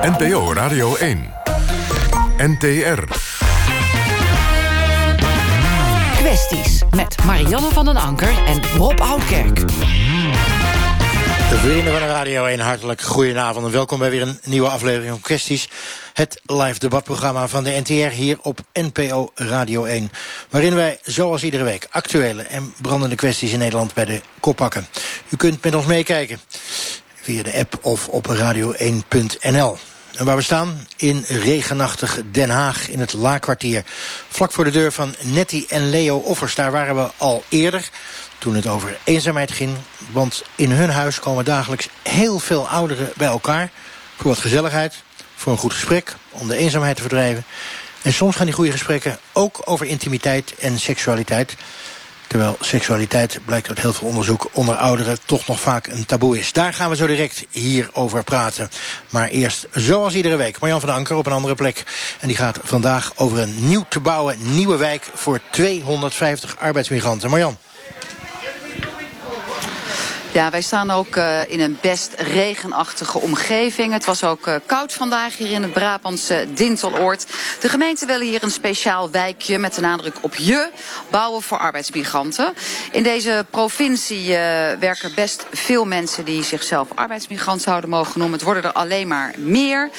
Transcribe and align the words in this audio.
NPO 0.00 0.52
Radio 0.52 0.96
1. 0.96 1.34
NTR. 2.36 3.02
Kwesties 6.16 6.82
met 6.90 7.24
Marianne 7.24 7.72
van 7.72 7.84
den 7.84 7.96
Anker 7.96 8.44
en 8.46 8.62
Rob 8.76 9.00
Oudkerk. 9.00 9.56
De 9.56 9.64
vrienden 11.58 11.92
van 11.92 12.00
de 12.00 12.06
Radio 12.06 12.44
1, 12.44 12.60
hartelijk 12.60 13.00
goedenavond 13.00 13.66
en 13.66 13.72
welkom 13.72 13.98
bij 13.98 14.10
weer 14.10 14.22
een 14.22 14.38
nieuwe 14.44 14.68
aflevering 14.68 15.10
van 15.10 15.20
Kwesties. 15.20 15.68
Het 16.12 16.40
live 16.46 16.78
debatprogramma 16.78 17.48
van 17.48 17.64
de 17.64 17.80
NTR 17.84 18.14
hier 18.14 18.38
op 18.42 18.60
NPO 18.72 19.30
Radio 19.34 19.84
1. 19.84 20.10
Waarin 20.50 20.74
wij, 20.74 20.98
zoals 21.02 21.42
iedere 21.42 21.64
week, 21.64 21.86
actuele 21.90 22.42
en 22.42 22.74
brandende 22.82 23.16
kwesties 23.16 23.52
in 23.52 23.58
Nederland 23.58 23.94
bij 23.94 24.04
de 24.04 24.20
kop 24.40 24.56
pakken. 24.56 24.86
U 25.28 25.36
kunt 25.36 25.64
met 25.64 25.74
ons 25.74 25.86
meekijken 25.86 26.40
via 27.28 27.42
de 27.42 27.58
app 27.58 27.78
of 27.80 28.08
op 28.08 28.26
radio1.nl. 28.26 29.76
En 30.16 30.24
waar 30.24 30.36
we 30.36 30.42
staan? 30.42 30.86
In 30.96 31.24
regenachtig 31.26 32.20
Den 32.30 32.50
Haag, 32.50 32.88
in 32.88 33.00
het 33.00 33.12
Laakkwartier. 33.12 33.84
Vlak 34.28 34.52
voor 34.52 34.64
de 34.64 34.70
deur 34.70 34.92
van 34.92 35.14
Nettie 35.22 35.66
en 35.68 35.90
Leo 35.90 36.16
Offers. 36.18 36.54
Daar 36.54 36.70
waren 36.70 36.94
we 36.94 37.10
al 37.16 37.44
eerder, 37.48 37.88
toen 38.38 38.54
het 38.54 38.66
over 38.66 38.98
eenzaamheid 39.04 39.52
ging. 39.52 39.76
Want 40.10 40.44
in 40.54 40.70
hun 40.70 40.90
huis 40.90 41.20
komen 41.20 41.44
dagelijks 41.44 41.88
heel 42.02 42.38
veel 42.38 42.68
ouderen 42.68 43.12
bij 43.16 43.28
elkaar. 43.28 43.70
Voor 44.16 44.30
wat 44.30 44.38
gezelligheid, 44.38 44.94
voor 45.34 45.52
een 45.52 45.58
goed 45.58 45.72
gesprek, 45.72 46.16
om 46.30 46.48
de 46.48 46.56
eenzaamheid 46.56 46.96
te 46.96 47.02
verdrijven. 47.02 47.44
En 48.02 48.12
soms 48.12 48.36
gaan 48.36 48.46
die 48.46 48.54
goede 48.54 48.72
gesprekken 48.72 49.18
ook 49.32 49.60
over 49.64 49.86
intimiteit 49.86 50.54
en 50.58 50.78
seksualiteit. 50.78 51.56
Terwijl 52.28 52.56
seksualiteit, 52.60 53.38
blijkt 53.44 53.68
uit 53.68 53.80
heel 53.80 53.92
veel 53.92 54.08
onderzoek, 54.08 54.48
onder 54.52 54.74
ouderen 54.74 55.18
toch 55.24 55.46
nog 55.46 55.60
vaak 55.60 55.86
een 55.86 56.06
taboe 56.06 56.38
is. 56.38 56.52
Daar 56.52 56.72
gaan 56.74 56.90
we 56.90 56.96
zo 56.96 57.06
direct 57.06 57.46
hier 57.50 57.90
over 57.92 58.24
praten. 58.24 58.70
Maar 59.10 59.28
eerst, 59.28 59.66
zoals 59.72 60.14
iedere 60.14 60.36
week, 60.36 60.60
Marjan 60.60 60.80
van 60.80 60.88
Anker 60.88 61.16
op 61.16 61.26
een 61.26 61.32
andere 61.32 61.54
plek. 61.54 61.84
En 62.20 62.28
die 62.28 62.36
gaat 62.36 62.58
vandaag 62.62 63.12
over 63.16 63.38
een 63.38 63.68
nieuw 63.68 63.84
te 63.88 64.00
bouwen 64.00 64.36
nieuwe 64.40 64.76
wijk 64.76 65.10
voor 65.14 65.40
250 65.50 66.56
arbeidsmigranten. 66.58 67.30
Marjan. 67.30 67.56
Ja, 70.32 70.50
wij 70.50 70.62
staan 70.62 70.90
ook 70.90 71.16
uh, 71.16 71.50
in 71.50 71.60
een 71.60 71.78
best 71.80 72.14
regenachtige 72.16 73.18
omgeving. 73.18 73.92
Het 73.92 74.04
was 74.04 74.24
ook 74.24 74.46
uh, 74.46 74.54
koud 74.66 74.92
vandaag 74.92 75.36
hier 75.36 75.50
in 75.50 75.62
het 75.62 75.72
Brabantse 75.72 76.46
Dinteloord. 76.54 77.26
De 77.60 77.68
gemeente 77.68 78.06
wil 78.06 78.20
hier 78.20 78.42
een 78.42 78.50
speciaal 78.50 79.10
wijkje 79.10 79.58
met 79.58 79.74
de 79.74 79.80
nadruk 79.80 80.14
op 80.20 80.34
je 80.34 80.70
bouwen 81.10 81.42
voor 81.42 81.58
arbeidsmigranten. 81.58 82.54
In 82.92 83.02
deze 83.02 83.46
provincie 83.50 84.24
uh, 84.24 84.32
werken 84.80 85.14
best 85.14 85.46
veel 85.52 85.84
mensen 85.84 86.24
die 86.24 86.42
zichzelf 86.42 86.88
arbeidsmigrant 86.94 87.62
zouden 87.62 87.90
mogen 87.90 88.18
noemen. 88.18 88.36
Het 88.36 88.46
worden 88.46 88.62
er 88.62 88.72
alleen 88.72 89.08
maar 89.08 89.34
meer. 89.36 89.90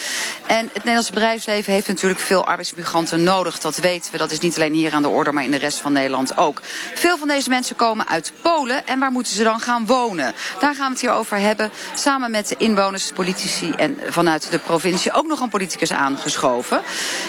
En 0.45 0.65
het 0.65 0.73
Nederlandse 0.73 1.13
bedrijfsleven 1.13 1.73
heeft 1.73 1.87
natuurlijk 1.87 2.21
veel 2.21 2.45
arbeidsmigranten 2.45 3.23
nodig. 3.23 3.59
Dat 3.59 3.77
weten 3.77 4.11
we. 4.11 4.17
Dat 4.17 4.31
is 4.31 4.39
niet 4.39 4.55
alleen 4.55 4.73
hier 4.73 4.93
aan 4.93 5.01
de 5.01 5.07
orde, 5.07 5.31
maar 5.31 5.43
in 5.43 5.51
de 5.51 5.57
rest 5.57 5.77
van 5.77 5.93
Nederland 5.93 6.37
ook. 6.37 6.61
Veel 6.93 7.17
van 7.17 7.27
deze 7.27 7.49
mensen 7.49 7.75
komen 7.75 8.07
uit 8.07 8.31
Polen. 8.41 8.87
En 8.87 8.99
waar 8.99 9.11
moeten 9.11 9.33
ze 9.33 9.43
dan 9.43 9.59
gaan 9.59 9.85
wonen? 9.85 10.18
Daar 10.59 10.75
gaan 10.75 10.85
we 10.85 10.91
het 10.91 11.01
hier 11.01 11.11
over 11.11 11.37
hebben. 11.37 11.71
Samen 11.93 12.31
met 12.31 12.55
inwoners, 12.57 13.11
politici 13.11 13.71
en 13.71 13.97
vanuit 14.07 14.51
de 14.51 14.59
provincie 14.59 15.13
ook 15.13 15.27
nog 15.27 15.39
een 15.39 15.49
politicus 15.49 15.91
aangeschoven. 15.91 16.81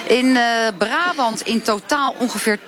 In 0.07 0.27
uh, 0.27 0.43
Brabant 0.79 1.41
in 1.41 1.63
totaal 1.63 2.15
ongeveer 2.19 2.59
80.000 2.59 2.65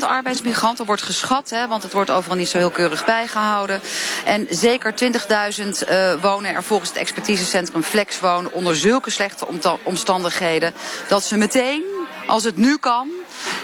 arbeidsmigranten 0.00 0.86
wordt 0.86 1.02
geschat. 1.02 1.50
Hè, 1.50 1.68
want 1.68 1.82
het 1.82 1.92
wordt 1.92 2.10
overal 2.10 2.36
niet 2.36 2.48
zo 2.48 2.58
heel 2.58 2.70
keurig 2.70 3.04
bijgehouden. 3.04 3.80
En 4.24 4.46
zeker 4.50 4.94
20.000 4.94 5.88
uh, 5.90 6.12
wonen 6.20 6.54
er 6.54 6.62
volgens 6.62 6.90
het 6.90 6.98
expertisecentrum 6.98 7.82
Flex 7.82 8.20
wonen 8.20 8.52
onder 8.52 8.76
zulke 8.76 9.10
slechte 9.10 9.46
omstandigheden 9.82 10.72
dat 11.08 11.24
ze 11.24 11.36
meteen, 11.36 11.82
als 12.26 12.44
het 12.44 12.56
nu 12.56 12.76
kan, 12.76 13.08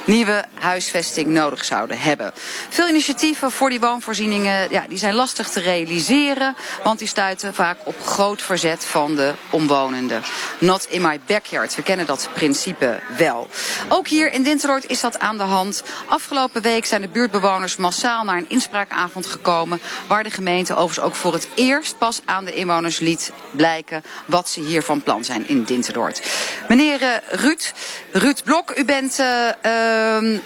nieuwe 0.04 0.44
huisvesting 0.54 1.26
nodig 1.26 1.64
zouden 1.64 1.98
hebben. 1.98 2.32
Veel 2.68 2.88
initiatieven 2.88 3.50
voor 3.50 3.70
die 3.70 3.80
woonvoorzieningen 3.80 4.70
ja, 4.70 4.84
die 4.88 4.98
zijn 4.98 5.14
lastig 5.14 5.48
te 5.48 5.60
realiseren, 5.60 6.56
want 6.82 6.98
die 6.98 7.08
stuiten 7.08 7.54
vaak 7.54 7.78
op 7.84 8.02
groot 8.02 8.42
verzet 8.42 8.84
van 8.84 9.16
de 9.16 9.34
omwonenden. 9.50 10.22
Not 10.58 10.86
in 10.88 11.02
my 11.02 11.20
backyard, 11.26 11.74
we 11.74 11.82
kennen 11.82 12.06
dat 12.06 12.28
principe 12.34 13.00
wel. 13.16 13.48
Ook 13.88 14.08
hier 14.08 14.32
in 14.32 14.42
Dinteloord 14.42 14.86
is 14.86 15.00
dat 15.00 15.18
aan 15.18 15.36
de 15.36 15.42
hand. 15.42 15.82
Afgelopen 16.06 16.62
week 16.62 16.84
zijn 16.84 17.00
de 17.00 17.08
buurtbewoners 17.08 17.76
massaal 17.76 18.24
naar 18.24 18.36
een 18.36 18.48
inspraakavond 18.48 19.26
gekomen, 19.26 19.80
waar 20.06 20.22
de 20.22 20.30
gemeente 20.30 20.74
overigens 20.74 21.06
ook 21.06 21.14
voor 21.14 21.32
het 21.32 21.48
eerst 21.54 21.98
pas 21.98 22.20
aan 22.24 22.44
de 22.44 22.54
inwoners 22.54 22.98
liet 22.98 23.32
blijken 23.50 24.02
wat 24.26 24.48
ze 24.48 24.60
hier 24.60 24.82
van 24.82 25.02
plan 25.02 25.24
zijn 25.24 25.48
in 25.48 25.64
Dinteloord. 25.64 26.22
Meneer 26.68 27.02
uh, 27.02 27.08
Ruud, 27.28 27.72
Ruud 28.12 28.42
Blok, 28.44 28.78
u 28.78 28.84
bent 28.84 29.18
uh, 29.18 29.26
uh, 29.66 30.38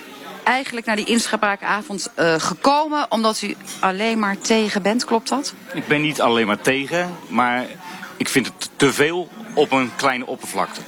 eigenlijk 0.44 0.86
naar 0.86 0.96
die 0.96 1.04
inspraakavond 1.04 2.10
uh, 2.18 2.34
gekomen 2.38 3.06
omdat 3.08 3.42
u 3.42 3.56
alleen 3.80 4.18
maar 4.18 4.38
tegen 4.38 4.82
bent, 4.82 5.04
klopt 5.04 5.28
dat? 5.28 5.54
Ik 5.74 5.86
ben 5.86 6.00
niet 6.00 6.20
alleen 6.20 6.46
maar 6.46 6.60
tegen, 6.60 7.10
maar 7.28 7.66
ik 8.16 8.28
vind 8.28 8.46
het 8.46 8.70
te 8.76 8.92
veel 8.92 9.28
op 9.54 9.72
een 9.72 9.90
kleine 9.96 10.26
oppervlakte. 10.26 10.80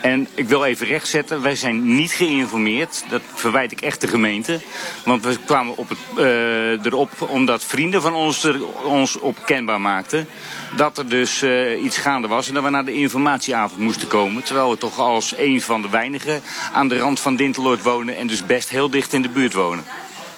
En 0.00 0.28
ik 0.34 0.48
wil 0.48 0.64
even 0.64 0.86
rechtzetten, 0.86 1.42
wij 1.42 1.56
zijn 1.56 1.94
niet 1.94 2.12
geïnformeerd. 2.12 3.04
Dat 3.08 3.22
verwijt 3.34 3.72
ik 3.72 3.80
echt 3.80 4.00
de 4.00 4.08
gemeente. 4.08 4.60
Want 5.04 5.24
we 5.24 5.36
kwamen 5.44 5.76
op 5.76 5.88
het, 5.88 5.98
uh, 6.18 6.84
erop 6.84 7.10
omdat 7.28 7.64
vrienden 7.64 8.02
van 8.02 8.14
ons 8.14 8.48
ons 8.84 9.18
op 9.18 9.36
kenbaar 9.44 9.80
maakten. 9.80 10.28
Dat 10.76 10.98
er 10.98 11.08
dus 11.08 11.42
uh, 11.42 11.82
iets 11.82 11.96
gaande 11.96 12.28
was 12.28 12.48
en 12.48 12.54
dat 12.54 12.62
we 12.62 12.70
naar 12.70 12.84
de 12.84 12.92
informatieavond 12.92 13.80
moesten 13.80 14.08
komen. 14.08 14.42
Terwijl 14.42 14.70
we 14.70 14.78
toch 14.78 14.98
als 14.98 15.34
een 15.36 15.60
van 15.60 15.82
de 15.82 15.88
weinigen 15.88 16.42
aan 16.72 16.88
de 16.88 16.98
rand 16.98 17.20
van 17.20 17.36
Dinteloord 17.36 17.82
wonen. 17.82 18.16
En 18.16 18.26
dus 18.26 18.46
best 18.46 18.68
heel 18.68 18.90
dicht 18.90 19.12
in 19.12 19.22
de 19.22 19.28
buurt 19.28 19.52
wonen. 19.52 19.84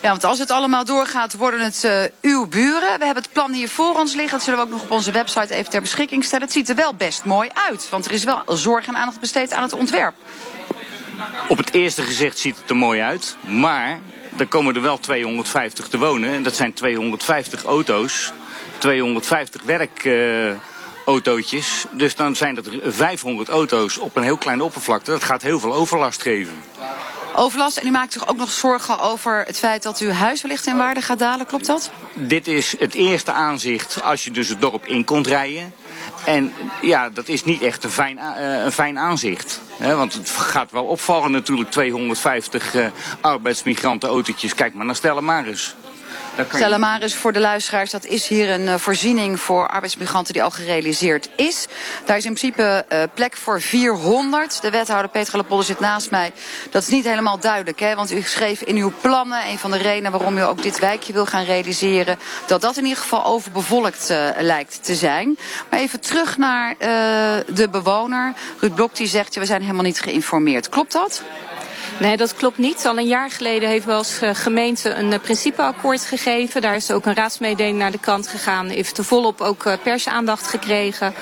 Ja, 0.03 0.09
want 0.09 0.25
als 0.25 0.39
het 0.39 0.51
allemaal 0.51 0.85
doorgaat, 0.85 1.35
worden 1.35 1.61
het 1.61 1.83
uh, 1.85 2.03
uw 2.21 2.47
buren. 2.47 2.99
We 2.99 3.05
hebben 3.05 3.23
het 3.23 3.33
plan 3.33 3.53
hier 3.53 3.69
voor 3.69 3.95
ons 3.95 4.15
liggen. 4.15 4.33
Dat 4.33 4.43
zullen 4.43 4.59
we 4.59 4.65
ook 4.65 4.73
nog 4.73 4.83
op 4.83 4.91
onze 4.91 5.13
website 5.13 5.55
even 5.55 5.71
ter 5.71 5.81
beschikking 5.81 6.25
stellen. 6.25 6.45
Het 6.45 6.53
ziet 6.53 6.69
er 6.69 6.75
wel 6.75 6.95
best 6.95 7.25
mooi 7.25 7.51
uit, 7.69 7.89
want 7.91 8.05
er 8.05 8.13
is 8.13 8.25
wel 8.25 8.43
zorg 8.47 8.87
en 8.87 8.97
aandacht 8.97 9.21
besteed 9.21 9.53
aan 9.53 9.63
het 9.63 9.73
ontwerp. 9.73 10.15
Op 11.49 11.57
het 11.57 11.73
eerste 11.73 12.03
gezicht 12.03 12.39
ziet 12.39 12.57
het 12.57 12.71
er 12.71 12.77
mooi 12.77 13.01
uit, 13.01 13.37
maar 13.47 14.01
er 14.39 14.47
komen 14.47 14.75
er 14.75 14.83
wel 14.83 14.99
250 14.99 15.89
te 15.89 15.99
wonen. 15.99 16.33
En 16.33 16.43
dat 16.43 16.57
zijn 16.57 16.73
250 16.73 17.65
auto's, 17.65 18.33
250 18.79 19.63
werkautootjes. 19.63 21.85
Dus 21.91 22.17
dan 22.17 22.37
zijn 22.37 22.55
dat 22.55 22.69
500 22.85 23.49
auto's 23.49 23.99
op 23.99 24.17
een 24.17 24.23
heel 24.23 24.37
kleine 24.37 24.65
oppervlakte. 24.65 25.11
Dat 25.11 25.25
gaat 25.25 25.43
heel 25.43 25.61
veel 25.61 25.75
overlast 25.75 26.23
geven 26.23 26.55
overlast. 27.37 27.77
En 27.77 27.87
u 27.87 27.91
maakt 27.91 28.13
zich 28.13 28.29
ook 28.29 28.37
nog 28.37 28.51
zorgen 28.51 29.01
over 29.01 29.43
het 29.47 29.59
feit 29.59 29.83
dat 29.83 29.99
uw 29.99 30.11
huis 30.11 30.43
wellicht 30.43 30.67
in 30.67 30.77
waarde 30.77 31.01
gaat 31.01 31.19
dalen. 31.19 31.47
Klopt 31.47 31.67
dat? 31.67 31.91
Dit 32.15 32.47
is 32.47 32.75
het 32.79 32.95
eerste 32.95 33.33
aanzicht 33.33 34.03
als 34.03 34.25
je 34.25 34.31
dus 34.31 34.49
het 34.49 34.61
dorp 34.61 34.87
in 34.87 35.05
komt 35.05 35.27
rijden. 35.27 35.75
En 36.25 36.53
ja, 36.83 37.11
dat 37.11 37.29
is 37.29 37.45
niet 37.45 37.63
echt 37.63 37.85
een 37.85 37.91
fijn, 37.91 38.17
uh, 38.17 38.65
een 38.65 38.73
fijn 38.73 38.99
aanzicht. 38.99 39.61
Want 39.79 40.13
het 40.13 40.31
gaat 40.31 40.71
wel 40.71 40.85
opvallen 40.85 41.31
natuurlijk, 41.31 41.71
250 41.71 42.75
uh, 42.75 42.87
arbeidsmigranten 43.21 44.09
autootjes. 44.09 44.55
Kijk 44.55 44.75
maar 44.75 44.87
naar 44.87 44.97
Stella 44.97 45.21
Maris. 46.37 46.53
Stella 46.55 46.79
Maris 46.79 47.15
voor 47.15 47.33
de 47.33 47.41
luisteraars, 47.41 47.91
dat 47.91 48.05
is 48.05 48.27
hier 48.27 48.51
een 48.51 48.67
uh, 48.67 48.75
voorziening 48.75 49.41
voor 49.41 49.69
arbeidsmigranten 49.69 50.33
die 50.33 50.43
al 50.43 50.51
gerealiseerd 50.51 51.29
is. 51.37 51.67
Daar 52.05 52.17
is 52.17 52.25
in 52.25 52.35
principe 52.35 52.85
uh, 52.93 53.03
plek 53.15 53.37
voor 53.37 53.61
400. 53.61 54.63
De 54.63 54.71
wethouder 54.71 55.11
Petra 55.11 55.39
Lepolder 55.39 55.67
zit 55.67 55.81
naast 55.81 56.11
mij. 56.11 56.33
Dat 56.71 56.83
is 56.83 56.89
niet 56.89 57.05
helemaal 57.05 57.39
duidelijk, 57.39 57.81
hè? 57.81 57.95
want 57.95 58.13
u 58.13 58.23
schreef 58.23 58.61
in 58.63 58.77
uw 58.77 58.93
plannen, 59.01 59.49
een 59.49 59.59
van 59.59 59.71
de 59.71 59.77
redenen 59.77 60.11
waarom 60.11 60.39
u 60.39 60.43
ook 60.43 60.63
dit 60.63 60.79
wijkje 60.79 61.13
wil 61.13 61.27
gaan 61.27 61.45
realiseren, 61.45 62.19
dat 62.47 62.61
dat 62.61 62.77
in 62.77 62.85
ieder 62.85 63.03
geval 63.03 63.25
overbevolkt 63.25 64.11
uh, 64.11 64.29
lijkt 64.39 64.85
te 64.85 64.95
zijn. 64.95 65.39
Maar 65.71 65.81
even 65.81 66.01
terug 66.01 66.37
naar 66.37 66.75
de 67.47 67.69
bewoner. 67.71 68.33
Ruud 68.61 68.75
Blok 68.75 68.97
die 68.97 69.07
zegt, 69.07 69.35
we 69.35 69.47
zijn 69.47 69.61
helemaal 69.61 69.83
niet 69.83 70.01
geïnformeerd. 70.01 70.69
Klopt 70.69 70.93
dat? 70.93 71.23
Nee, 72.03 72.17
dat 72.17 72.35
klopt 72.35 72.59
niet. 72.59 72.87
Al 72.87 72.99
een 72.99 73.07
jaar 73.07 73.31
geleden 73.31 73.69
heeft 73.69 73.85
wel 73.85 73.99
eens 73.99 74.21
gemeente 74.33 74.91
een 74.91 75.21
principeakkoord 75.21 76.05
gegeven. 76.05 76.61
Daar 76.61 76.75
is 76.75 76.91
ook 76.91 77.07
een 77.07 77.15
raadsmededeling 77.15 77.79
naar 77.79 77.91
de 77.91 77.99
kant 77.99 78.29
gegaan. 78.29 78.69
Heeft 78.69 78.99
er 78.99 79.05
volop 79.05 79.41
ook 79.41 79.83
persaandacht 79.83 80.47
gekregen. 80.47 81.15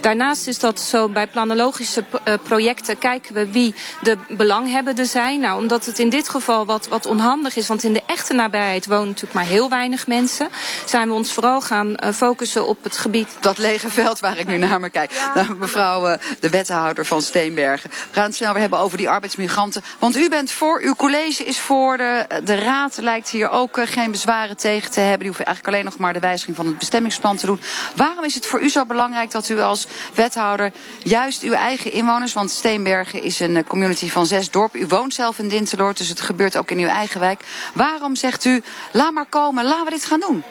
Daarnaast 0.00 0.46
is 0.46 0.58
dat 0.58 0.80
zo 0.80 1.08
bij 1.08 1.26
planologische 1.26 2.04
projecten 2.42 2.98
kijken 2.98 3.34
we 3.34 3.50
wie 3.50 3.74
de 4.02 4.18
belanghebbenden 4.28 5.06
zijn. 5.06 5.40
Nou, 5.40 5.62
omdat 5.62 5.86
het 5.86 5.98
in 5.98 6.08
dit 6.08 6.28
geval 6.28 6.66
wat, 6.66 6.88
wat 6.88 7.06
onhandig 7.06 7.56
is, 7.56 7.68
want 7.68 7.82
in 7.82 7.92
de 7.92 8.02
echte 8.06 8.32
nabijheid 8.32 8.86
wonen 8.86 9.06
natuurlijk 9.06 9.34
maar 9.34 9.44
heel 9.44 9.68
weinig 9.68 10.06
mensen, 10.06 10.48
zijn 10.84 11.08
we 11.08 11.14
ons 11.14 11.32
vooral 11.32 11.60
gaan 11.60 11.96
focussen 12.14 12.66
op 12.66 12.84
het 12.84 12.96
gebied. 12.96 13.28
Dat 13.40 13.58
lege 13.58 13.88
veld 13.88 14.20
waar 14.20 14.38
ik 14.38 14.46
nu 14.46 14.56
naar 14.56 14.80
me 14.80 14.90
kijk. 14.90 15.12
Ja. 15.12 15.34
Nou, 15.34 15.54
mevrouw 15.54 16.16
de 16.40 16.48
wethouder 16.50 17.06
van 17.06 17.22
Steenbergen. 17.22 17.90
We 17.90 17.96
gaan 18.12 18.24
het 18.24 18.34
snel 18.34 18.52
weer 18.52 18.60
hebben 18.60 18.78
over 18.78 18.98
die 18.98 19.08
arbeidsmigranten. 19.08 19.82
Want 19.98 20.16
u 20.16 20.27
U 20.28 20.30
bent 20.30 20.50
voor, 20.50 20.80
uw 20.80 20.94
college 20.94 21.44
is 21.44 21.58
voor. 21.58 21.96
De, 21.96 22.26
de 22.44 22.54
raad 22.54 22.96
lijkt 22.96 23.28
hier 23.28 23.50
ook 23.50 23.78
geen 23.84 24.10
bezwaren 24.10 24.56
tegen 24.56 24.90
te 24.90 25.00
hebben. 25.00 25.18
Die 25.18 25.26
hoeven 25.26 25.46
eigenlijk 25.46 25.76
alleen 25.76 25.90
nog 25.90 25.98
maar 25.98 26.12
de 26.12 26.18
wijziging 26.20 26.56
van 26.56 26.66
het 26.66 26.78
bestemmingsplan 26.78 27.36
te 27.36 27.46
doen. 27.46 27.60
Waarom 27.96 28.24
is 28.24 28.34
het 28.34 28.46
voor 28.46 28.60
u 28.60 28.68
zo 28.68 28.84
belangrijk 28.84 29.30
dat 29.30 29.48
u 29.48 29.60
als 29.60 29.86
wethouder 30.14 30.72
juist 31.02 31.42
uw 31.42 31.52
eigen 31.52 31.92
inwoners... 31.92 32.32
want 32.32 32.50
Steenbergen 32.50 33.22
is 33.22 33.40
een 33.40 33.64
community 33.66 34.10
van 34.10 34.26
zes 34.26 34.50
dorpen. 34.50 34.80
U 34.80 34.86
woont 34.86 35.14
zelf 35.14 35.38
in 35.38 35.48
Dinteloord, 35.48 35.98
dus 35.98 36.08
het 36.08 36.20
gebeurt 36.20 36.56
ook 36.56 36.70
in 36.70 36.78
uw 36.78 36.88
eigen 36.88 37.20
wijk. 37.20 37.40
Waarom 37.74 38.16
zegt 38.16 38.44
u, 38.44 38.62
laat 38.92 39.12
maar 39.12 39.26
komen, 39.26 39.64
laten 39.64 39.84
we 39.84 39.90
dit 39.90 40.04
gaan 40.04 40.20
doen? 40.20 40.44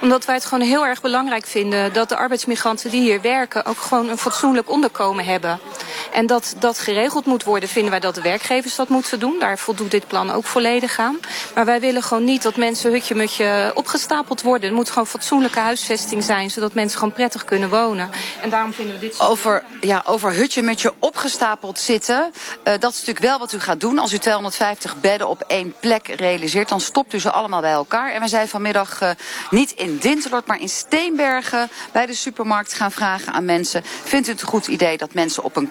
Omdat 0.00 0.24
wij 0.24 0.34
het 0.34 0.44
gewoon 0.44 0.66
heel 0.66 0.86
erg 0.86 1.00
belangrijk 1.00 1.46
vinden 1.46 1.92
dat 1.92 2.08
de 2.08 2.16
arbeidsmigranten 2.16 2.90
die 2.90 3.00
hier 3.00 3.20
werken 3.20 3.64
ook 3.64 3.78
gewoon 3.78 4.08
een 4.08 4.18
fatsoenlijk 4.18 4.70
onderkomen 4.70 5.24
hebben. 5.24 5.60
En 6.12 6.26
dat 6.26 6.54
dat 6.58 6.78
geregeld 6.78 7.26
moet 7.26 7.44
worden, 7.44 7.68
vinden 7.68 7.90
wij 7.90 8.00
dat 8.00 8.14
de 8.14 8.22
werkgevers 8.22 8.74
dat 8.74 8.88
moeten 8.88 9.18
doen. 9.18 9.38
Daar 9.38 9.58
voldoet 9.58 9.90
dit 9.90 10.06
plan 10.06 10.30
ook 10.30 10.44
volledig 10.44 10.98
aan. 10.98 11.18
Maar 11.54 11.64
wij 11.64 11.80
willen 11.80 12.02
gewoon 12.02 12.24
niet 12.24 12.42
dat 12.42 12.56
mensen 12.56 12.92
hutje-mutje 12.92 13.72
opgestapeld 13.74 14.42
worden. 14.42 14.68
Er 14.68 14.74
moet 14.74 14.88
gewoon 14.88 15.06
fatsoenlijke 15.06 15.58
huisvesting 15.58 16.24
zijn, 16.24 16.50
zodat 16.50 16.74
mensen 16.74 16.98
gewoon 16.98 17.14
prettig 17.14 17.44
kunnen 17.44 17.70
wonen. 17.70 18.10
En 18.40 18.50
daarom 18.50 18.72
vinden 18.72 18.94
we 18.94 19.00
dit... 19.00 19.20
Over, 19.20 19.64
ja, 19.80 20.02
over 20.06 20.32
hutje-mutje 20.32 20.92
opgestapeld 20.98 21.78
zitten, 21.78 22.16
uh, 22.24 22.72
dat 22.78 22.92
is 22.92 22.98
natuurlijk 22.98 23.26
wel 23.26 23.38
wat 23.38 23.52
u 23.52 23.60
gaat 23.60 23.80
doen. 23.80 23.98
Als 23.98 24.12
u 24.12 24.18
250 24.18 25.00
bedden 25.00 25.28
op 25.28 25.44
één 25.46 25.74
plek 25.80 26.08
realiseert, 26.08 26.68
dan 26.68 26.80
stopt 26.80 27.12
u 27.12 27.20
ze 27.20 27.30
allemaal 27.30 27.60
bij 27.60 27.72
elkaar. 27.72 28.12
En 28.12 28.20
we 28.20 28.28
zijn 28.28 28.48
vanmiddag 28.48 29.02
uh, 29.02 29.10
niet 29.50 29.70
in 29.70 29.98
Dinteloord, 29.98 30.46
maar 30.46 30.60
in 30.60 30.68
Steenbergen 30.68 31.70
bij 31.92 32.06
de 32.06 32.14
supermarkt 32.14 32.74
gaan 32.74 32.92
vragen 32.92 33.32
aan 33.32 33.44
mensen. 33.44 33.82
Vindt 34.04 34.28
u 34.28 34.30
het 34.30 34.40
een 34.40 34.48
goed 34.48 34.66
idee 34.66 34.96
dat 34.96 35.14
mensen 35.14 35.42
op 35.42 35.56
een 35.56 35.70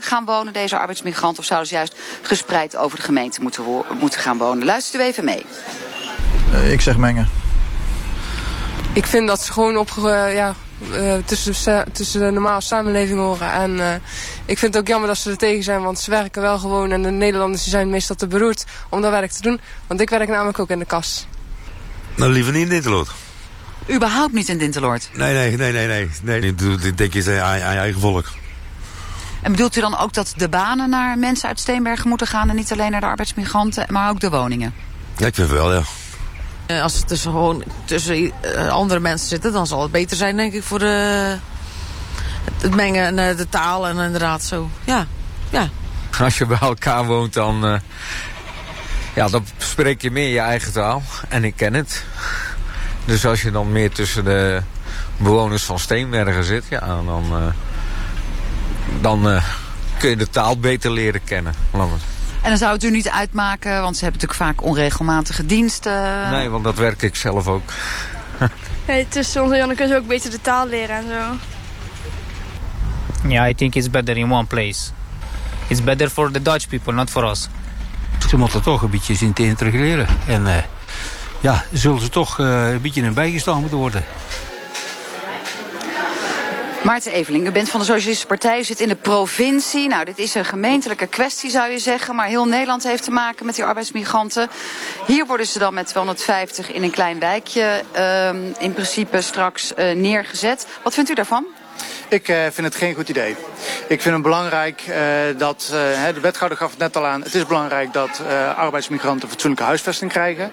gaan 0.00 0.24
wonen, 0.24 0.52
deze 0.52 0.78
arbeidsmigranten? 0.78 1.38
Of 1.38 1.44
zouden 1.44 1.68
ze 1.68 1.74
juist 1.74 1.94
gespreid 2.22 2.76
over 2.76 2.96
de 2.96 3.04
gemeente 3.04 3.42
moeten, 3.42 3.64
moeten 4.00 4.20
gaan 4.20 4.38
wonen? 4.38 4.64
Luistert 4.64 5.02
u 5.02 5.06
even 5.06 5.24
mee. 5.24 5.46
Uh, 6.52 6.72
ik 6.72 6.80
zeg 6.80 6.96
mengen. 6.96 7.28
Ik 8.92 9.06
vind 9.06 9.28
dat 9.28 9.44
ze 9.44 9.52
gewoon 9.52 9.76
op, 9.76 9.90
uh, 9.98 10.34
ja, 10.34 10.54
uh, 10.90 11.14
tussen, 11.24 11.92
tussen 11.92 12.20
de 12.20 12.30
normale 12.30 12.60
samenleving 12.60 13.18
horen. 13.18 13.52
En 13.52 13.70
uh, 13.70 13.94
ik 14.44 14.58
vind 14.58 14.74
het 14.74 14.82
ook 14.82 14.88
jammer 14.88 15.08
dat 15.08 15.18
ze 15.18 15.30
er 15.30 15.36
tegen 15.36 15.62
zijn, 15.62 15.82
want 15.82 15.98
ze 15.98 16.10
werken 16.10 16.42
wel 16.42 16.58
gewoon. 16.58 16.90
En 16.90 17.02
de 17.02 17.10
Nederlanders 17.10 17.68
zijn 17.68 17.90
meestal 17.90 18.16
te 18.16 18.26
beroerd 18.26 18.64
om 18.88 19.00
dat 19.00 19.10
werk 19.10 19.30
te 19.30 19.42
doen. 19.42 19.60
Want 19.86 20.00
ik 20.00 20.10
werk 20.10 20.28
namelijk 20.28 20.58
ook 20.58 20.70
in 20.70 20.78
de 20.78 20.84
kas. 20.84 21.26
Nou, 22.16 22.32
liever 22.32 22.52
niet 22.52 22.62
in 22.62 22.68
Dinteloord. 22.68 23.10
Überhaupt 23.90 24.32
niet 24.32 24.48
in 24.48 24.58
Dinteloord? 24.58 25.08
Nee, 25.12 25.34
nee, 25.34 25.56
nee, 25.56 25.72
nee, 25.72 25.86
nee. 25.86 26.40
nee. 26.40 26.54
Ik 26.82 26.98
denk 26.98 27.12
je 27.12 27.40
aan 27.40 27.56
je 27.56 27.62
eigen 27.62 28.00
volk. 28.00 28.26
En 29.44 29.50
bedoelt 29.50 29.76
u 29.76 29.80
dan 29.80 29.98
ook 29.98 30.12
dat 30.12 30.34
de 30.36 30.48
banen 30.48 30.90
naar 30.90 31.18
mensen 31.18 31.48
uit 31.48 31.60
Steenbergen 31.60 32.08
moeten 32.08 32.26
gaan... 32.26 32.48
en 32.48 32.56
niet 32.56 32.72
alleen 32.72 32.90
naar 32.90 33.00
de 33.00 33.06
arbeidsmigranten, 33.06 33.86
maar 33.88 34.10
ook 34.10 34.20
de 34.20 34.30
woningen? 34.30 34.74
Ja, 35.16 35.26
ik 35.26 35.34
vind 35.34 35.48
het 35.48 35.58
wel, 35.58 35.74
ja. 36.66 36.80
Als 36.80 36.96
het 36.96 37.08
tussen, 37.08 37.30
gewoon 37.30 37.64
tussen 37.84 38.32
andere 38.70 39.00
mensen 39.00 39.28
zitten, 39.28 39.52
dan 39.52 39.66
zal 39.66 39.82
het 39.82 39.90
beter 39.90 40.16
zijn, 40.16 40.36
denk 40.36 40.52
ik, 40.52 40.62
voor 40.62 40.78
de, 40.78 41.36
het 42.60 42.74
mengen 42.74 43.18
en 43.18 43.36
de 43.36 43.48
taal 43.48 43.88
en 43.88 43.98
inderdaad 43.98 44.42
zo. 44.42 44.70
Ja, 44.84 45.06
ja. 45.50 45.68
Als 46.20 46.38
je 46.38 46.46
bij 46.46 46.58
elkaar 46.60 47.04
woont, 47.04 47.32
dan, 47.32 47.64
uh, 47.64 47.78
ja, 49.14 49.28
dan 49.28 49.46
spreek 49.56 50.02
je 50.02 50.10
meer 50.10 50.28
je 50.28 50.40
eigen 50.40 50.72
taal. 50.72 51.02
En 51.28 51.44
ik 51.44 51.56
ken 51.56 51.74
het. 51.74 52.04
Dus 53.04 53.26
als 53.26 53.42
je 53.42 53.50
dan 53.50 53.72
meer 53.72 53.90
tussen 53.90 54.24
de 54.24 54.62
bewoners 55.16 55.64
van 55.64 55.78
Steenbergen 55.78 56.44
zit, 56.44 56.64
ja, 56.68 56.80
dan, 56.86 57.24
uh, 57.32 57.46
dan 59.00 59.28
uh, 59.28 59.44
kun 59.98 60.10
je 60.10 60.16
de 60.16 60.30
taal 60.30 60.58
beter 60.58 60.90
leren 60.90 61.24
kennen. 61.24 61.54
En 62.42 62.50
dan 62.50 62.58
zou 62.58 62.72
het 62.72 62.84
u 62.84 62.90
niet 62.90 63.08
uitmaken, 63.08 63.80
want 63.80 63.96
ze 63.96 64.04
hebben 64.04 64.20
natuurlijk 64.22 64.56
vaak 64.58 64.66
onregelmatige 64.66 65.46
diensten. 65.46 66.30
Nee, 66.30 66.48
want 66.48 66.64
dat 66.64 66.74
werk 66.74 67.02
ik 67.02 67.16
zelf 67.16 67.48
ook. 67.48 67.72
hey, 68.86 69.06
tussen 69.08 69.42
ons 69.42 69.56
dan 69.56 69.74
kun 69.74 69.88
je 69.88 69.96
ook 69.96 70.06
beter 70.06 70.30
de 70.30 70.40
taal 70.40 70.66
leren 70.66 70.96
en 70.96 71.04
zo. 71.08 71.36
Yeah, 73.28 73.48
I 73.48 73.54
think 73.54 73.74
it's 73.74 73.90
better 73.90 74.16
in 74.16 74.32
one 74.32 74.44
place. 74.44 74.90
It's 75.68 75.82
better 75.82 76.08
for 76.08 76.30
the 76.30 76.42
Dutch 76.42 76.68
people, 76.68 76.92
not 76.92 77.10
for 77.10 77.30
us. 77.30 77.48
Ze 78.28 78.36
moeten 78.36 78.62
toch 78.62 78.82
een 78.82 78.90
beetje 78.90 79.14
zien 79.14 79.32
te 79.32 79.42
integreren. 79.42 80.06
En 80.26 80.42
uh, 80.42 80.56
ja, 81.40 81.64
zullen 81.72 82.00
ze 82.00 82.08
toch 82.08 82.38
uh, 82.38 82.72
een 82.72 82.80
beetje 82.80 83.02
in 83.02 83.14
bijgestaan 83.14 83.60
moeten 83.60 83.78
worden. 83.78 84.04
Maarten 86.84 87.12
Eveling, 87.12 87.46
u 87.46 87.50
bent 87.50 87.68
van 87.68 87.80
de 87.80 87.86
Socialistische 87.86 88.26
Partij, 88.26 88.58
u 88.58 88.64
zit 88.64 88.80
in 88.80 88.88
de 88.88 88.94
provincie. 88.94 89.88
Nou, 89.88 90.04
dit 90.04 90.18
is 90.18 90.34
een 90.34 90.44
gemeentelijke 90.44 91.06
kwestie, 91.06 91.50
zou 91.50 91.70
je 91.70 91.78
zeggen. 91.78 92.14
Maar 92.14 92.26
heel 92.26 92.46
Nederland 92.46 92.82
heeft 92.82 93.02
te 93.02 93.10
maken 93.10 93.46
met 93.46 93.54
die 93.54 93.64
arbeidsmigranten. 93.64 94.48
Hier 95.06 95.26
worden 95.26 95.46
ze 95.46 95.58
dan 95.58 95.74
met 95.74 95.86
250 95.86 96.72
in 96.72 96.82
een 96.82 96.90
klein 96.90 97.18
wijkje 97.18 97.82
uh, 97.96 98.28
in 98.58 98.72
principe 98.72 99.20
straks 99.20 99.72
uh, 99.78 99.92
neergezet. 99.92 100.66
Wat 100.82 100.94
vindt 100.94 101.10
u 101.10 101.14
daarvan? 101.14 101.46
Ik 102.08 102.28
uh, 102.28 102.36
vind 102.42 102.66
het 102.66 102.74
geen 102.74 102.94
goed 102.94 103.08
idee. 103.08 103.36
Ik 103.88 104.02
vind 104.02 104.14
het 104.14 104.22
belangrijk 104.22 104.82
uh, 104.88 104.96
dat, 105.36 105.70
uh, 105.72 106.14
de 106.14 106.20
wethouder 106.20 106.58
gaf 106.58 106.70
het 106.70 106.78
net 106.78 106.96
al 106.96 107.06
aan, 107.06 107.22
het 107.22 107.34
is 107.34 107.46
belangrijk 107.46 107.92
dat 107.92 108.22
arbeidsmigranten 108.56 109.28
fatsoenlijke 109.28 109.66
huisvesting 109.66 110.10
krijgen. 110.10 110.50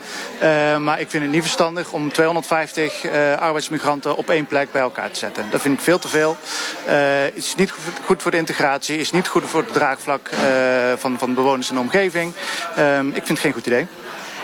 maar 0.83 1.00
ik 1.00 1.09
vind 1.09 1.24
het 1.24 1.31
niet 1.31 1.42
verstandig 1.42 1.92
om 1.92 2.12
250 2.12 3.06
arbeidsmigranten 3.39 4.15
op 4.15 4.30
één 4.30 4.45
plek 4.45 4.71
bij 4.71 4.81
elkaar 4.81 5.12
te 5.12 5.19
zetten. 5.19 5.45
Dat 5.51 5.62
vind 5.62 5.77
ik 5.77 5.83
veel 5.83 6.00
te 6.00 6.07
veel. 6.07 6.38
het 6.86 7.36
is 7.36 7.56
niet 7.56 7.74
goed 8.06 8.21
voor 8.21 8.31
de 8.31 8.38
integratie, 8.38 8.97
is 8.97 9.12
niet 9.12 9.27
goed 9.27 9.44
voor 9.45 9.62
het 9.62 9.74
draagvlak 9.74 10.30
van, 10.97 11.19
van 11.19 11.33
bewoners 11.33 11.69
in 11.69 11.75
de 11.75 11.81
omgeving. 11.81 12.33
Ehm, 12.75 13.07
ik 13.07 13.13
vind 13.13 13.27
het 13.27 13.39
geen 13.39 13.54
goed 13.54 13.65
idee. 13.65 13.88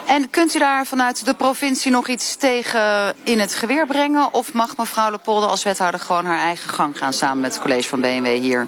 En 0.07 0.29
kunt 0.29 0.55
u 0.55 0.59
daar 0.59 0.85
vanuit 0.85 1.25
de 1.25 1.33
provincie 1.33 1.91
nog 1.91 2.07
iets 2.07 2.35
tegen 2.35 3.13
in 3.23 3.39
het 3.39 3.55
geweer 3.55 3.85
brengen? 3.85 4.33
Of 4.33 4.53
mag 4.53 4.77
mevrouw 4.77 5.11
Lepolder 5.11 5.49
als 5.49 5.63
wethouder 5.63 5.99
gewoon 5.99 6.25
haar 6.25 6.39
eigen 6.39 6.69
gang 6.69 6.97
gaan 6.97 7.13
samen 7.13 7.39
met 7.39 7.53
het 7.53 7.61
college 7.61 7.89
van 7.89 8.01
BMW 8.01 8.25
hier? 8.25 8.67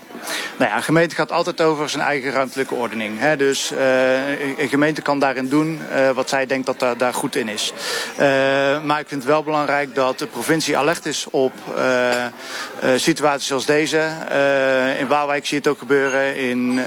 Nou 0.58 0.72
ja, 0.72 0.76
een 0.76 0.84
gemeente 0.84 1.16
gaat 1.16 1.32
altijd 1.32 1.62
over 1.62 1.90
zijn 1.90 2.04
eigen 2.04 2.32
ruimtelijke 2.32 2.74
ordening. 2.76 3.20
Hè? 3.20 3.38
Dus 3.38 3.72
uh, 3.72 4.60
een 4.60 4.70
gemeente 4.70 5.02
kan 5.02 5.20
daarin 5.20 5.50
doen 5.50 5.82
uh, 5.92 6.10
wat 6.10 6.30
zij 6.30 6.46
denkt 6.46 6.66
dat 6.66 6.80
daar, 6.80 6.98
daar 6.98 7.14
goed 7.14 7.36
in 7.36 7.48
is. 7.48 7.74
Uh, 8.12 8.18
maar 8.84 9.00
ik 9.00 9.08
vind 9.08 9.22
het 9.22 9.32
wel 9.32 9.44
belangrijk 9.44 9.96
dat 9.96 10.20
de 10.20 10.28
provincie 10.28 10.78
alert 10.78 11.06
is 11.06 11.26
op 11.30 11.54
situaties 12.96 13.48
zoals 13.48 13.66
deze. 13.66 14.12
in 15.00 15.08
Waalwijk 15.08 15.46
zie 15.46 15.58
je 15.58 15.64
het 15.64 15.72
ook 15.74 15.80
gebeuren. 15.80 16.36
In 16.36 16.82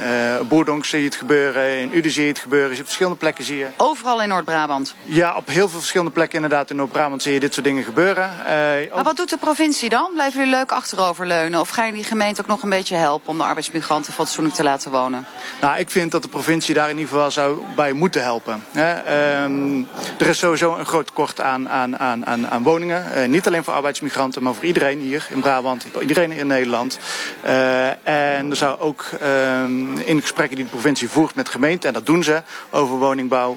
Boerdonk 0.48 0.84
zie 0.84 0.98
je 0.98 1.04
het 1.04 1.16
gebeuren. 1.16 1.78
In 1.78 1.96
Uden 1.96 2.10
zie 2.10 2.22
je 2.22 2.28
het 2.28 2.38
gebeuren. 2.38 2.70
Op 2.78 2.84
verschillende 2.84 3.18
plekken 3.18 3.44
zie 3.44 3.58
je. 3.58 3.66
Overal 3.76 4.22
in 4.22 4.32
Noord-Brabant? 4.46 4.94
Ja, 5.02 5.36
op 5.36 5.46
heel 5.46 5.68
veel 5.68 5.78
verschillende 5.78 6.12
plekken 6.12 6.42
inderdaad 6.42 6.70
in 6.70 6.76
Noord-Brabant 6.76 7.22
zie 7.22 7.32
je 7.32 7.40
dit 7.40 7.52
soort 7.52 7.66
dingen 7.66 7.84
gebeuren. 7.84 8.30
Uh, 8.38 8.94
maar 8.94 9.04
wat 9.04 9.16
doet 9.16 9.30
de 9.30 9.36
provincie 9.36 9.88
dan? 9.88 10.10
Blijven 10.12 10.38
jullie 10.38 10.54
leuk 10.54 10.72
achteroverleunen? 10.72 11.60
Of 11.60 11.68
ga 11.68 11.84
je 11.84 11.92
die 11.92 12.04
gemeente 12.04 12.40
ook 12.40 12.46
nog 12.46 12.62
een 12.62 12.68
beetje 12.68 12.96
helpen 12.96 13.28
om 13.28 13.38
de 13.38 13.44
arbeidsmigranten 13.44 14.12
fatsoenlijk 14.12 14.54
te 14.56 14.62
laten 14.62 14.90
wonen? 14.90 15.26
Nou, 15.60 15.78
ik 15.78 15.90
vind 15.90 16.10
dat 16.10 16.22
de 16.22 16.28
provincie 16.28 16.74
daar 16.74 16.90
in 16.90 16.98
ieder 16.98 17.12
geval 17.12 17.30
zou 17.30 17.62
bij 17.76 17.92
moeten 17.92 18.22
helpen. 18.22 18.64
Um, 18.76 19.88
er 20.18 20.26
is 20.28 20.38
sowieso 20.38 20.76
een 20.76 20.86
groot 20.86 21.06
tekort 21.06 21.40
aan, 21.40 21.68
aan, 21.68 21.98
aan, 21.98 22.26
aan, 22.26 22.48
aan 22.48 22.62
woningen. 22.62 23.06
Uh, 23.16 23.28
niet 23.28 23.46
alleen 23.46 23.64
voor 23.64 23.74
arbeidsmigranten, 23.74 24.42
maar 24.42 24.54
voor 24.54 24.64
iedereen 24.64 24.98
hier 24.98 25.26
in 25.30 25.40
Brabant. 25.40 25.86
Iedereen 26.00 26.32
in 26.32 26.46
Nederland. 26.46 26.98
Uh, 27.44 27.86
en 27.88 28.50
er 28.50 28.56
zou 28.56 28.80
ook 28.80 29.04
um, 29.22 29.98
in 29.98 30.20
gesprekken 30.20 30.56
die 30.56 30.64
de 30.64 30.70
provincie 30.70 31.08
voert 31.08 31.34
met 31.34 31.48
gemeenten, 31.48 31.88
en 31.88 31.94
dat 31.94 32.06
doen 32.06 32.24
ze, 32.24 32.42
over 32.70 32.96
woningbouw, 32.96 33.56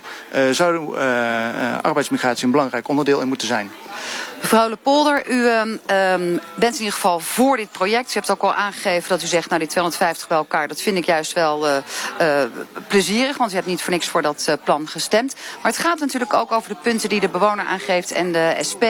zou 0.75 0.97
uh, 0.97 1.77
arbeidsmigratie 1.81 2.45
een 2.45 2.51
belangrijk 2.51 2.87
onderdeel 2.87 3.21
in 3.21 3.27
moeten 3.27 3.47
zijn. 3.47 3.71
Mevrouw 4.41 4.69
Lepolder, 4.69 5.29
u 5.29 5.47
um, 5.47 5.79
bent 6.55 6.73
in 6.73 6.79
ieder 6.79 6.93
geval 6.93 7.19
voor 7.19 7.57
dit 7.57 7.71
project. 7.71 8.09
U 8.09 8.13
hebt 8.13 8.31
ook 8.31 8.41
al 8.41 8.53
aangegeven 8.53 9.09
dat 9.09 9.23
u 9.23 9.25
zegt, 9.25 9.47
nou 9.47 9.59
die 9.59 9.69
250 9.69 10.27
bij 10.27 10.37
elkaar, 10.37 10.67
dat 10.67 10.81
vind 10.81 10.97
ik 10.97 11.05
juist 11.05 11.33
wel 11.33 11.67
uh, 11.67 11.75
plezierig, 12.87 13.37
want 13.37 13.51
u 13.51 13.55
hebt 13.55 13.67
niet 13.67 13.81
voor 13.81 13.93
niks 13.93 14.07
voor 14.07 14.21
dat 14.21 14.57
plan 14.63 14.87
gestemd. 14.87 15.35
Maar 15.61 15.71
het 15.71 15.81
gaat 15.81 15.99
natuurlijk 15.99 16.33
ook 16.33 16.51
over 16.51 16.69
de 16.69 16.77
punten 16.81 17.09
die 17.09 17.19
de 17.19 17.29
bewoner 17.29 17.65
aangeeft 17.65 18.11
en 18.11 18.31
de 18.31 18.57
SP, 18.69 18.83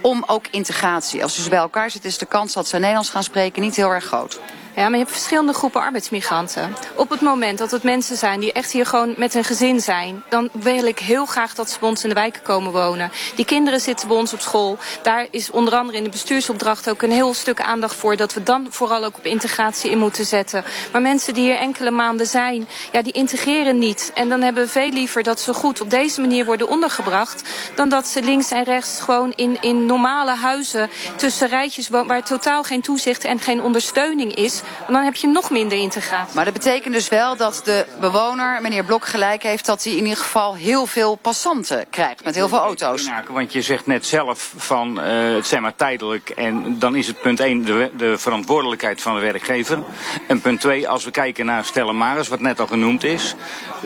om 0.00 0.24
ook 0.26 0.46
integratie. 0.50 1.22
Als 1.22 1.38
u 1.38 1.42
ze 1.42 1.48
bij 1.48 1.58
elkaar 1.58 1.90
zit, 1.90 2.04
is 2.04 2.18
de 2.18 2.26
kans 2.26 2.52
dat 2.52 2.68
ze 2.68 2.78
Nederlands 2.78 3.10
gaan 3.10 3.24
spreken 3.24 3.62
niet 3.62 3.76
heel 3.76 3.90
erg 3.90 4.04
groot. 4.04 4.40
Ja, 4.76 4.82
maar 4.82 4.98
je 4.98 5.04
hebt 5.04 5.10
verschillende 5.10 5.52
groepen 5.52 5.80
arbeidsmigranten. 5.80 6.76
Op 6.94 7.10
het 7.10 7.20
moment 7.20 7.58
dat 7.58 7.70
het 7.70 7.82
mensen 7.82 8.16
zijn 8.16 8.40
die 8.40 8.52
echt 8.52 8.72
hier 8.72 8.86
gewoon 8.86 9.14
met 9.16 9.32
hun 9.34 9.44
gezin 9.44 9.80
zijn... 9.80 10.22
dan 10.28 10.48
wil 10.52 10.84
ik 10.84 10.98
heel 10.98 11.26
graag 11.26 11.54
dat 11.54 11.70
ze 11.70 11.78
bij 11.78 11.88
ons 11.88 12.02
in 12.02 12.08
de 12.08 12.14
wijken 12.14 12.42
komen 12.42 12.72
wonen. 12.72 13.10
Die 13.34 13.44
kinderen 13.44 13.80
zitten 13.80 14.08
bij 14.08 14.16
ons 14.16 14.32
op 14.32 14.40
school. 14.40 14.78
Daar 15.02 15.26
is 15.30 15.50
onder 15.50 15.74
andere 15.74 15.98
in 15.98 16.04
de 16.04 16.10
bestuursopdracht 16.10 16.90
ook 16.90 17.02
een 17.02 17.10
heel 17.10 17.34
stuk 17.34 17.60
aandacht 17.60 17.94
voor... 17.94 18.16
dat 18.16 18.34
we 18.34 18.42
dan 18.42 18.66
vooral 18.70 19.04
ook 19.04 19.16
op 19.16 19.24
integratie 19.24 19.90
in 19.90 19.98
moeten 19.98 20.24
zetten. 20.24 20.64
Maar 20.92 21.02
mensen 21.02 21.34
die 21.34 21.44
hier 21.44 21.58
enkele 21.58 21.90
maanden 21.90 22.26
zijn, 22.26 22.68
ja, 22.92 23.02
die 23.02 23.12
integreren 23.12 23.78
niet. 23.78 24.10
En 24.14 24.28
dan 24.28 24.42
hebben 24.42 24.64
we 24.64 24.70
veel 24.70 24.90
liever 24.90 25.22
dat 25.22 25.40
ze 25.40 25.54
goed 25.54 25.80
op 25.80 25.90
deze 25.90 26.20
manier 26.20 26.44
worden 26.44 26.68
ondergebracht... 26.68 27.42
dan 27.74 27.88
dat 27.88 28.06
ze 28.06 28.22
links 28.22 28.50
en 28.50 28.64
rechts 28.64 29.00
gewoon 29.00 29.32
in, 29.36 29.56
in 29.60 29.86
normale 29.86 30.34
huizen 30.34 30.90
tussen 31.16 31.48
rijtjes... 31.48 31.88
waar 31.88 32.24
totaal 32.24 32.62
geen 32.62 32.82
toezicht 32.82 33.24
en 33.24 33.40
geen 33.40 33.62
ondersteuning 33.62 34.34
is 34.34 34.62
Want 34.78 34.92
dan 34.92 35.04
heb 35.04 35.14
je 35.14 35.26
nog 35.26 35.50
minder 35.50 35.78
integratie. 35.78 36.34
Maar 36.34 36.44
dat 36.44 36.54
betekent 36.54 36.94
dus 36.94 37.08
wel 37.08 37.36
dat 37.36 37.60
de 37.64 37.86
bewoner, 38.00 38.62
meneer 38.62 38.84
Blok, 38.84 39.06
gelijk 39.06 39.42
heeft 39.42 39.66
dat 39.66 39.84
hij 39.84 39.92
in 39.92 40.02
ieder 40.02 40.16
geval 40.16 40.54
heel 40.54 40.86
veel 40.86 41.14
passanten 41.14 41.84
krijgt 41.90 42.24
met 42.24 42.34
heel 42.34 42.48
veel 42.48 42.58
auto's. 42.58 43.10
Want 43.28 43.52
je 43.52 43.62
zegt 43.62 43.86
net 43.86 44.06
zelf 44.06 44.52
van 44.56 45.00
uh, 45.00 45.34
het 45.34 45.46
zijn 45.46 45.62
maar 45.62 45.74
tijdelijk 45.74 46.30
en 46.30 46.78
dan 46.78 46.96
is 46.96 47.06
het 47.06 47.20
punt 47.20 47.40
1 47.40 47.64
de, 47.64 47.90
de 47.96 48.18
verantwoordelijkheid 48.18 49.02
van 49.02 49.14
de 49.14 49.20
werkgever. 49.20 49.82
En 50.28 50.40
punt 50.40 50.60
2, 50.60 50.88
als 50.88 51.04
we 51.04 51.10
kijken 51.10 51.46
naar 51.46 51.64
Stella 51.64 51.92
Maris, 51.92 52.28
wat 52.28 52.40
net 52.40 52.60
al 52.60 52.66
genoemd 52.66 53.04
is. 53.04 53.34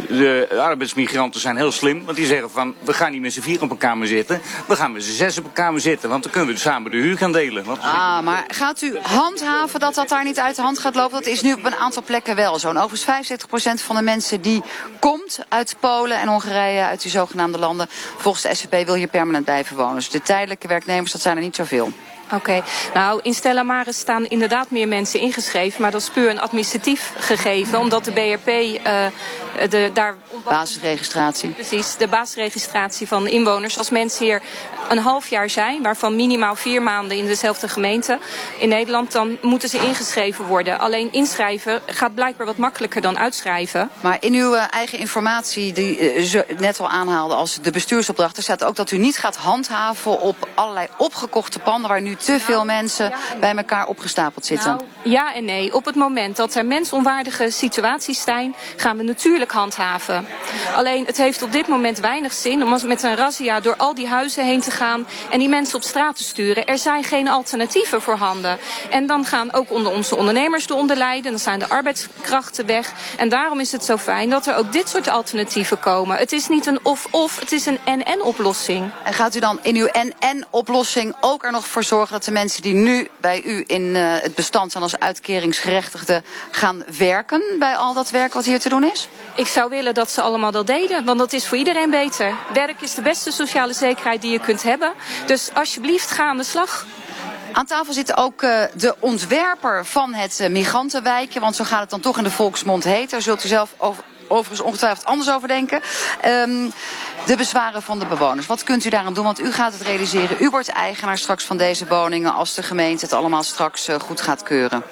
De 0.09 0.57
arbeidsmigranten 0.61 1.41
zijn 1.41 1.57
heel 1.57 1.73
slim, 1.73 2.05
want 2.05 2.17
die 2.17 2.27
zeggen 2.27 2.51
van 2.51 2.75
we 2.81 2.93
gaan 2.93 3.13
niet 3.13 3.21
met 3.21 3.33
z'n 3.33 3.41
vier 3.41 3.63
op 3.63 3.71
een 3.71 3.77
kamer 3.77 4.07
zitten. 4.07 4.41
We 4.67 4.77
gaan 4.77 4.93
met 4.93 5.05
z'n 5.05 5.13
zes 5.13 5.39
op 5.39 5.45
een 5.45 5.53
kamer 5.53 5.81
zitten, 5.81 6.09
want 6.09 6.23
dan 6.23 6.33
kunnen 6.33 6.55
we 6.55 6.61
samen 6.61 6.91
de 6.91 6.97
huur 6.97 7.17
gaan 7.17 7.33
delen. 7.33 7.65
Want 7.65 7.79
ah, 7.81 8.21
maar 8.21 8.45
gaat 8.49 8.83
u 8.83 8.99
handhaven 9.03 9.81
dat 9.81 9.95
dat 9.95 10.09
daar 10.09 10.25
niet 10.25 10.39
uit 10.39 10.57
de 10.57 10.63
hand 10.69 10.81
gaat 10.81 10.95
lopen? 10.95 11.19
Dat 11.19 11.27
is 11.27 11.41
nu 11.41 11.53
op 11.53 11.65
een 11.65 11.75
aantal 11.75 12.03
plekken 12.03 12.37
wel 12.37 12.59
zo. 12.59 12.69
overigens 12.69 13.43
75% 13.81 13.85
van 13.85 13.97
de 13.97 14.03
mensen 14.03 14.41
die 14.41 14.63
komt 15.01 15.39
uit 15.49 15.77
Polen 15.81 16.21
en 16.21 16.29
Hongarije, 16.29 16.83
uit 16.83 17.03
die 17.03 17.11
zogenaamde 17.11 17.59
landen, 17.59 17.87
volgens 18.17 18.43
de 18.43 18.55
SVP 18.55 18.87
wil 18.87 18.95
hier 18.95 19.09
permanent 19.09 19.45
blijven 19.45 19.77
wonen. 19.77 19.95
Dus 19.95 20.11
de 20.11 20.23
tijdelijke 20.23 20.69
werknemers, 20.69 21.13
dat 21.13 21.21
zijn 21.21 21.37
er 21.37 21.43
niet 21.43 21.57
zoveel. 21.57 21.93
Oké, 22.33 22.63
nou 22.95 23.21
in 23.23 23.35
Stella 23.35 23.63
Maris 23.63 23.99
staan 23.99 24.27
inderdaad 24.27 24.71
meer 24.71 24.89
mensen 24.89 25.21
ingeschreven, 25.21 25.83
maar 25.83 25.91
dat 25.91 26.01
is 26.01 26.11
puur 26.11 26.31
een 26.31 26.41
administratief 26.41 27.13
gegeven, 27.19 27.79
omdat 27.79 28.05
de 28.05 28.13
BRP 28.13 28.49
uh, 28.49 29.07
de, 29.69 29.91
daar... 29.93 30.17
Basisregistratie. 30.45 31.51
Precies, 31.51 31.97
de 31.97 32.09
basisregistratie 32.09 33.09
van 33.09 33.27
inwoners. 33.27 33.79
Als 33.79 33.91
mensen 33.91 34.25
hier 34.25 34.43
een 34.89 34.99
half 34.99 35.29
jaar 35.29 35.51
zijn, 35.51 35.83
waarvan 35.83 36.17
minimaal 36.17 36.57
vier 36.57 36.83
maanden 36.83 37.17
in 37.17 37.27
dezelfde 37.27 37.69
gemeente 37.69 38.19
in 38.59 38.69
Nederland, 38.69 39.13
dan 39.13 39.39
moeten 39.43 39.69
ze 39.69 39.79
ingeschreven 39.79 40.45
worden. 40.45 40.79
Alleen 40.79 41.13
inschrijven 41.13 41.81
gaat 41.87 42.15
blijkbaar 42.15 42.47
wat 42.47 42.57
makkelijker 42.57 43.01
dan 43.01 43.19
uitschrijven. 43.19 43.91
Maar 44.01 44.17
in 44.21 44.35
uw 44.35 44.55
uh, 44.55 44.63
eigen 44.71 44.99
informatie, 44.99 45.73
die 45.73 46.15
uh, 46.15 46.25
ze 46.25 46.47
net 46.59 46.81
al 46.81 46.89
aanhaalde 46.89 47.35
als 47.35 47.59
de 47.63 47.71
bestuursopdracht, 47.71 48.37
er 48.37 48.43
staat 48.43 48.65
ook 48.65 48.77
dat 48.77 48.91
u 48.91 48.99
niet 48.99 49.17
gaat 49.19 49.37
handhaven 49.37 50.21
op 50.21 50.49
allerlei 50.55 50.87
opgekochte 50.97 51.59
panden 51.59 51.91
waar 51.91 52.03
nu 52.03 52.15
te 52.15 52.41
veel 52.41 52.65
mensen 52.65 53.13
bij 53.41 53.57
elkaar 53.57 53.87
opgestapeld 53.87 54.47
zitten. 54.47 54.71
Nou, 54.71 54.83
ja 55.03 55.35
en 55.35 55.45
nee. 55.45 55.75
Op 55.75 55.85
het 55.85 55.95
moment 55.95 56.37
dat 56.37 56.55
er 56.55 56.67
mensonwaardige 56.67 57.51
situaties 57.51 58.23
zijn, 58.23 58.55
gaan 58.77 58.97
we 58.97 59.03
natuurlijk 59.03 59.53
handhaven. 59.53 60.27
Alleen 60.75 61.07
het 61.07 61.17
heeft 61.17 61.43
op 61.43 61.53
dit 61.53 61.69
moment 61.69 61.99
weinig 61.99 62.33
zin 62.33 62.63
om 62.63 62.87
met 62.87 63.03
een 63.03 63.17
razzia 63.17 63.61
door 63.61 63.77
al 63.77 63.95
die 63.95 64.07
huizen 64.07 64.45
heen 64.45 64.61
te 64.61 64.71
gaan 64.71 64.78
en 64.79 65.39
die 65.39 65.49
mensen 65.49 65.77
op 65.77 65.83
straat 65.83 66.17
te 66.17 66.23
sturen. 66.23 66.67
Er 66.67 66.79
zijn 66.79 67.05
geen 67.05 67.29
alternatieven 67.29 68.03
voorhanden. 68.03 68.59
En 68.91 69.07
dan 69.07 69.25
gaan 69.25 69.53
ook 69.53 69.71
onder 69.71 69.93
onze 69.93 70.17
ondernemers 70.17 70.69
eronder 70.69 70.97
lijden. 70.97 71.31
Dan 71.31 71.41
zijn 71.41 71.59
de 71.59 71.69
arbeidskrachten 71.69 72.67
weg. 72.67 72.93
En 73.17 73.29
daarom 73.29 73.61
is 73.61 73.73
het 73.73 73.85
zo 73.85 73.97
fijn 73.97 74.31
dat 74.31 74.47
er 74.47 74.57
ook 74.57 74.73
dit 74.73 74.89
soort 74.89 75.09
alternatieven 75.09 75.81
komen. 75.81 76.17
Het 76.17 76.33
is 76.33 76.49
niet 76.49 76.67
een 76.67 76.79
of-of, 76.83 77.41
het 77.41 77.53
is 77.53 77.67
een 77.67 77.79
en-en 77.85 78.23
oplossing. 78.23 78.91
En 79.05 79.13
gaat 79.13 79.35
u 79.35 79.41
dan 79.41 79.59
in 79.63 79.77
uw 79.77 79.87
en-en 79.87 80.47
oplossing 80.51 81.15
ook 81.21 81.45
er 81.45 81.53
nog 81.53 81.67
voor 81.67 81.83
zorgen 81.83 82.13
dat 82.13 82.25
de 82.25 82.31
mensen 82.31 82.63
die 82.63 82.75
nu 82.75 83.09
bij 83.21 83.43
u 83.43 83.65
in 83.67 83.83
uh, 83.83 84.15
het 84.21 84.35
bestand 84.35 84.73
zijn 84.73 84.83
als 84.83 84.99
uitkeringsgerechtigden 84.99 86.25
gaan 86.51 86.85
werken 86.99 87.43
bij 87.59 87.77
al 87.77 87.95
dat 87.95 88.11
werk 88.11 88.33
wat 88.33 88.45
hier 88.45 88.61
te 88.61 88.69
doen 88.69 88.85
is? 88.85 89.09
Ik 89.35 89.47
zou 89.47 89.71
willen 89.71 89.95
dat 89.95 90.11
ze 90.11 90.21
allemaal 90.21 90.51
dat 90.51 90.67
deden, 90.67 91.05
want 91.05 91.19
dat 91.19 91.33
is 91.33 91.47
voor 91.47 91.59
iedereen 91.59 91.91
beter. 91.91 92.35
Werk 92.53 92.81
is 92.81 92.95
de 92.95 93.03
beste 93.03 93.31
sociale 93.31 93.73
zekerheid 93.73 94.23
die 94.23 94.31
je 94.31 94.41
kunt 94.41 94.63
hebben. 94.63 94.68
Dus 95.27 95.51
alsjeblieft, 95.55 96.11
ga 96.11 96.29
aan 96.29 96.37
de 96.37 96.45
slag. 96.45 96.87
Aan 97.53 97.67
tafel 97.67 97.93
zit 97.93 98.17
ook 98.17 98.43
uh, 98.43 98.63
de 98.75 98.95
ontwerper 98.99 99.87
van 99.87 100.15
het 100.15 100.39
uh, 100.41 100.49
migrantenwijkje. 100.49 101.41
Want 101.41 101.57
zo 101.57 101.65
gaat 101.65 101.81
het 101.81 101.91
dan 101.91 102.01
toch 102.01 102.19
in 102.19 102.25
de 102.25 102.31
volksmond 102.31 102.85
heet. 102.85 103.11
Daar 103.11 103.23
zult 103.23 103.45
u 103.45 103.49
zelf 103.49 103.75
over, 103.77 104.05
overigens 104.29 104.61
ongetwijfeld 104.61 105.07
anders 105.07 105.31
over 105.31 105.49
denken. 105.49 105.81
Um, 106.27 106.73
de 107.27 107.37
bezwaren 107.37 107.83
van 107.83 107.99
de 107.99 108.07
bewoners. 108.07 108.47
Wat 108.47 108.63
kunt 108.63 108.85
u 108.85 108.91
daaraan 108.91 109.15
doen? 109.15 109.25
Want 109.25 109.41
u 109.41 109.53
gaat 109.53 109.73
het 109.73 109.83
realiseren. 109.83 110.37
U 110.41 110.51
wordt 110.51 110.69
eigenaar 110.69 111.19
straks 111.19 111.45
van 111.45 111.57
deze 111.57 111.87
woningen 111.87 112.35
als 112.35 112.55
de 112.55 112.63
gemeente 112.63 113.05
het 113.05 113.15
allemaal 113.15 113.43
straks 113.43 113.89
uh, 113.89 113.97
goed 113.97 114.21
gaat 114.21 114.43
keuren. 114.43 114.83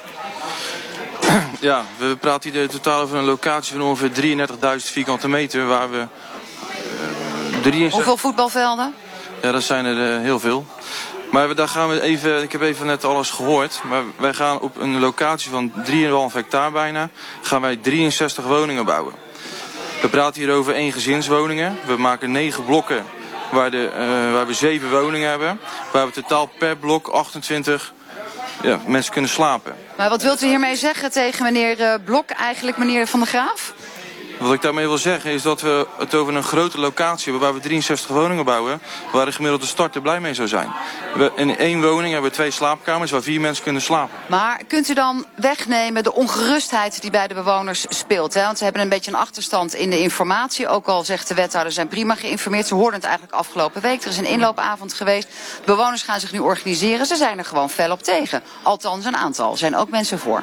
Ja, 1.60 1.84
we 1.98 2.16
praten 2.16 2.50
hier 2.50 2.68
totaal 2.68 3.00
over 3.00 3.18
een 3.18 3.24
locatie 3.24 3.76
van 3.76 3.82
ongeveer 3.82 4.46
33.000 4.46 4.56
vierkante 4.76 5.28
meter 5.28 5.66
waar 5.66 5.90
we... 5.90 5.96
Uh, 5.96 7.62
63... 7.62 7.92
Hoeveel 7.92 8.16
voetbalvelden? 8.16 8.94
Ja, 9.46 9.52
dat 9.52 9.62
zijn 9.62 9.84
er 9.84 10.16
uh, 10.16 10.22
heel 10.22 10.40
veel. 10.40 10.66
Maar 11.30 11.54
daar 11.54 11.68
gaan 11.68 11.88
we 11.88 12.00
even, 12.00 12.42
ik 12.42 12.52
heb 12.52 12.60
even 12.60 12.86
net 12.86 13.04
alles 13.04 13.30
gehoord. 13.30 13.80
Maar 13.84 14.02
wij 14.16 14.34
gaan 14.34 14.60
op 14.60 14.80
een 14.80 14.98
locatie 14.98 15.50
van 15.50 15.72
3,5 16.30 16.34
hectare 16.34 16.70
bijna, 16.70 17.08
gaan 17.42 17.60
wij 17.60 17.76
63 17.76 18.44
woningen 18.44 18.84
bouwen. 18.84 19.14
We 20.02 20.08
praten 20.08 20.42
hier 20.42 20.52
over 20.52 20.74
één 20.74 20.92
gezinswoningen. 20.92 21.78
We 21.86 21.96
maken 21.96 22.30
negen 22.30 22.64
blokken 22.64 23.04
waar, 23.50 23.70
de, 23.70 23.90
uh, 23.92 24.32
waar 24.32 24.46
we 24.46 24.54
zeven 24.54 24.90
woningen 24.90 25.28
hebben. 25.28 25.60
Waar 25.92 26.06
we 26.06 26.12
totaal 26.12 26.50
per 26.58 26.76
blok 26.76 27.08
28 27.08 27.92
ja, 28.62 28.80
mensen 28.86 29.12
kunnen 29.12 29.30
slapen. 29.30 29.74
Maar 29.96 30.08
wat 30.08 30.22
wilt 30.22 30.42
u 30.42 30.46
hiermee 30.46 30.76
zeggen 30.76 31.10
tegen 31.10 31.42
meneer 31.42 31.80
uh, 31.80 31.94
Blok, 32.04 32.30
eigenlijk 32.30 32.76
meneer 32.76 33.06
Van 33.06 33.20
der 33.20 33.28
Graaf? 33.28 33.72
Wat 34.38 34.52
ik 34.52 34.62
daarmee 34.62 34.86
wil 34.86 34.98
zeggen 34.98 35.30
is 35.30 35.42
dat 35.42 35.60
we 35.60 35.86
het 35.98 36.14
over 36.14 36.34
een 36.34 36.42
grote 36.42 36.78
locatie 36.78 37.30
hebben 37.30 37.40
waar 37.40 37.54
we 37.54 37.60
63 37.60 38.10
woningen 38.10 38.44
bouwen. 38.44 38.80
Waar 39.12 39.24
de 39.24 39.32
gemiddelde 39.32 39.66
starter 39.66 40.00
blij 40.00 40.20
mee 40.20 40.34
zou 40.34 40.48
zijn. 40.48 40.72
We, 41.14 41.32
in 41.36 41.58
één 41.58 41.82
woning 41.82 42.12
hebben 42.12 42.30
we 42.30 42.36
twee 42.36 42.50
slaapkamers 42.50 43.10
waar 43.10 43.22
vier 43.22 43.40
mensen 43.40 43.64
kunnen 43.64 43.82
slapen. 43.82 44.16
Maar 44.26 44.60
kunt 44.68 44.88
u 44.88 44.94
dan 44.94 45.24
wegnemen 45.34 46.02
de 46.02 46.14
ongerustheid 46.14 47.00
die 47.00 47.10
bij 47.10 47.28
de 47.28 47.34
bewoners 47.34 47.86
speelt? 47.88 48.34
Hè? 48.34 48.42
Want 48.42 48.58
ze 48.58 48.64
hebben 48.64 48.82
een 48.82 48.88
beetje 48.88 49.10
een 49.10 49.16
achterstand 49.16 49.74
in 49.74 49.90
de 49.90 50.00
informatie. 50.00 50.68
Ook 50.68 50.86
al 50.86 51.04
zegt 51.04 51.28
de 51.28 51.34
wethouder 51.34 51.72
zijn 51.72 51.88
prima 51.88 52.14
geïnformeerd. 52.14 52.66
Ze 52.66 52.74
hoorden 52.74 52.94
het 52.94 53.04
eigenlijk 53.04 53.34
afgelopen 53.34 53.82
week. 53.82 54.02
Er 54.02 54.08
is 54.08 54.18
een 54.18 54.24
inloopavond 54.24 54.92
geweest. 54.92 55.28
Bewoners 55.64 56.02
gaan 56.02 56.20
zich 56.20 56.32
nu 56.32 56.38
organiseren. 56.38 57.06
Ze 57.06 57.16
zijn 57.16 57.38
er 57.38 57.44
gewoon 57.44 57.70
fel 57.70 57.90
op 57.90 58.02
tegen. 58.02 58.42
Althans 58.62 59.04
een 59.04 59.16
aantal. 59.16 59.56
Zijn 59.56 59.76
ook 59.76 59.90
mensen 59.90 60.18
voor. 60.18 60.42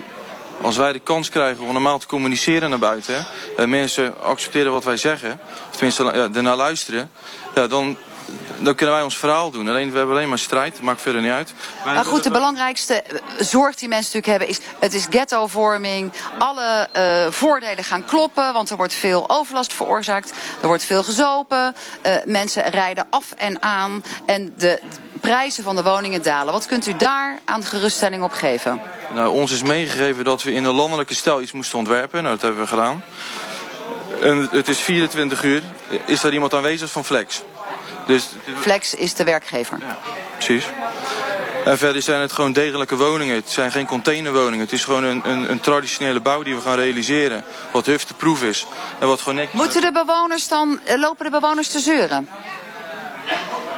Als 0.61 0.77
wij 0.77 0.93
de 0.93 0.99
kans 0.99 1.29
krijgen 1.29 1.65
om 1.65 1.73
normaal 1.73 1.99
te 1.99 2.07
communiceren 2.07 2.69
naar 2.69 2.79
buiten... 2.79 3.25
en 3.57 3.69
mensen 3.69 4.21
accepteren 4.21 4.71
wat 4.71 4.83
wij 4.83 4.97
zeggen, 4.97 5.39
of 5.69 5.75
tenminste 5.75 6.11
ernaar 6.11 6.55
luisteren... 6.55 7.11
Ja, 7.55 7.67
dan, 7.67 7.97
dan 8.59 8.75
kunnen 8.75 8.95
wij 8.95 9.03
ons 9.03 9.17
verhaal 9.17 9.51
doen. 9.51 9.67
Alleen, 9.67 9.91
we 9.91 9.97
hebben 9.97 10.15
alleen 10.15 10.29
maar 10.29 10.39
strijd, 10.39 10.81
maakt 10.81 11.01
verder 11.01 11.21
niet 11.21 11.31
uit. 11.31 11.53
Maar, 11.85 11.93
maar 11.93 12.05
goed, 12.05 12.23
de 12.23 12.31
belangrijkste 12.31 13.01
eh, 13.01 13.19
zorg 13.39 13.75
die 13.75 13.87
mensen 13.87 14.19
natuurlijk 14.19 14.43
hebben 14.43 14.47
is... 14.47 14.77
het 14.79 14.93
is 14.93 15.07
ghettovorming, 15.09 16.11
alle 16.37 16.89
uh, 16.97 17.31
voordelen 17.31 17.83
gaan 17.83 18.05
kloppen... 18.05 18.53
want 18.53 18.69
er 18.69 18.77
wordt 18.77 18.93
veel 18.93 19.29
overlast 19.29 19.73
veroorzaakt, 19.73 20.33
er 20.61 20.67
wordt 20.67 20.83
veel 20.83 21.03
gezopen... 21.03 21.75
Uh, 22.05 22.15
mensen 22.25 22.63
rijden 22.63 23.07
af 23.09 23.31
en 23.37 23.61
aan 23.61 24.03
en 24.25 24.53
de 24.57 24.81
prijzen 25.21 25.63
van 25.63 25.75
de 25.75 25.83
woningen 25.83 26.21
dalen. 26.21 26.53
Wat 26.53 26.65
kunt 26.65 26.87
u 26.87 26.95
daar 26.97 27.39
aan 27.45 27.63
geruststelling 27.63 28.23
op 28.23 28.31
geven? 28.31 28.81
Nou, 29.13 29.33
ons 29.33 29.51
is 29.51 29.63
meegegeven 29.63 30.23
dat 30.23 30.43
we 30.43 30.53
in 30.53 30.63
een 30.63 30.73
landelijke 30.73 31.15
stijl 31.15 31.41
iets 31.41 31.51
moesten 31.51 31.77
ontwerpen. 31.77 32.23
Nou, 32.23 32.33
dat 32.35 32.43
hebben 32.43 32.61
we 32.61 32.67
gedaan. 32.67 33.03
En 34.21 34.47
het 34.51 34.67
is 34.67 34.79
24 34.79 35.43
uur. 35.43 35.61
Is 36.05 36.21
daar 36.21 36.33
iemand 36.33 36.53
aanwezig 36.53 36.91
van 36.91 37.05
Flex? 37.05 37.43
Dus, 38.07 38.29
Flex 38.59 38.95
is 38.95 39.13
de 39.13 39.23
werkgever. 39.23 39.77
Ja, 39.79 39.97
precies. 40.33 40.65
En 41.65 41.77
verder 41.77 42.01
zijn 42.01 42.21
het 42.21 42.31
gewoon 42.31 42.53
degelijke 42.53 42.95
woningen. 42.95 43.35
Het 43.35 43.49
zijn 43.49 43.71
geen 43.71 43.85
containerwoningen. 43.85 44.59
Het 44.59 44.71
is 44.71 44.83
gewoon 44.83 45.03
een, 45.03 45.21
een, 45.29 45.51
een 45.51 45.59
traditionele 45.59 46.19
bouw 46.19 46.43
die 46.43 46.55
we 46.55 46.61
gaan 46.61 46.75
realiseren. 46.75 47.43
Wat 47.71 47.85
hufteproef 47.85 48.43
is. 48.43 48.65
En 48.99 49.07
wat 49.07 49.21
gewoon 49.21 49.47
Moeten 49.51 49.81
de 49.81 49.91
bewoners 49.91 50.47
dan, 50.47 50.79
eh, 50.83 50.99
lopen 50.99 51.25
de 51.25 51.31
bewoners 51.31 51.67
te 51.67 51.79
zeuren? 51.79 52.29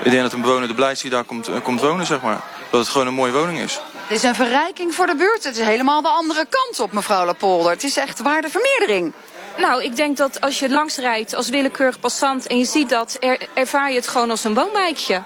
Ik 0.03 0.11
denk 0.11 0.23
dat 0.23 0.33
een 0.33 0.41
bewoner 0.41 0.67
de 0.67 0.73
blij 0.73 0.91
is 0.91 1.01
die 1.01 1.11
daar 1.11 1.23
komt, 1.23 1.49
uh, 1.49 1.55
komt 1.63 1.81
wonen, 1.81 2.05
zeg 2.05 2.21
maar. 2.21 2.41
Dat 2.69 2.79
het 2.79 2.89
gewoon 2.89 3.07
een 3.07 3.13
mooie 3.13 3.31
woning 3.31 3.59
is. 3.59 3.79
Het 4.07 4.17
is 4.17 4.23
een 4.23 4.35
verrijking 4.35 4.95
voor 4.95 5.05
de 5.05 5.15
buurt. 5.15 5.43
Het 5.43 5.57
is 5.57 5.65
helemaal 5.65 6.01
de 6.01 6.07
andere 6.07 6.45
kant 6.49 6.79
op, 6.79 6.91
mevrouw 6.91 7.25
Lapolder. 7.25 7.71
Het 7.71 7.83
is 7.83 7.97
echt 7.97 8.21
waardevermeerdering. 8.21 9.13
Nou, 9.57 9.83
ik 9.83 9.95
denk 9.95 10.17
dat 10.17 10.41
als 10.41 10.59
je 10.59 10.69
langs 10.69 10.97
rijdt 10.97 11.35
als 11.35 11.49
willekeurig 11.49 11.99
passant 11.99 12.47
en 12.47 12.57
je 12.57 12.65
ziet 12.65 12.89
dat, 12.89 13.17
er, 13.19 13.37
ervaar 13.53 13.89
je 13.89 13.95
het 13.95 14.07
gewoon 14.07 14.29
als 14.29 14.43
een 14.43 14.53
woonwijkje. 14.53 15.21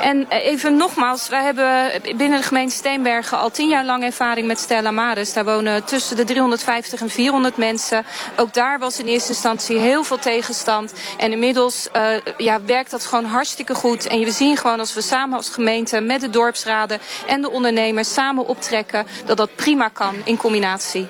En 0.00 0.26
even 0.28 0.76
nogmaals, 0.76 1.28
wij 1.28 1.42
hebben 1.42 1.90
binnen 2.16 2.40
de 2.40 2.46
gemeente 2.46 2.74
Steenbergen 2.74 3.38
al 3.38 3.50
tien 3.50 3.68
jaar 3.68 3.84
lang 3.84 4.04
ervaring 4.04 4.46
met 4.46 4.58
Stella 4.58 4.90
Maris. 4.90 5.32
Daar 5.32 5.44
wonen 5.44 5.84
tussen 5.84 6.16
de 6.16 6.24
350 6.24 7.00
en 7.00 7.10
400 7.10 7.56
mensen. 7.56 8.04
Ook 8.36 8.54
daar 8.54 8.78
was 8.78 8.98
in 8.98 9.06
eerste 9.06 9.28
instantie 9.28 9.78
heel 9.78 10.04
veel 10.04 10.18
tegenstand. 10.18 10.92
En 11.18 11.32
inmiddels 11.32 11.88
uh, 11.96 12.02
ja, 12.36 12.60
werkt 12.64 12.90
dat 12.90 13.04
gewoon 13.04 13.24
hartstikke 13.24 13.74
goed. 13.74 14.06
En 14.06 14.20
we 14.20 14.30
zien 14.30 14.56
gewoon 14.56 14.78
als 14.78 14.94
we 14.94 15.02
samen 15.02 15.36
als 15.36 15.48
gemeente 15.48 16.00
met 16.00 16.20
de 16.20 16.30
dorpsraden 16.30 16.98
en 17.26 17.42
de 17.42 17.50
ondernemers 17.50 18.12
samen 18.12 18.46
optrekken, 18.46 19.06
dat 19.24 19.36
dat 19.36 19.54
prima 19.56 19.88
kan 19.88 20.14
in 20.24 20.36
combinatie. 20.36 21.08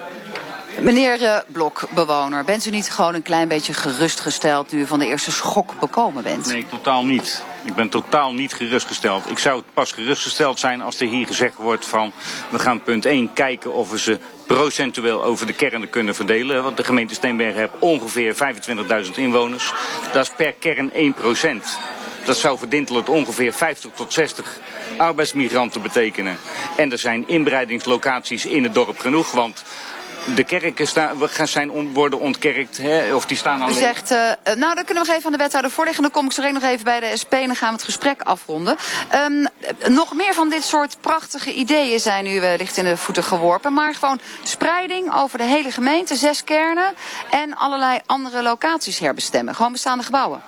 Meneer 0.80 1.22
uh, 1.22 1.38
Blok, 1.46 1.88
bewoner, 1.94 2.44
bent 2.44 2.66
u 2.66 2.70
niet 2.70 2.90
gewoon 2.90 3.14
een 3.14 3.22
klein 3.22 3.48
beetje 3.48 3.74
gerustgesteld 3.74 4.72
nu 4.72 4.80
u 4.80 4.86
van 4.86 4.98
de 4.98 5.06
eerste 5.06 5.30
schok 5.30 5.80
bekomen 5.80 6.22
bent? 6.22 6.46
Nee, 6.46 6.66
totaal 6.66 7.04
niet. 7.04 7.42
Ik 7.64 7.74
ben 7.74 7.88
totaal 7.88 8.32
niet 8.32 8.54
gerustgesteld. 8.54 9.30
Ik 9.30 9.38
zou 9.38 9.62
pas 9.74 9.92
gerustgesteld 9.92 10.58
zijn 10.58 10.82
als 10.82 11.00
er 11.00 11.06
hier 11.06 11.26
gezegd 11.26 11.56
wordt 11.56 11.86
van... 11.86 12.12
we 12.50 12.58
gaan 12.58 12.82
punt 12.82 13.04
1 13.04 13.32
kijken 13.32 13.72
of 13.72 13.90
we 13.90 13.98
ze 13.98 14.18
procentueel 14.46 15.24
over 15.24 15.46
de 15.46 15.52
kernen 15.52 15.90
kunnen 15.90 16.14
verdelen. 16.14 16.62
Want 16.62 16.76
de 16.76 16.84
gemeente 16.84 17.14
Steenbergen 17.14 17.60
heeft 17.60 17.72
ongeveer 17.78 18.34
25.000 19.04 19.10
inwoners. 19.14 19.72
Dat 20.12 20.22
is 20.22 20.32
per 20.36 20.52
kern 20.52 20.92
1 20.92 21.14
procent. 21.14 21.78
Dat 22.24 22.36
zou 22.36 22.58
voor 22.58 22.68
Dinteloord 22.68 23.08
ongeveer 23.08 23.52
50 23.52 23.90
tot 23.94 24.12
60 24.12 24.58
arbeidsmigranten 24.96 25.82
betekenen. 25.82 26.36
En 26.76 26.92
er 26.92 26.98
zijn 26.98 27.28
inbreidingslocaties 27.28 28.46
in 28.46 28.62
het 28.62 28.74
dorp 28.74 28.98
genoeg, 28.98 29.30
want 29.30 29.64
de 30.34 30.44
kerken 30.44 30.86
staan, 30.86 31.28
gaan 31.28 31.48
zijn 31.48 31.70
on, 31.70 31.92
worden 31.92 32.20
ontkerkt, 32.20 32.78
hè, 32.78 33.14
of 33.14 33.26
die 33.26 33.36
staan 33.36 33.58
U 33.58 33.62
alleen... 33.62 33.74
zegt, 33.74 34.10
eh, 34.10 34.18
nou 34.44 34.74
dan 34.74 34.84
kunnen 34.84 35.02
we 35.02 35.08
nog 35.08 35.08
even 35.08 35.24
aan 35.24 35.32
de 35.32 35.38
wethouder 35.38 35.70
voorleggen. 35.70 36.02
Dan 36.02 36.12
kom 36.12 36.24
ik 36.24 36.32
zo 36.32 36.50
nog 36.50 36.62
even 36.62 36.84
bij 36.84 37.00
de 37.00 37.16
SP 37.22 37.32
en 37.32 37.46
dan 37.46 37.56
gaan 37.56 37.68
we 37.68 37.74
het 37.74 37.84
gesprek 37.84 38.22
afronden. 38.22 38.76
Ehm, 39.08 39.46
nog 39.88 40.14
meer 40.14 40.34
van 40.34 40.48
dit 40.48 40.64
soort 40.64 40.96
prachtige 41.00 41.52
ideeën 41.52 42.00
zijn 42.00 42.26
u 42.26 42.40
wellicht 42.40 42.76
in 42.76 42.84
de 42.84 42.96
voeten 42.96 43.24
geworpen. 43.24 43.72
Maar 43.72 43.94
gewoon 43.94 44.20
spreiding 44.42 45.14
over 45.14 45.38
de 45.38 45.44
hele 45.44 45.70
gemeente, 45.70 46.14
zes 46.14 46.44
kernen 46.44 46.94
en 47.30 47.56
allerlei 47.56 48.00
andere 48.06 48.42
locaties 48.42 48.98
herbestemmen. 48.98 49.54
Gewoon 49.54 49.72
bestaande 49.72 50.04
gebouwen. 50.04 50.42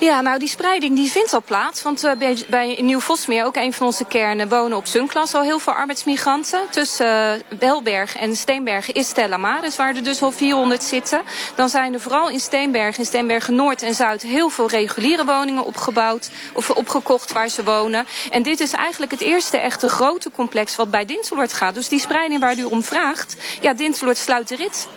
Ja, 0.00 0.20
nou 0.20 0.38
die 0.38 0.48
spreiding 0.48 0.96
die 0.96 1.10
vindt 1.10 1.32
al 1.32 1.42
plaats. 1.42 1.82
Want 1.82 2.04
uh, 2.04 2.12
bij, 2.12 2.44
bij 2.48 2.78
Nieuw-Vosmeer, 2.80 3.44
ook 3.44 3.56
een 3.56 3.72
van 3.72 3.86
onze 3.86 4.04
kernen, 4.04 4.48
wonen 4.48 4.76
op 4.76 4.86
Zunklas 4.86 5.34
al 5.34 5.42
heel 5.42 5.58
veel 5.58 5.72
arbeidsmigranten. 5.72 6.60
Tussen 6.70 7.06
uh, 7.06 7.58
Belberg 7.58 8.16
en 8.16 8.36
Steenbergen 8.36 8.94
is 8.94 9.08
Stella 9.08 9.36
Maris, 9.36 9.76
waar 9.76 9.96
er 9.96 10.04
dus 10.04 10.22
al 10.22 10.30
400 10.30 10.82
zitten. 10.82 11.22
Dan 11.54 11.68
zijn 11.68 11.94
er 11.94 12.00
vooral 12.00 12.28
in 12.28 12.40
Steenbergen, 12.40 12.98
in 12.98 13.06
Steenbergen 13.06 13.54
Noord 13.54 13.82
en 13.82 13.94
Zuid 13.94 14.22
heel 14.22 14.48
veel 14.48 14.68
reguliere 14.68 15.24
woningen 15.24 15.64
opgebouwd 15.64 16.30
of 16.52 16.70
opgekocht 16.70 17.32
waar 17.32 17.48
ze 17.48 17.64
wonen. 17.64 18.06
En 18.30 18.42
dit 18.42 18.60
is 18.60 18.72
eigenlijk 18.72 19.12
het 19.12 19.20
eerste 19.20 19.56
echte 19.56 19.88
grote 19.88 20.30
complex 20.30 20.76
wat 20.76 20.90
bij 20.90 21.04
Dinteloord 21.04 21.52
gaat. 21.52 21.74
Dus 21.74 21.88
die 21.88 22.00
spreiding 22.00 22.40
waar 22.40 22.58
u 22.58 22.64
om 22.64 22.82
vraagt, 22.82 23.36
ja, 23.60 23.74
Dinteloord 23.74 24.18
sluit 24.18 24.48
de 24.48 24.56
rit. 24.56 24.88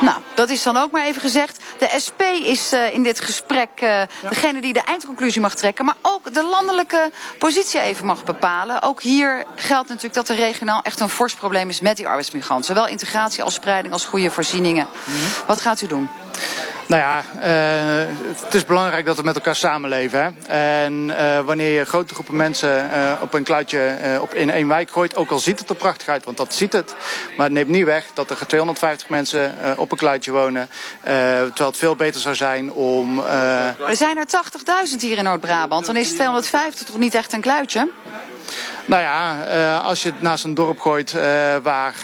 Nou, 0.00 0.20
dat 0.34 0.50
is 0.50 0.62
dan 0.62 0.76
ook 0.76 0.90
maar 0.90 1.04
even 1.04 1.20
gezegd. 1.20 1.60
De 1.78 1.94
SP 2.04 2.20
is 2.44 2.72
uh, 2.72 2.94
in 2.94 3.02
dit 3.02 3.20
gesprek 3.20 3.68
uh, 3.82 4.02
degene 4.28 4.60
die 4.60 4.72
de 4.72 4.82
eindconclusie 4.82 5.40
mag 5.40 5.54
trekken, 5.54 5.84
maar 5.84 5.96
ook 6.02 6.34
de 6.34 6.44
landelijke 6.44 7.10
positie 7.38 7.80
even 7.80 8.06
mag 8.06 8.24
bepalen. 8.24 8.82
Ook 8.82 9.02
hier 9.02 9.44
geldt 9.54 9.88
natuurlijk 9.88 10.14
dat 10.14 10.28
er 10.28 10.36
regionaal 10.36 10.82
echt 10.82 11.00
een 11.00 11.08
fors 11.08 11.34
probleem 11.34 11.68
is 11.68 11.80
met 11.80 11.96
die 11.96 12.06
arbeidsmigranten. 12.06 12.66
Zowel 12.66 12.88
integratie 12.88 13.42
als 13.42 13.54
spreiding 13.54 13.92
als 13.92 14.04
goede 14.04 14.30
voorzieningen. 14.30 14.86
Mm 15.04 15.14
-hmm. 15.14 15.46
Wat 15.46 15.60
gaat 15.60 15.80
u 15.80 15.86
doen? 15.86 16.08
Nou 16.88 17.02
ja, 17.02 17.24
uh, 17.36 18.16
het 18.44 18.54
is 18.54 18.64
belangrijk 18.64 19.06
dat 19.06 19.16
we 19.16 19.22
met 19.22 19.34
elkaar 19.34 19.56
samenleven. 19.56 20.22
Hè? 20.22 20.30
En 20.82 21.08
uh, 21.08 21.40
wanneer 21.40 21.78
je 21.78 21.84
grote 21.84 22.14
groepen 22.14 22.36
mensen 22.36 22.90
uh, 22.94 23.12
op 23.20 23.34
een 23.34 23.42
kluitje 23.42 23.96
op 24.20 24.34
in 24.34 24.50
één 24.50 24.68
wijk 24.68 24.90
gooit, 24.90 25.16
ook 25.16 25.30
al 25.30 25.38
ziet 25.38 25.58
het 25.58 25.68
er 25.68 25.76
prachtig 25.76 26.08
uit, 26.08 26.24
want 26.24 26.36
dat 26.36 26.54
ziet 26.54 26.72
het. 26.72 26.94
Maar 27.36 27.46
het 27.46 27.54
neemt 27.54 27.68
niet 27.68 27.84
weg 27.84 28.04
dat 28.14 28.30
er 28.30 28.46
250 28.46 29.08
mensen 29.08 29.54
op 29.76 29.92
een 29.92 29.98
kluitje 29.98 30.32
wonen. 30.32 30.68
terwijl 31.02 31.68
het 31.68 31.76
veel 31.76 31.96
beter 31.96 32.20
zou 32.20 32.34
zijn 32.34 32.72
om... 32.72 33.18
Er 33.18 33.96
zijn 33.96 34.16
er 34.16 34.26
80.000 34.90 35.00
hier 35.00 35.18
in 35.18 35.24
Noord-Brabant. 35.24 35.86
Dan 35.86 35.96
is 35.96 36.08
250 36.08 36.86
toch 36.86 36.98
niet 36.98 37.14
echt 37.14 37.32
een 37.32 37.40
kluitje? 37.40 37.88
Nou 38.84 39.02
ja, 39.02 39.78
als 39.78 40.02
je 40.02 40.08
het 40.08 40.22
naast 40.22 40.44
een 40.44 40.54
dorp 40.54 40.80
gooit 40.80 41.12
waar 41.62 41.94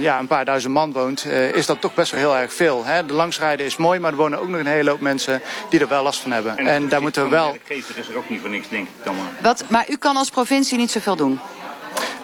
ja, 0.00 0.18
een 0.18 0.26
paar 0.26 0.44
duizend 0.44 0.72
man 0.72 0.92
woont, 0.92 1.24
is 1.52 1.66
dat 1.66 1.80
toch 1.80 1.94
best 1.94 2.10
wel 2.12 2.20
heel 2.20 2.36
erg 2.36 2.54
veel. 2.54 2.84
Hè? 2.84 3.06
De 3.06 3.12
langsrijden 3.12 3.66
is 3.66 3.76
mooi, 3.82 4.00
maar 4.00 4.10
er 4.10 4.16
wonen 4.16 4.40
ook 4.40 4.48
nog 4.48 4.60
een 4.60 4.66
hele 4.66 4.90
hoop 4.90 5.00
mensen 5.00 5.42
die 5.70 5.80
er 5.80 5.88
wel 5.88 6.02
last 6.02 6.20
van 6.20 6.30
hebben. 6.32 6.58
En, 6.58 6.66
en 6.66 6.88
daar 6.88 7.02
moeten 7.02 7.22
we 7.22 7.28
wel... 7.28 7.52
De 7.52 7.58
gever 7.64 7.98
is 7.98 8.08
er 8.08 8.16
ook 8.16 8.28
niet 8.28 8.40
voor 8.40 8.50
niks, 8.50 8.68
denk 8.68 8.86
ik 8.86 9.04
dan 9.04 9.16
maar. 9.16 9.32
Wat, 9.40 9.64
maar 9.68 9.84
u 9.88 9.96
kan 9.96 10.16
als 10.16 10.30
provincie 10.30 10.78
niet 10.78 10.90
zoveel 10.90 11.16
doen? 11.16 11.40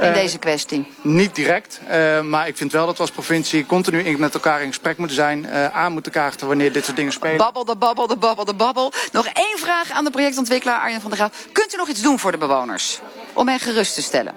In 0.00 0.12
deze 0.12 0.38
kwestie? 0.38 0.93
Niet 1.00 1.35
direct, 1.35 1.81
maar 2.23 2.49
ik 2.49 2.57
vind 2.57 2.73
wel 2.73 2.87
dat 2.87 2.97
we 2.97 3.00
als 3.00 3.11
provincie 3.11 3.67
continu 3.67 4.00
in, 4.00 4.21
met 4.21 4.35
elkaar 4.35 4.62
in 4.62 4.69
gesprek 4.69 4.99
moeten 4.99 5.17
zijn. 5.17 5.49
aan 5.73 5.93
moeten 5.93 6.12
kaarten 6.12 6.47
wanneer 6.47 6.73
dit 6.73 6.85
soort 6.85 6.97
dingen 6.97 7.12
spelen. 7.12 7.37
Babbel, 7.37 7.65
de 7.65 7.77
babbel, 7.77 8.07
de 8.07 8.17
babbel, 8.17 8.45
de 8.45 8.55
babbel. 8.55 8.93
Nog 9.12 9.27
één 9.27 9.59
vraag 9.59 9.91
aan 9.91 10.05
de 10.05 10.11
projectontwikkelaar 10.11 10.81
Arjen 10.81 11.00
van 11.00 11.11
der 11.11 11.19
Graaf. 11.19 11.47
Kunt 11.53 11.75
u 11.75 11.77
nog 11.77 11.88
iets 11.88 12.03
doen 12.03 12.19
voor 12.19 12.31
de 12.31 12.38
bewoners? 12.38 13.00
Om 13.33 13.49
hen 13.49 13.61
gerust 13.61 13.95
te 13.95 14.03
stellen. 14.03 14.35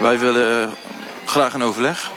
Wij 0.00 0.18
willen 0.18 0.68
uh, 0.68 0.72
graag 1.24 1.54
een 1.54 1.62
overleg. 1.62 2.10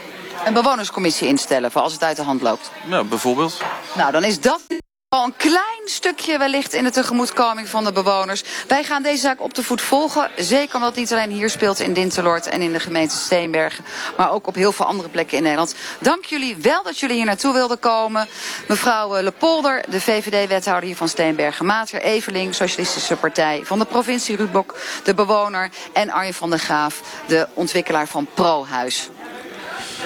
Een 0.44 0.52
bewonerscommissie 0.52 1.28
instellen 1.28 1.70
voor 1.70 1.80
als 1.80 1.92
het 1.92 2.02
uit 2.02 2.16
de 2.16 2.22
hand 2.22 2.42
loopt. 2.42 2.70
Ja, 2.86 3.04
bijvoorbeeld. 3.04 3.62
Nou, 3.94 4.12
dan 4.12 4.24
is 4.24 4.40
dat 4.40 4.60
al 5.08 5.24
een 5.24 5.36
klein 5.36 5.84
stukje 5.84 6.38
wellicht 6.38 6.72
in 6.72 6.84
de 6.84 6.90
tegemoetkoming 6.90 7.68
van 7.68 7.84
de 7.84 7.92
bewoners. 7.92 8.42
Wij 8.68 8.84
gaan 8.84 9.02
deze 9.02 9.20
zaak 9.20 9.40
op 9.42 9.54
de 9.54 9.62
voet 9.62 9.80
volgen. 9.80 10.30
Zeker 10.36 10.74
omdat 10.74 10.90
het 10.90 10.98
niet 10.98 11.12
alleen 11.12 11.30
hier 11.30 11.50
speelt 11.50 11.80
in 11.80 11.92
Dinteloord 11.92 12.46
en 12.46 12.62
in 12.62 12.72
de 12.72 12.80
gemeente 12.80 13.16
Steenbergen. 13.16 13.84
Maar 14.16 14.32
ook 14.32 14.46
op 14.46 14.54
heel 14.54 14.72
veel 14.72 14.86
andere 14.86 15.08
plekken 15.08 15.36
in 15.36 15.42
Nederland. 15.42 15.74
Dank 16.00 16.24
jullie 16.24 16.56
wel 16.56 16.82
dat 16.82 16.98
jullie 16.98 17.16
hier 17.16 17.24
naartoe 17.24 17.52
wilden 17.52 17.78
komen. 17.78 18.28
Mevrouw 18.68 19.22
Lepolder, 19.22 19.84
de 19.88 20.00
VVD-wethouder 20.00 20.84
hier 20.84 20.96
van 20.96 21.08
Steenbergen. 21.08 21.66
Mater 21.66 22.02
Eveling, 22.02 22.54
Socialistische 22.54 23.16
Partij 23.16 23.60
van 23.64 23.78
de 23.78 23.84
provincie 23.84 24.36
Rudbok. 24.36 24.74
De 25.04 25.14
bewoner. 25.14 25.70
En 25.92 26.10
Arjen 26.10 26.34
van 26.34 26.50
der 26.50 26.58
Graaf, 26.58 27.00
de 27.26 27.48
ontwikkelaar 27.54 28.08
van 28.08 28.26
ProHuis. 28.34 29.10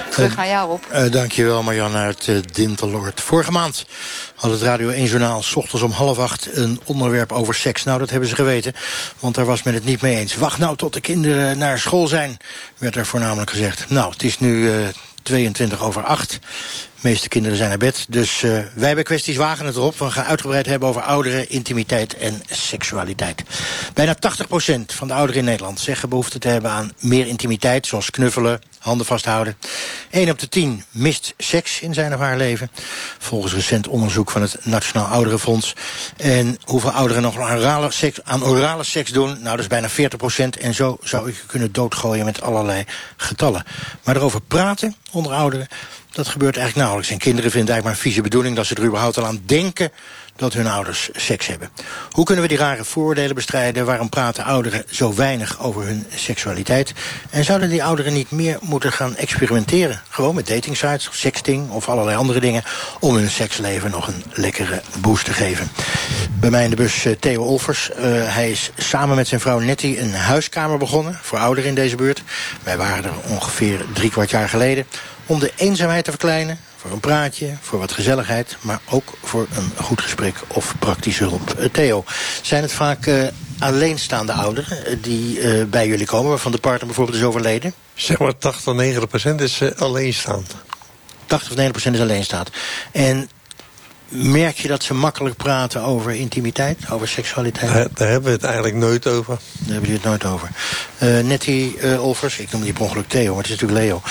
Terug 0.09 0.35
naar 0.35 0.47
jou, 0.47 0.69
Rob. 0.69 0.83
Uh, 0.93 1.11
dankjewel, 1.11 1.63
Marjan 1.63 1.95
uit 1.95 2.27
uh, 2.27 2.39
Dinteloord. 2.53 3.21
Vorige 3.21 3.51
maand 3.51 3.85
had 4.35 4.51
het 4.51 4.61
Radio 4.61 4.91
1-journaal 4.91 5.43
s 5.43 5.55
ochtends 5.55 5.83
om 5.83 5.91
half 5.91 6.19
acht... 6.19 6.55
een 6.55 6.79
onderwerp 6.85 7.31
over 7.31 7.55
seks. 7.55 7.83
Nou, 7.83 7.99
dat 7.99 8.09
hebben 8.09 8.29
ze 8.29 8.35
geweten, 8.35 8.73
want 9.19 9.35
daar 9.35 9.45
was 9.45 9.63
men 9.63 9.73
het 9.73 9.85
niet 9.85 10.01
mee 10.01 10.15
eens. 10.15 10.35
Wacht 10.35 10.57
nou 10.57 10.75
tot 10.75 10.93
de 10.93 11.01
kinderen 11.01 11.57
naar 11.57 11.79
school 11.79 12.07
zijn, 12.07 12.37
werd 12.77 12.95
er 12.95 13.05
voornamelijk 13.05 13.49
gezegd. 13.49 13.89
Nou, 13.89 14.11
het 14.11 14.23
is 14.23 14.39
nu 14.39 14.61
uh, 14.61 14.87
22 15.23 15.83
over 15.83 16.03
8. 16.03 16.39
Meeste 17.01 17.27
kinderen 17.27 17.57
zijn 17.57 17.69
naar 17.69 17.77
bed. 17.77 18.05
Dus 18.09 18.41
uh, 18.41 18.59
wij 18.73 18.93
bij 18.93 19.03
Kwesties 19.03 19.35
wagen 19.35 19.65
het 19.65 19.75
erop. 19.75 19.99
We 19.99 20.11
gaan 20.11 20.25
uitgebreid 20.25 20.65
hebben 20.65 20.89
over 20.89 21.01
ouderen, 21.01 21.49
intimiteit 21.49 22.17
en 22.17 22.41
seksualiteit. 22.49 23.43
Bijna 23.93 24.15
80% 24.15 24.17
van 24.85 25.07
de 25.07 25.13
ouderen 25.13 25.39
in 25.39 25.45
Nederland 25.45 25.79
zeggen 25.79 26.09
behoefte 26.09 26.39
te 26.39 26.47
hebben 26.47 26.71
aan 26.71 26.91
meer 26.99 27.27
intimiteit, 27.27 27.87
zoals 27.87 28.09
knuffelen, 28.09 28.61
handen 28.79 29.05
vasthouden. 29.05 29.57
1 30.09 30.29
op 30.29 30.39
de 30.39 30.49
10 30.49 30.83
mist 30.91 31.33
seks 31.37 31.81
in 31.81 31.93
zijn 31.93 32.13
of 32.13 32.19
haar 32.19 32.37
leven. 32.37 32.71
Volgens 33.17 33.53
recent 33.53 33.87
onderzoek 33.87 34.31
van 34.31 34.41
het 34.41 34.57
Nationaal 34.65 35.05
Ouderenfonds. 35.05 35.73
En 36.17 36.57
hoeveel 36.63 36.91
ouderen 36.91 37.21
nog 37.21 37.37
aan 37.39 37.57
orale 37.57 37.91
seks, 37.91 38.19
aan 38.23 38.43
orale 38.43 38.83
seks 38.83 39.11
doen? 39.11 39.29
Nou, 39.29 39.43
dat 39.43 39.59
is 39.59 39.67
bijna 39.67 39.89
40%. 39.89 40.61
En 40.61 40.73
zo 40.73 40.97
zou 41.03 41.29
ik 41.29 41.35
je 41.35 41.45
kunnen 41.45 41.71
doodgooien 41.71 42.25
met 42.25 42.41
allerlei 42.41 42.85
getallen. 43.17 43.63
Maar 44.03 44.15
erover 44.15 44.41
praten 44.41 44.95
onder 45.11 45.31
ouderen, 45.31 45.67
dat 46.11 46.27
gebeurt 46.27 46.57
eigenlijk 46.57 46.85
nauwelijks. 46.85 47.11
En 47.11 47.17
kinderen 47.17 47.51
vinden 47.51 47.73
eigenlijk 47.73 47.83
maar 47.83 48.05
een 48.05 48.11
vieze 48.11 48.29
bedoeling 48.29 48.55
dat 48.55 48.65
ze 48.65 48.75
er 48.75 48.85
überhaupt 48.85 49.17
al 49.17 49.25
aan 49.25 49.41
denken 49.45 49.91
dat 50.39 50.53
hun 50.53 50.67
ouders 50.67 51.09
seks 51.13 51.47
hebben. 51.47 51.69
Hoe 52.11 52.25
kunnen 52.25 52.43
we 52.43 52.49
die 52.49 52.57
rare 52.57 52.83
vooroordelen 52.83 53.35
bestrijden? 53.35 53.85
Waarom 53.85 54.09
praten 54.09 54.43
ouderen 54.43 54.83
zo 54.89 55.13
weinig 55.13 55.59
over 55.59 55.85
hun 55.85 56.05
seksualiteit? 56.15 56.93
En 57.29 57.43
zouden 57.43 57.69
die 57.69 57.83
ouderen 57.83 58.13
niet 58.13 58.31
meer 58.31 58.57
moeten 58.61 58.91
gaan 58.91 59.15
experimenteren? 59.15 60.01
Gewoon 60.09 60.35
met 60.35 60.47
datingsites, 60.47 61.07
of 61.07 61.15
sexting 61.15 61.69
of 61.69 61.89
allerlei 61.89 62.17
andere 62.17 62.39
dingen... 62.39 62.63
om 62.99 63.15
hun 63.15 63.29
seksleven 63.29 63.91
nog 63.91 64.07
een 64.07 64.23
lekkere 64.33 64.81
boost 64.99 65.25
te 65.25 65.33
geven. 65.33 65.71
Bij 66.39 66.49
mij 66.49 66.63
in 66.63 66.69
de 66.69 66.75
bus 66.75 67.05
uh, 67.05 67.15
Theo 67.19 67.43
Olvers. 67.43 67.89
Uh, 67.89 67.95
hij 68.33 68.51
is 68.51 68.71
samen 68.77 69.15
met 69.15 69.27
zijn 69.27 69.41
vrouw 69.41 69.59
Nettie 69.59 69.99
een 69.99 70.13
huiskamer 70.13 70.77
begonnen... 70.77 71.19
voor 71.21 71.37
ouderen 71.37 71.69
in 71.69 71.75
deze 71.75 71.95
buurt. 71.95 72.23
Wij 72.63 72.77
waren 72.77 73.03
er 73.03 73.31
ongeveer 73.31 73.85
drie 73.93 74.09
kwart 74.09 74.29
jaar 74.29 74.49
geleden... 74.49 74.85
om 75.25 75.39
de 75.39 75.51
eenzaamheid 75.55 76.03
te 76.03 76.11
verkleinen 76.11 76.59
voor 76.79 76.91
een 76.91 76.99
praatje, 76.99 77.57
voor 77.61 77.79
wat 77.79 77.91
gezelligheid... 77.91 78.57
maar 78.61 78.79
ook 78.89 79.13
voor 79.23 79.47
een 79.55 79.83
goed 79.83 80.01
gesprek 80.01 80.35
of 80.47 80.75
praktische 80.79 81.23
hulp. 81.23 81.55
Uh, 81.59 81.65
Theo, 81.65 82.03
zijn 82.41 82.61
het 82.61 82.71
vaak 82.71 83.05
uh, 83.05 83.27
alleenstaande 83.59 84.31
ouderen 84.31 85.01
die 85.01 85.39
uh, 85.39 85.65
bij 85.65 85.87
jullie 85.87 86.05
komen... 86.05 86.29
waarvan 86.29 86.51
de 86.51 86.57
partner 86.57 86.85
bijvoorbeeld 86.85 87.17
is 87.17 87.23
overleden? 87.23 87.73
Zeg 87.93 88.19
maar 88.19 88.37
80 88.37 88.73
90 88.73 89.07
procent 89.07 89.41
is 89.41 89.61
alleenstaand. 89.77 90.55
80 91.25 91.55
90 91.55 91.71
procent 91.71 91.95
is 91.95 92.01
alleenstaand. 92.01 92.49
En 92.91 93.29
merk 94.09 94.57
je 94.57 94.67
dat 94.67 94.83
ze 94.83 94.93
makkelijk 94.93 95.35
praten 95.35 95.81
over 95.81 96.11
intimiteit, 96.11 96.77
over 96.91 97.07
seksualiteit? 97.07 97.73
Daar, 97.73 97.87
daar 97.93 98.07
hebben 98.07 98.29
we 98.29 98.35
het 98.35 98.43
eigenlijk 98.43 98.75
nooit 98.75 99.07
over. 99.07 99.37
Daar 99.53 99.73
hebben 99.73 99.89
jullie 99.89 99.95
het 100.03 100.21
nooit 100.21 100.25
over. 100.25 100.49
Uh, 101.03 101.19
Nettie 101.19 101.77
uh, 101.77 102.03
Olvers, 102.03 102.39
ik 102.39 102.51
noem 102.51 102.61
die 102.61 102.73
per 102.73 102.81
ongeluk 102.81 103.09
Theo, 103.09 103.33
maar 103.33 103.43
het 103.43 103.51
is 103.51 103.59
natuurlijk 103.59 103.79
Leo. 103.79 104.01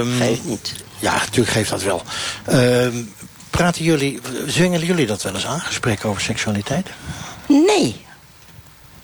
Um, 0.00 0.16
Geeft 0.18 0.44
niet. 0.44 0.84
Ja, 0.98 1.12
natuurlijk 1.12 1.50
geeft 1.50 1.70
dat 1.70 1.82
wel. 1.82 2.02
Uh, 2.48 2.88
praten 3.50 3.84
jullie, 3.84 4.20
zwingelen 4.46 4.86
jullie 4.86 5.06
dat 5.06 5.22
wel 5.22 5.34
eens 5.34 5.46
aan, 5.46 5.60
gesprekken 5.60 6.08
over 6.08 6.22
seksualiteit? 6.22 6.88
Nee, 7.46 8.04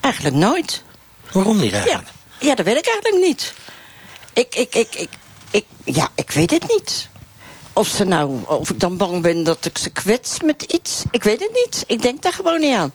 eigenlijk 0.00 0.36
nooit. 0.36 0.82
Waarom 1.32 1.60
niet 1.60 1.72
eigenlijk? 1.72 2.08
Ja, 2.38 2.48
ja 2.48 2.54
dat 2.54 2.64
weet 2.64 2.76
ik 2.76 2.86
eigenlijk 2.86 3.26
niet. 3.26 3.54
Ik, 4.32 4.54
ik, 4.54 4.74
ik, 4.74 4.94
ik, 4.94 5.08
ik, 5.50 5.64
ja, 5.84 6.08
ik 6.14 6.30
weet 6.30 6.50
het 6.50 6.68
niet. 6.68 7.08
Of, 7.72 7.88
ze 7.88 8.04
nou, 8.04 8.44
of 8.46 8.70
ik 8.70 8.80
dan 8.80 8.96
bang 8.96 9.22
ben 9.22 9.44
dat 9.44 9.64
ik 9.64 9.78
ze 9.78 9.90
kwets 9.90 10.40
met 10.40 10.62
iets. 10.62 11.02
Ik 11.10 11.22
weet 11.22 11.40
het 11.40 11.50
niet. 11.64 11.84
Ik 11.86 12.02
denk 12.02 12.22
daar 12.22 12.32
gewoon 12.32 12.60
niet 12.60 12.74
aan. 12.74 12.92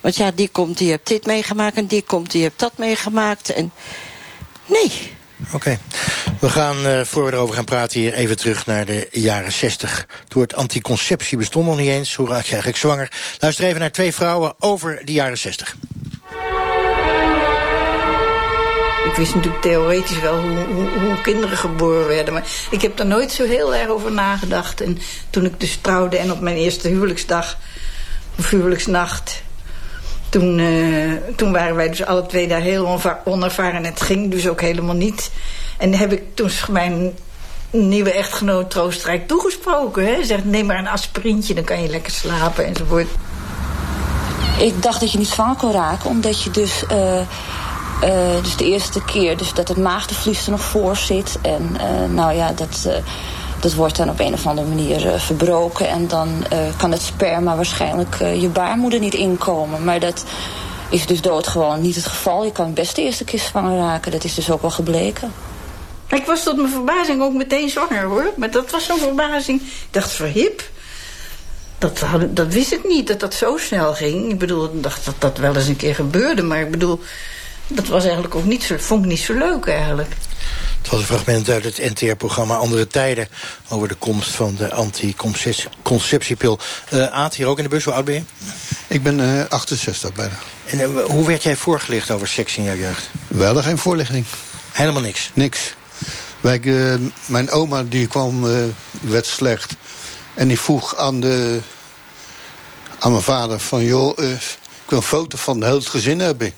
Want 0.00 0.16
ja, 0.16 0.30
die 0.30 0.48
komt, 0.48 0.78
die 0.78 0.90
hebt 0.90 1.08
dit 1.08 1.26
meegemaakt 1.26 1.76
en 1.76 1.86
die 1.86 2.02
komt, 2.02 2.30
die 2.30 2.42
hebt 2.42 2.58
dat 2.58 2.78
meegemaakt. 2.78 3.52
En 3.52 3.72
nee. 4.66 5.12
Oké. 5.52 5.78
We 6.40 6.48
gaan, 6.48 6.86
uh, 6.86 7.00
voor 7.04 7.24
we 7.24 7.32
erover 7.32 7.54
gaan 7.54 7.64
praten, 7.64 8.00
hier 8.00 8.14
even 8.14 8.36
terug 8.36 8.66
naar 8.66 8.84
de 8.84 9.08
jaren 9.10 9.52
60. 9.52 10.06
Toen 10.28 10.42
het 10.42 10.54
anticonceptie 10.54 11.38
bestond 11.38 11.66
nog 11.66 11.76
niet 11.76 11.88
eens. 11.88 12.14
Hoe 12.14 12.28
raak 12.28 12.44
je 12.44 12.50
eigenlijk 12.50 12.78
zwanger? 12.78 13.10
Luister 13.38 13.64
even 13.64 13.80
naar 13.80 13.92
twee 13.92 14.14
vrouwen 14.14 14.54
over 14.58 15.00
de 15.04 15.12
jaren 15.12 15.38
60. 15.38 15.76
Ik 19.04 19.20
wist 19.20 19.34
natuurlijk 19.34 19.62
theoretisch 19.62 20.20
wel 20.20 20.40
hoe, 20.40 20.64
hoe, 20.64 20.88
hoe, 20.98 21.20
kinderen 21.20 21.56
geboren 21.56 22.06
werden. 22.06 22.34
Maar 22.34 22.46
ik 22.70 22.82
heb 22.82 22.98
er 22.98 23.06
nooit 23.06 23.32
zo 23.32 23.46
heel 23.46 23.74
erg 23.74 23.88
over 23.88 24.12
nagedacht. 24.12 24.80
En 24.80 24.98
toen 25.30 25.44
ik 25.44 25.60
dus 25.60 25.78
trouwde 25.80 26.16
en 26.16 26.32
op 26.32 26.40
mijn 26.40 26.56
eerste 26.56 26.88
huwelijksdag, 26.88 27.58
of 28.38 28.50
huwelijksnacht... 28.50 29.42
Toen, 30.34 30.58
uh, 30.58 31.12
toen 31.36 31.52
waren 31.52 31.76
wij 31.76 31.88
dus 31.88 32.04
alle 32.04 32.26
twee 32.26 32.48
daar 32.48 32.60
heel 32.60 33.00
onervaren. 33.24 33.74
En 33.74 33.84
het 33.84 34.00
ging 34.00 34.30
dus 34.30 34.48
ook 34.48 34.60
helemaal 34.60 34.94
niet. 34.94 35.30
En 35.78 35.94
heb 35.94 36.12
ik 36.12 36.22
toen 36.34 36.50
mijn 36.70 37.12
nieuwe 37.70 38.12
echtgenoot 38.12 38.70
troostrijk 38.70 39.28
toegesproken. 39.28 40.06
Hè? 40.06 40.24
Zegt, 40.24 40.44
neem 40.44 40.66
maar 40.66 40.78
een 40.78 40.88
aspirintje, 40.88 41.54
dan 41.54 41.64
kan 41.64 41.82
je 41.82 41.88
lekker 41.88 42.12
slapen 42.12 42.66
enzovoort. 42.66 43.08
Ik 44.58 44.82
dacht 44.82 45.00
dat 45.00 45.12
je 45.12 45.18
niet 45.18 45.28
zwanger 45.28 45.56
kon 45.56 45.72
raken, 45.72 46.10
omdat 46.10 46.42
je 46.42 46.50
dus... 46.50 46.84
Uh, 46.92 47.20
uh, 48.02 48.42
dus 48.42 48.56
de 48.56 48.64
eerste 48.64 49.04
keer 49.04 49.36
dus 49.36 49.52
dat 49.52 49.68
het 49.68 49.76
maagdenvlies 49.76 50.44
er 50.44 50.50
nog 50.50 50.60
voor 50.60 50.96
zit. 50.96 51.38
En 51.42 51.76
nou 52.14 52.32
ja, 52.32 52.52
dat, 52.52 52.88
dat 53.64 53.74
wordt 53.74 53.96
dan 53.96 54.08
op 54.08 54.20
een 54.20 54.32
of 54.32 54.46
andere 54.46 54.68
manier 54.68 55.20
verbroken. 55.20 55.88
En 55.88 56.08
dan 56.08 56.44
kan 56.76 56.92
het 56.92 57.02
sperma 57.02 57.56
waarschijnlijk 57.56 58.18
je 58.18 58.48
baarmoeder 58.48 59.00
niet 59.00 59.14
inkomen. 59.14 59.84
Maar 59.84 60.00
dat 60.00 60.24
is 60.90 61.06
dus 61.06 61.20
doodgewoon 61.20 61.80
niet 61.80 61.94
het 61.94 62.06
geval. 62.06 62.44
Je 62.44 62.52
kan 62.52 62.74
best 62.74 62.96
de 62.96 63.02
eerste 63.02 63.24
keer 63.24 63.38
zwanger 63.38 63.78
raken. 63.78 64.12
Dat 64.12 64.24
is 64.24 64.34
dus 64.34 64.50
ook 64.50 64.60
wel 64.60 64.70
gebleken. 64.70 65.32
Ik 66.08 66.26
was 66.26 66.42
tot 66.42 66.56
mijn 66.56 66.68
verbazing 66.68 67.22
ook 67.22 67.32
meteen 67.32 67.68
zwanger 67.68 68.02
hoor. 68.02 68.32
Maar 68.36 68.50
dat 68.50 68.70
was 68.70 68.86
zo'n 68.86 68.98
verbazing. 68.98 69.60
Ik 69.60 69.88
dacht 69.90 70.12
verhip. 70.12 70.62
Dat, 71.78 72.00
dat 72.30 72.52
wist 72.52 72.72
ik 72.72 72.84
niet, 72.88 73.06
dat 73.06 73.20
dat 73.20 73.34
zo 73.34 73.56
snel 73.56 73.94
ging. 73.94 74.30
Ik 74.30 74.38
bedoel, 74.38 74.64
ik 74.64 74.82
dacht 74.82 75.04
dat 75.04 75.14
dat 75.18 75.38
wel 75.38 75.56
eens 75.56 75.66
een 75.66 75.76
keer 75.76 75.94
gebeurde. 75.94 76.42
Maar 76.42 76.60
ik 76.60 76.70
bedoel, 76.70 77.00
dat 77.66 77.86
was 77.86 78.04
eigenlijk 78.04 78.34
ook 78.34 78.44
niet 78.44 78.62
zo, 78.62 78.74
vond 78.78 79.04
ik 79.04 79.10
niet 79.10 79.18
zo 79.18 79.34
leuk 79.34 79.66
eigenlijk. 79.66 80.10
Het 80.84 80.92
was 80.92 81.00
een 81.00 81.06
fragment 81.06 81.48
uit 81.48 81.64
het 81.64 81.78
NTR-programma 81.78 82.56
Andere 82.56 82.86
Tijden... 82.86 83.28
over 83.68 83.88
de 83.88 83.94
komst 83.94 84.30
van 84.30 84.54
de 84.54 84.72
anticonceptiepil. 84.72 86.58
Uh, 86.92 87.06
Aad, 87.06 87.34
hier 87.34 87.46
ook 87.46 87.56
in 87.56 87.62
de 87.62 87.70
bus, 87.70 87.84
hoe 87.84 87.92
oud 87.92 88.04
ben 88.04 88.14
je? 88.14 88.22
Ik 88.86 89.02
ben 89.02 89.18
uh, 89.18 89.44
68 89.48 90.12
bijna. 90.12 90.34
En 90.64 90.80
uh, 90.80 91.04
hoe 91.04 91.26
werd 91.26 91.42
jij 91.42 91.56
voorgelicht 91.56 92.10
over 92.10 92.28
seks 92.28 92.56
in 92.56 92.62
jouw 92.62 92.76
jeugd? 92.76 93.10
We 93.28 93.44
hadden 93.44 93.62
geen 93.62 93.78
voorlichting. 93.78 94.24
Helemaal 94.72 95.02
niks? 95.02 95.30
Niks. 95.34 95.74
Wij, 96.40 96.60
uh, 96.60 96.94
mijn 97.26 97.50
oma 97.50 97.82
die 97.82 98.06
kwam, 98.06 98.46
werd 99.00 99.26
slecht. 99.26 99.74
En 100.34 100.48
die 100.48 100.60
vroeg 100.60 100.96
aan, 100.96 101.20
de, 101.20 101.60
aan 102.98 103.10
mijn 103.10 103.22
vader 103.22 103.60
van... 103.60 103.84
joh, 103.84 104.18
ik 104.18 104.58
wil 104.88 104.98
een 104.98 105.04
foto 105.04 105.36
van 105.36 105.60
het 105.60 105.68
hele 105.68 105.80
gezin 105.80 106.20
hebben. 106.20 106.52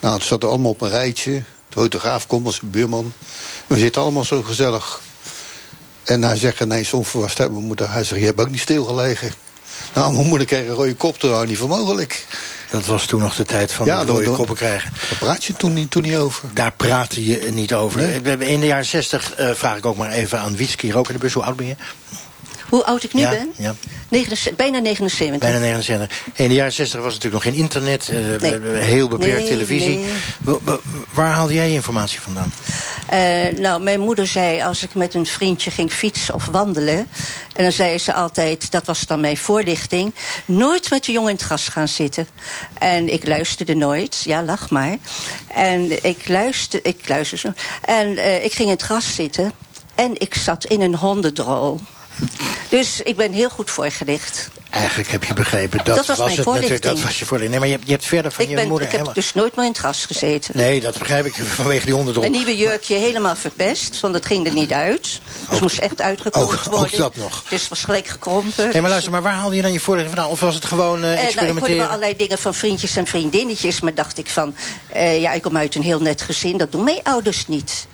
Nou, 0.00 0.14
het 0.14 0.24
zat 0.24 0.42
er 0.42 0.48
allemaal 0.48 0.70
op 0.70 0.80
een 0.80 0.90
rijtje. 0.90 1.42
De 1.74 1.80
fotograaf 1.80 2.26
komt 2.26 2.46
als 2.46 2.60
buurman. 2.60 3.12
We 3.66 3.78
zitten 3.78 4.02
allemaal 4.02 4.24
zo 4.24 4.42
gezellig. 4.42 5.00
En 6.02 6.22
hij 6.22 6.36
zegt 6.36 6.60
ineens 6.60 6.92
onverwacht 6.92 7.38
hebben 7.38 7.56
mijn 7.56 7.66
moeder. 7.66 7.92
Hij 7.92 8.04
zegt, 8.04 8.20
je 8.20 8.26
hebt 8.26 8.40
ook 8.40 8.50
niet 8.50 8.60
stilgelegen. 8.60 9.32
Nou, 9.94 10.12
mijn 10.12 10.26
moeder 10.26 10.46
kreeg 10.46 10.66
een 10.66 10.74
rode 10.74 10.94
kop, 10.94 11.20
dat 11.20 11.30
was 11.30 11.46
niet 11.46 11.58
voor 11.58 11.68
mogelijk. 11.68 12.26
Dat 12.70 12.86
was 12.86 13.06
toen 13.06 13.20
nog 13.20 13.34
de 13.34 13.44
tijd 13.44 13.72
van 13.72 13.86
ja, 13.86 14.04
de 14.04 14.12
rode 14.12 14.30
koppen 14.30 14.56
krijgen. 14.56 14.92
Daar 14.92 15.18
praat 15.18 15.44
je 15.44 15.52
toen 15.52 15.72
niet, 15.72 15.90
toen 15.90 16.02
niet 16.02 16.16
over. 16.16 16.48
Daar 16.54 16.72
praatte 16.72 17.26
je 17.26 17.50
niet 17.52 17.74
over. 17.74 18.00
Nee. 18.22 18.38
In 18.38 18.60
de 18.60 18.66
jaren 18.66 18.84
60 18.84 19.38
uh, 19.38 19.50
vraag 19.54 19.76
ik 19.76 19.86
ook 19.86 19.96
maar 19.96 20.10
even 20.10 20.40
aan 20.40 20.56
Wietski, 20.56 20.94
ook 20.94 21.08
in 21.08 21.14
de 21.14 21.20
bus. 21.20 21.32
Hoe 21.32 21.42
oud 21.42 21.56
ben 21.56 21.66
je? 21.66 21.76
Hoe 22.72 22.84
oud 22.84 23.02
ik 23.02 23.12
nu 23.12 23.20
ja, 23.20 23.30
ben? 23.30 23.52
Ja. 23.56 23.74
79, 24.08 24.56
bijna 24.56 24.78
79. 24.78 25.38
Bijna 25.38 25.58
79. 25.58 26.22
In 26.34 26.48
de 26.48 26.54
jaren 26.54 26.72
60 26.72 27.00
was 27.00 27.14
natuurlijk 27.14 27.44
nog 27.44 27.52
geen 27.52 27.62
internet. 27.62 28.10
Uh, 28.12 28.40
nee. 28.40 28.82
Heel 28.82 29.08
beperkt 29.08 29.38
nee, 29.38 29.48
televisie. 29.48 29.98
Nee. 29.98 30.58
Waar 31.12 31.30
haalde 31.30 31.54
jij 31.54 31.70
informatie 31.72 32.20
vandaan? 32.20 32.52
Uh, 33.12 33.58
nou, 33.58 33.82
mijn 33.82 34.00
moeder 34.00 34.26
zei 34.26 34.62
als 34.62 34.82
ik 34.82 34.94
met 34.94 35.14
een 35.14 35.26
vriendje 35.26 35.70
ging 35.70 35.92
fietsen 35.92 36.34
of 36.34 36.46
wandelen... 36.46 36.96
en 37.52 37.62
dan 37.62 37.72
zei 37.72 37.98
ze 37.98 38.14
altijd, 38.14 38.70
dat 38.70 38.86
was 38.86 39.06
dan 39.06 39.20
mijn 39.20 39.36
voorlichting... 39.36 40.14
nooit 40.44 40.90
met 40.90 41.04
de 41.04 41.12
jongen 41.12 41.30
in 41.30 41.36
het 41.36 41.44
gras 41.44 41.68
gaan 41.68 41.88
zitten. 41.88 42.26
En 42.78 43.12
ik 43.12 43.26
luisterde 43.26 43.74
nooit, 43.74 44.22
ja, 44.24 44.42
lach 44.42 44.70
maar. 44.70 44.96
En 45.54 46.04
ik 46.04 46.28
luisterde, 46.28 46.88
ik 46.88 47.08
luisterde 47.08 47.54
En 47.82 48.08
uh, 48.08 48.44
ik 48.44 48.52
ging 48.52 48.68
in 48.68 48.74
het 48.74 48.82
gras 48.82 49.14
zitten... 49.14 49.52
en 49.94 50.20
ik 50.20 50.34
zat 50.34 50.64
in 50.64 50.80
een 50.80 50.96
hondendrol. 50.96 51.80
Dus 52.68 53.00
ik 53.00 53.16
ben 53.16 53.32
heel 53.32 53.48
goed 53.50 53.70
voorgelicht. 53.70 54.48
Eigenlijk 54.70 55.10
heb 55.10 55.24
je 55.24 55.34
begrepen, 55.34 55.78
dat, 55.84 55.86
dat 55.96 56.06
was, 56.06 56.36
het 56.36 56.46
natuurlijk. 56.46 56.82
Dat 56.82 57.00
was 57.00 57.18
je 57.18 57.24
voorlichting. 57.24 57.50
Nee, 57.50 57.58
maar 57.58 57.68
je 57.68 57.74
hebt, 57.74 57.86
je 57.86 57.92
hebt 57.92 58.04
verder 58.04 58.32
van 58.32 58.44
ik 58.44 58.50
je 58.50 58.56
ben, 58.56 58.68
moeder 58.68 58.86
Ik 58.86 58.92
heb 58.92 59.00
helemaal... 59.00 59.22
dus 59.22 59.34
nooit 59.34 59.56
meer 59.56 59.64
in 59.64 59.70
het 59.70 59.80
gras 59.80 60.04
gezeten. 60.04 60.56
Nee, 60.56 60.80
dat 60.80 60.98
begrijp 60.98 61.26
ik 61.26 61.34
vanwege 61.34 61.84
die 61.84 61.94
honderdrol. 61.94 62.24
Een 62.24 62.30
nieuwe 62.30 62.56
jurkje 62.56 62.94
helemaal 62.94 63.36
verpest, 63.36 64.00
want 64.00 64.14
het 64.14 64.26
ging 64.26 64.46
er 64.46 64.52
niet 64.52 64.72
uit. 64.72 65.20
Dus 65.50 65.60
moest 65.60 65.78
echt 65.78 66.00
uitgekomen 66.00 66.48
worden. 66.48 66.78
ook 66.82 66.96
dat 66.96 67.16
nog. 67.16 67.44
Dus 67.48 67.60
het 67.60 67.68
was 67.68 67.84
gelijk 67.84 68.06
gekrompen. 68.06 68.68
Nee, 68.72 68.80
maar 68.80 68.90
luister, 68.90 69.12
maar 69.12 69.22
waar 69.22 69.34
haalde 69.34 69.56
je 69.56 69.62
dan 69.62 69.72
je 69.72 69.80
voorlichting 69.80 70.14
vandaan? 70.14 70.34
Of 70.34 70.40
was 70.40 70.54
het 70.54 70.64
gewoon 70.64 70.98
uh, 70.98 71.04
Eh, 71.04 71.10
nou, 71.10 71.20
ik 71.20 71.24
experimenteren? 71.24 71.60
hoorde 71.60 71.76
wel 71.76 71.86
allerlei 71.86 72.16
dingen 72.16 72.38
van 72.38 72.54
vriendjes 72.54 72.96
en 72.96 73.06
vriendinnetjes. 73.06 73.80
Maar 73.80 73.94
dacht 73.94 74.18
ik 74.18 74.30
van, 74.30 74.54
eh, 74.88 75.20
ja, 75.20 75.32
ik 75.32 75.42
kom 75.42 75.56
uit 75.56 75.74
een 75.74 75.82
heel 75.82 76.00
net 76.00 76.22
gezin. 76.22 76.56
Dat 76.56 76.72
doen 76.72 76.84
mijn 76.84 77.00
ouders 77.02 77.46
niet. 77.46 77.86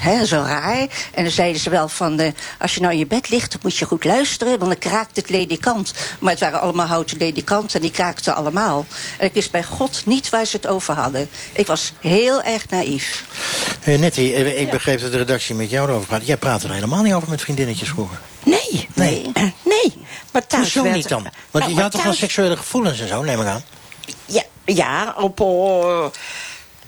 Hè, 0.00 0.26
zo 0.26 0.42
raar. 0.46 0.86
En 1.14 1.22
dan 1.22 1.32
zeiden 1.32 1.60
ze 1.60 1.70
wel 1.70 1.88
van, 1.88 2.20
uh, 2.20 2.28
als 2.58 2.74
je 2.74 2.80
nou 2.80 2.92
in 2.92 2.98
je 2.98 3.06
bed 3.06 3.28
ligt, 3.28 3.62
moet 3.62 3.76
je 3.76 3.84
goed 3.84 4.04
luisteren, 4.04 4.58
want 4.58 4.70
dan 4.70 4.90
kraakt 4.90 5.16
het 5.16 5.28
ledikant. 5.28 5.94
Maar 6.18 6.30
het 6.30 6.40
waren 6.40 6.60
allemaal 6.60 6.86
houten 6.86 7.18
ledikanten 7.18 7.74
en 7.74 7.80
die 7.80 7.90
kraakten 7.90 8.34
allemaal. 8.34 8.86
En 9.18 9.26
ik 9.26 9.34
wist 9.34 9.50
bij 9.50 9.64
God 9.64 10.02
niet 10.06 10.28
waar 10.28 10.44
ze 10.44 10.56
het 10.56 10.66
over 10.66 10.94
hadden. 10.94 11.28
Ik 11.52 11.66
was 11.66 11.92
heel 12.00 12.42
erg 12.42 12.68
naïef. 12.68 13.24
Hey, 13.80 13.96
Nettie, 13.96 14.32
ik 14.34 14.64
ja. 14.64 14.70
begreep 14.70 15.00
dat 15.00 15.12
de 15.12 15.18
redactie 15.18 15.54
met 15.54 15.70
jou 15.70 15.88
erover 15.88 16.06
praat. 16.06 16.26
Jij 16.26 16.36
praatte 16.36 16.66
er 16.66 16.74
helemaal 16.74 17.02
niet 17.02 17.14
over 17.14 17.28
met 17.28 17.40
vriendinnetjes 17.40 17.88
vroeger. 17.88 18.20
Nee, 18.42 18.88
nee, 18.94 19.30
nee. 19.34 19.54
nee. 19.74 19.92
Maar 20.32 20.46
thuis 20.46 20.62
Hoezo 20.62 20.82
werd... 20.82 20.94
niet 20.94 21.08
dan? 21.08 21.22
Want 21.50 21.64
nou, 21.64 21.76
je 21.76 21.82
had 21.82 21.92
toch 21.92 22.02
wel 22.02 22.12
seksuele 22.12 22.56
gevoelens 22.56 23.00
en 23.00 23.08
zo, 23.08 23.22
neem 23.22 23.40
ik 23.40 23.46
aan? 23.46 23.62
Ja, 24.26 24.42
ja 24.64 25.14
op... 25.18 25.40
Uh, 25.40 26.04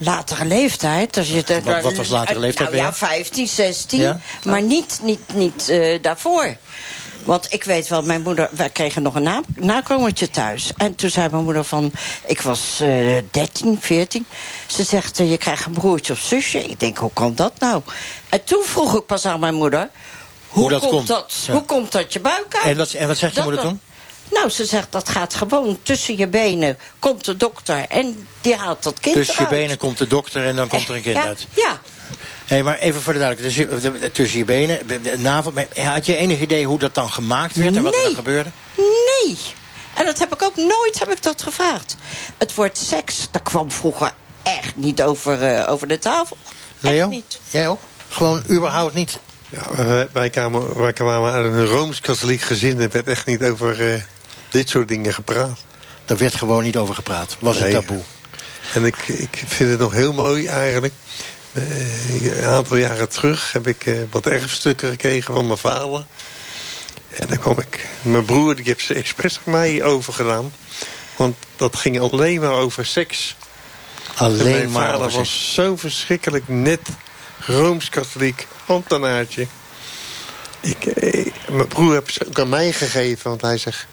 latere 0.05 0.45
leeftijd. 0.45 1.17
Als 1.17 1.29
je 1.29 1.61
wat, 1.65 1.83
wat 1.83 1.95
was 1.95 2.09
latere 2.09 2.39
leeftijd? 2.39 2.71
Nou, 2.71 2.83
ja, 2.83 2.93
15, 2.93 3.49
16. 3.49 4.01
Ja? 4.01 4.21
Maar 4.45 4.63
niet, 4.63 5.01
niet, 5.03 5.21
niet 5.35 5.69
uh, 5.71 6.03
daarvoor. 6.03 6.57
Want 7.25 7.53
ik 7.53 7.65
weet 7.65 7.89
wel, 7.89 8.03
mijn 8.03 8.23
moeder, 8.23 8.49
wij 8.53 8.71
kregen 8.71 9.03
nog 9.03 9.15
een 9.15 9.23
na 9.23 9.41
nakomertje 9.57 10.31
thuis. 10.31 10.71
En 10.77 10.95
toen 10.95 11.11
zei 11.11 11.29
mijn 11.31 11.45
moeder 11.45 11.65
van, 11.65 11.93
ik 12.27 12.41
was 12.41 12.79
uh, 12.83 13.19
13, 13.31 13.79
14. 13.81 14.27
Ze 14.67 14.83
zegt, 14.83 15.21
uh, 15.21 15.31
je 15.31 15.37
krijgt 15.37 15.67
een 15.67 15.73
broertje 15.73 16.13
of 16.13 16.19
zusje. 16.19 16.65
Ik 16.65 16.81
denk, 16.81 16.99
hoe 16.99 17.11
kan 17.13 17.35
dat 17.35 17.53
nou? 17.59 17.83
En 18.29 18.45
toen 18.45 18.63
vroeg 18.65 18.97
ik 18.97 19.07
pas 19.07 19.27
aan 19.27 19.41
mijn 19.41 19.55
moeder, 19.55 19.91
hoe, 20.49 20.63
hoe 20.63 20.71
dat 20.71 20.81
komt, 20.81 20.93
komt. 20.93 21.07
Dat, 21.07 21.35
ja. 21.47 21.53
hoe 21.53 21.63
komt 21.65 21.93
dat 21.93 22.13
je 22.13 22.21
buik 22.21 22.55
uit? 22.55 22.65
En 22.65 22.77
wat, 22.77 22.93
en 22.93 23.07
wat 23.09 23.17
zegt 23.19 23.35
je 23.35 23.43
moeder 23.43 23.61
toen? 23.61 23.81
Nou, 24.33 24.51
ze 24.51 24.65
zegt 24.65 24.93
dat 24.93 25.09
gaat 25.09 25.35
gewoon 25.35 25.79
tussen 25.83 26.17
je 26.17 26.29
benen. 26.29 26.79
Komt 26.99 27.25
de 27.25 27.37
dokter 27.37 27.87
en 27.89 28.29
die 28.41 28.55
haalt 28.55 28.83
dat 28.83 29.01
kind 29.01 29.15
Tussen 29.15 29.45
je 29.45 29.49
benen 29.49 29.79
komt 29.79 29.99
de 29.99 30.07
dokter 30.07 30.47
en 30.47 30.57
dan 30.57 30.69
komt 30.69 30.89
er 30.89 30.95
een 30.95 31.03
kind 31.03 31.17
ja, 31.17 31.25
uit. 31.25 31.47
Ja. 31.55 31.81
Hey, 32.45 32.63
maar 32.63 32.79
even 32.79 33.03
voor 33.03 33.13
de 33.13 33.19
duidelijkheid. 33.19 33.83
Dus, 33.83 34.11
tussen 34.13 34.39
je 34.39 34.45
benen, 34.45 34.87
de 34.87 35.19
navel. 35.19 35.53
Had 35.75 36.07
je 36.07 36.17
enig 36.17 36.41
idee 36.41 36.67
hoe 36.67 36.79
dat 36.79 36.95
dan 36.95 37.11
gemaakt 37.11 37.57
werd 37.57 37.77
en 37.77 37.83
wat 37.83 37.93
nee. 37.93 38.01
er 38.01 38.07
dan 38.07 38.17
gebeurde? 38.17 38.51
Nee. 38.77 39.39
En 39.95 40.05
dat 40.05 40.19
heb 40.19 40.33
ik 40.33 40.43
ook 40.43 40.57
nooit 40.57 40.99
heb 40.99 41.11
ik 41.11 41.23
dat 41.23 41.43
gevraagd. 41.43 41.97
Het 42.39 42.55
woord 42.55 42.79
seks, 42.79 43.29
dat 43.31 43.43
kwam 43.43 43.71
vroeger 43.71 44.13
echt 44.43 44.77
niet 44.77 45.03
over, 45.03 45.53
uh, 45.53 45.71
over 45.71 45.89
de 45.89 45.99
tafel. 45.99 46.37
Leo, 46.81 47.09
niet. 47.09 47.41
jij 47.51 47.69
ook? 47.69 47.81
Gewoon 48.09 48.43
überhaupt 48.51 48.95
niet? 48.95 49.19
Ja, 49.49 49.85
wij, 49.85 50.09
wij, 50.13 50.31
kwamen, 50.31 50.79
wij 50.79 50.93
kwamen 50.93 51.33
uit 51.33 51.45
een 51.45 51.67
Rooms-Katholiek 51.67 52.41
gezin. 52.41 52.81
Er 52.81 52.91
werd 52.91 53.09
echt 53.09 53.27
niet 53.27 53.43
over 53.43 53.95
uh, 53.95 54.03
dit 54.53 54.69
soort 54.69 54.89
dingen 54.89 55.15
gepraat. 55.15 55.59
Daar 56.05 56.17
werd 56.17 56.35
gewoon 56.35 56.63
niet 56.63 56.77
over 56.77 56.95
gepraat. 56.95 57.37
Was 57.39 57.59
nee. 57.59 57.75
een 57.75 57.81
taboe. 57.81 58.03
En 58.75 58.85
ik, 58.85 58.97
ik 59.09 59.43
vind 59.47 59.71
het 59.71 59.79
nog 59.79 59.93
heel 59.93 60.13
mooi 60.13 60.47
eigenlijk. 60.47 60.95
Uh, 61.53 62.39
een 62.39 62.45
aantal 62.45 62.77
jaren 62.77 63.09
terug 63.09 63.53
heb 63.53 63.67
ik 63.67 63.87
uh, 63.87 63.99
wat 64.11 64.27
erfstukken 64.27 64.91
gekregen 64.91 65.35
van 65.35 65.47
mijn 65.47 65.59
vader. 65.59 66.05
En 67.11 67.27
dan 67.27 67.39
kwam 67.39 67.59
ik... 67.59 67.89
Mijn 68.03 68.25
broer 68.25 68.57
die 68.57 68.65
heeft 68.65 68.85
ze 68.85 68.95
expres 68.95 69.41
aan 69.45 69.53
mij 69.53 69.83
overgedaan. 69.83 70.53
Want 71.17 71.37
dat 71.57 71.77
ging 71.77 72.01
alleen 72.01 72.41
maar 72.41 72.53
over 72.53 72.87
seks. 72.87 73.37
Alleen 74.17 74.53
mijn 74.53 74.71
maar 74.71 74.91
vader 74.91 75.11
was 75.11 75.55
zo 75.55 75.77
verschrikkelijk 75.77 76.49
net 76.49 76.81
Rooms-Katholiek 77.47 78.47
ambtenaartje. 78.67 79.47
Ik, 80.61 80.85
ik, 80.85 81.33
mijn 81.49 81.69
broer 81.69 81.93
heeft 81.93 82.13
ze 82.13 82.27
ook 82.29 82.39
aan 82.39 82.49
mij 82.49 82.73
gegeven, 82.73 83.29
want 83.31 83.41
hij 83.41 83.59
zegt... 83.59 83.87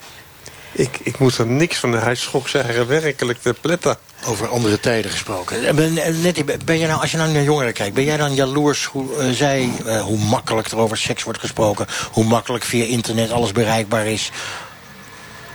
Ik, 0.71 0.99
ik 1.03 1.19
moet 1.19 1.38
er 1.38 1.45
niks 1.47 1.77
van. 1.77 1.91
Hij 1.93 2.15
schrok 2.15 2.47
zijn 2.47 2.65
eigen 2.65 2.88
werkelijk 2.88 3.41
te 3.41 3.55
pletten. 3.62 3.97
Over 4.25 4.47
andere 4.47 4.79
tijden 4.79 5.12
gesproken. 5.12 5.67
Eh, 5.67 5.73
ben- 5.73 5.97
eh, 5.97 6.13
Nettie, 6.13 6.43
ben 6.65 6.79
je 6.79 6.88
nou, 6.88 7.01
als 7.01 7.12
je 7.12 7.17
nou 7.17 7.32
naar 7.32 7.43
jongeren 7.43 7.73
kijkt, 7.73 7.93
ben 7.95 8.03
jij 8.03 8.17
dan 8.17 8.34
jaloers 8.36 8.86
hoe 8.86 9.15
eh, 9.17 9.29
zij, 9.29 9.69
eh, 9.86 10.01
hoe 10.01 10.17
makkelijk 10.17 10.67
er 10.67 10.77
over 10.77 10.97
seks 10.97 11.23
wordt 11.23 11.39
gesproken, 11.39 11.88
hoe 12.12 12.23
makkelijk 12.25 12.63
via 12.63 12.84
internet 12.86 13.32
alles 13.32 13.51
bereikbaar 13.51 14.08
is? 14.08 14.32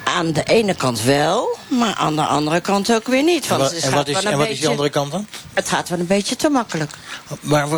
Aan 0.05 0.33
de 0.33 0.43
ene 0.43 0.75
kant 0.75 1.03
wel, 1.03 1.59
maar 1.69 1.95
aan 1.95 2.17
de 2.17 2.23
andere 2.23 2.61
kant 2.61 2.93
ook 2.93 3.07
weer 3.07 3.23
niet. 3.23 3.43
En 3.43 3.59
Want 3.59 3.63
wat, 3.63 3.83
en 3.83 3.93
wat 3.93 4.09
is, 4.09 4.25
en 4.25 4.39
wat 4.39 4.49
is 4.49 4.59
die 4.59 4.69
andere 4.69 4.91
kant 4.91 5.11
dan? 5.11 5.27
Het 5.53 5.69
gaat 5.69 5.89
wel 5.89 5.99
een 5.99 6.07
beetje 6.07 6.37
te 6.37 6.49
makkelijk. 6.49 6.91
Maar 7.41 7.69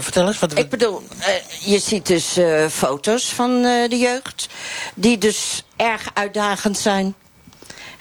vertel 0.00 0.26
eens. 0.26 0.38
Wat, 0.38 0.58
Ik 0.58 0.68
bedoel, 0.68 1.02
eh, 1.18 1.34
je 1.60 1.78
ziet 1.78 2.06
dus 2.06 2.36
eh, 2.36 2.66
foto's 2.66 3.24
van 3.24 3.64
eh, 3.64 3.88
de 3.88 3.98
jeugd... 3.98 4.48
die 4.94 5.18
dus 5.18 5.64
erg 5.76 6.10
uitdagend 6.14 6.78
zijn. 6.78 7.14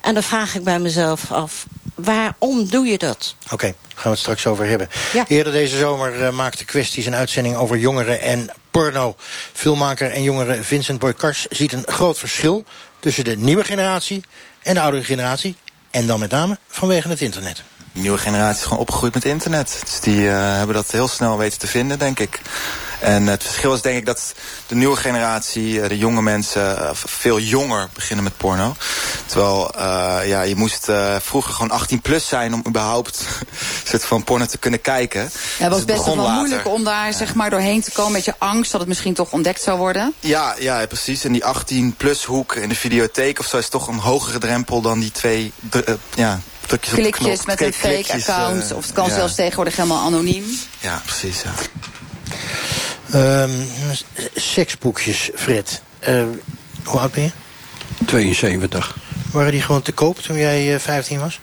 En 0.02 0.14
dan 0.14 0.24
vraag 0.24 0.56
ik 0.56 0.64
bij 0.64 0.80
mezelf 0.80 1.32
af, 1.32 1.66
waarom 1.96 2.70
doe 2.70 2.86
je 2.86 2.98
dat? 2.98 3.36
Oké, 3.52 3.66
gaan 3.66 4.04
we 4.04 4.10
het 4.10 4.20
straks 4.20 4.48
over 4.48 4.66
hebben. 4.66 4.90
Eerder 5.28 5.54
deze 5.54 5.78
zomer 5.78 6.34
maakte 6.34 6.66
kwesties 6.66 7.06
een 7.06 7.16
uitzending 7.16 7.56
over 7.56 7.78
jongeren 7.78 8.22
en 8.22 8.50
porno. 8.72 9.16
Filmmaker 9.54 10.12
en 10.12 10.24
jongere 10.24 10.64
Vincent 10.64 11.00
Boykars 11.00 11.46
ziet 11.50 11.74
een 11.74 11.84
groot 11.86 12.18
verschil 12.18 12.64
tussen 13.04 13.24
de 13.24 13.38
nieuwe 13.38 13.64
generatie 13.64 14.24
en 14.62 14.74
de 14.74 14.82
oudere 14.82 15.04
generatie. 15.04 15.56
En 15.92 16.08
dan 16.08 16.20
met 16.20 16.32
name 16.32 16.58
vanwege 16.68 17.08
het 17.10 17.22
internet. 17.22 17.64
De 17.94 18.00
nieuwe 18.00 18.18
generatie 18.18 18.58
is 18.60 18.64
gewoon 18.64 18.80
opgegroeid 18.80 19.14
met 19.14 19.26
internet. 19.26 19.82
Dus 19.84 20.00
die 20.00 20.30
eh, 20.30 20.56
hebben 20.56 20.76
dat 20.76 20.92
heel 20.92 21.08
snel 21.08 21.38
weten 21.38 21.60
te 21.60 21.68
vinden, 21.68 22.00
denk 22.00 22.20
ik. 22.20 22.42
En 23.04 23.28
het 23.28 23.44
verschil 23.44 23.74
is 23.74 23.82
denk 23.82 23.98
ik 23.98 24.06
dat 24.06 24.34
de 24.68 24.76
nieuwe 24.76 24.96
generatie, 24.96 25.82
eh, 25.82 25.90
de 25.90 25.98
jonge 25.98 26.22
mensen, 26.22 26.78
eh, 26.78 26.90
veel 26.94 27.40
jonger 27.40 27.90
beginnen 27.94 28.24
met 28.24 28.38
porno. 28.38 28.76
Terwijl 29.26 29.74
eh, 29.74 30.28
ja, 30.28 30.42
je 30.42 30.56
moest 30.56 30.92
vroeger 31.20 31.54
gewoon 31.54 31.72
18 31.72 32.02
plus 32.02 32.28
zijn 32.28 32.54
om 32.54 32.64
überhaupt 32.68 33.26
soort 33.90 34.06
van 34.06 34.24
porno 34.24 34.46
te 34.46 34.58
kunnen 34.58 34.82
kijken. 34.82 35.22
Ja, 35.22 35.30
het 35.58 35.70
was 35.70 35.86
Dus 35.86 35.96
best 35.96 36.06
wel 36.06 36.32
moeilijk 36.32 36.68
om 36.68 36.84
daar 36.84 37.14
zeg 37.14 37.34
maar 37.34 37.50
doorheen 37.50 37.82
te 37.82 37.92
komen 37.92 38.12
met 38.12 38.26
je 38.26 38.34
angst 38.38 38.72
dat 38.72 38.80
het 38.80 38.90
misschien 38.90 39.14
toch 39.14 39.32
ontdekt 39.32 39.62
zou 39.62 39.78
worden. 39.78 40.14
Ja, 40.20 40.56
ja, 40.60 40.86
precies. 40.86 41.24
En 41.24 41.32
die 41.32 41.46
18 41.46 41.96
plus 41.98 42.24
hoek 42.24 42.56
in 42.56 42.70
de 42.70 42.76
videotheek 42.76 43.40
of 43.40 43.46
zo 43.46 43.58
is 43.58 43.70
toch 43.70 43.88
een 43.88 44.00
hogere 44.00 44.38
drempel 44.38 44.82
dan 44.82 45.00
die 45.00 45.12
twee 45.12 45.54
ja, 46.16 46.40
drukjes 46.68 46.94
op 46.94 47.04
de 47.04 47.10
knop. 47.10 47.22
Klikjes 47.22 47.46
met 47.46 47.62
een 47.62 47.74
fake 47.74 48.14
account. 48.14 48.74
of 48.74 48.84
het 48.84 48.94
kan 48.94 49.08
ja. 49.08 49.16
zelfs 49.16 49.36
tegenwoordig 49.36 49.76
helemaal 49.76 50.06
anoniem. 50.06 50.46
Ja, 50.80 51.02
precies. 51.06 51.42
Ja. 51.42 51.54
Ehm, 53.14 53.50
s- 53.94 54.04
seksboekjes, 54.36 55.30
Fred. 55.36 55.82
Eh, 56.00 56.24
hoe 56.84 57.00
oud 57.00 57.12
ben 57.12 57.24
je? 57.24 57.30
72. 58.06 58.96
Waren 59.32 59.52
die 59.52 59.62
gewoon 59.62 59.82
te 59.82 59.92
koop 59.92 60.20
toen 60.20 60.38
jij 60.38 60.74
eh, 60.74 60.80
15 60.80 61.20
was? 61.20 61.40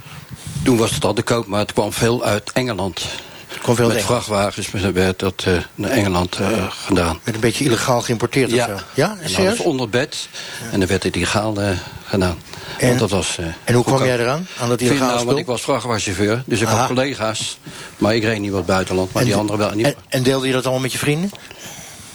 Toen 0.62 0.76
was 0.76 0.90
het 0.90 1.04
al 1.04 1.12
te 1.12 1.22
koop, 1.22 1.46
maar 1.46 1.60
het 1.60 1.72
kwam 1.72 1.92
veel 1.92 2.24
uit 2.24 2.50
Engeland. 2.52 3.06
kwam 3.62 3.74
veel 3.76 3.84
uit 3.84 3.94
Met 3.94 4.02
Engeland. 4.02 4.24
vrachtwagens 4.24 4.70
werd 4.92 5.18
dat 5.18 5.44
eh, 5.46 5.52
naar 5.74 5.90
Engeland 5.90 6.36
eh, 6.36 6.48
gedaan. 6.70 7.20
Met 7.24 7.34
een 7.34 7.40
beetje 7.40 7.64
illegaal 7.64 8.00
geïmporteerd 8.02 8.50
ja. 8.50 8.64
of 8.72 8.78
zo? 8.78 8.84
Ja, 8.94 9.16
En 9.20 9.30
serieus? 9.30 9.58
onder 9.58 9.80
het 9.82 9.90
bed. 9.90 10.28
En 10.72 10.78
dan 10.78 10.88
werd 10.88 11.02
het 11.02 11.16
illegaal 11.16 11.60
eh, 11.60 11.68
gedaan. 12.04 12.38
En- 12.78 12.86
Want 12.88 12.98
dat 13.00 13.10
was, 13.10 13.36
eh, 13.38 13.44
en 13.44 13.52
hoe 13.54 13.64
kwam 13.64 13.82
goedkoop. 13.84 14.06
jij 14.06 14.18
eraan, 14.18 14.46
aan 14.60 14.68
dat 14.68 14.80
illegale 14.80 15.12
nou? 15.14 15.24
Want 15.26 15.38
ik 15.38 15.46
was 15.46 15.60
vrachtwagenchauffeur, 15.62 16.42
dus 16.46 16.60
ik 16.60 16.66
Aha. 16.66 16.76
had 16.76 16.86
collega's. 16.86 17.58
Maar 17.98 18.14
ik 18.14 18.22
reed 18.22 18.38
niet 18.40 18.50
wat 18.50 18.58
het 18.58 18.66
buitenland, 18.68 19.12
maar 19.12 19.24
die 19.24 19.34
anderen 19.34 19.58
wel 19.58 19.70
niet. 19.74 19.86
En, 19.86 19.94
en 20.08 20.22
deelde 20.22 20.46
je 20.46 20.52
dat 20.52 20.62
allemaal 20.62 20.82
met 20.82 20.92
je 20.92 20.98
vrienden? 20.98 21.30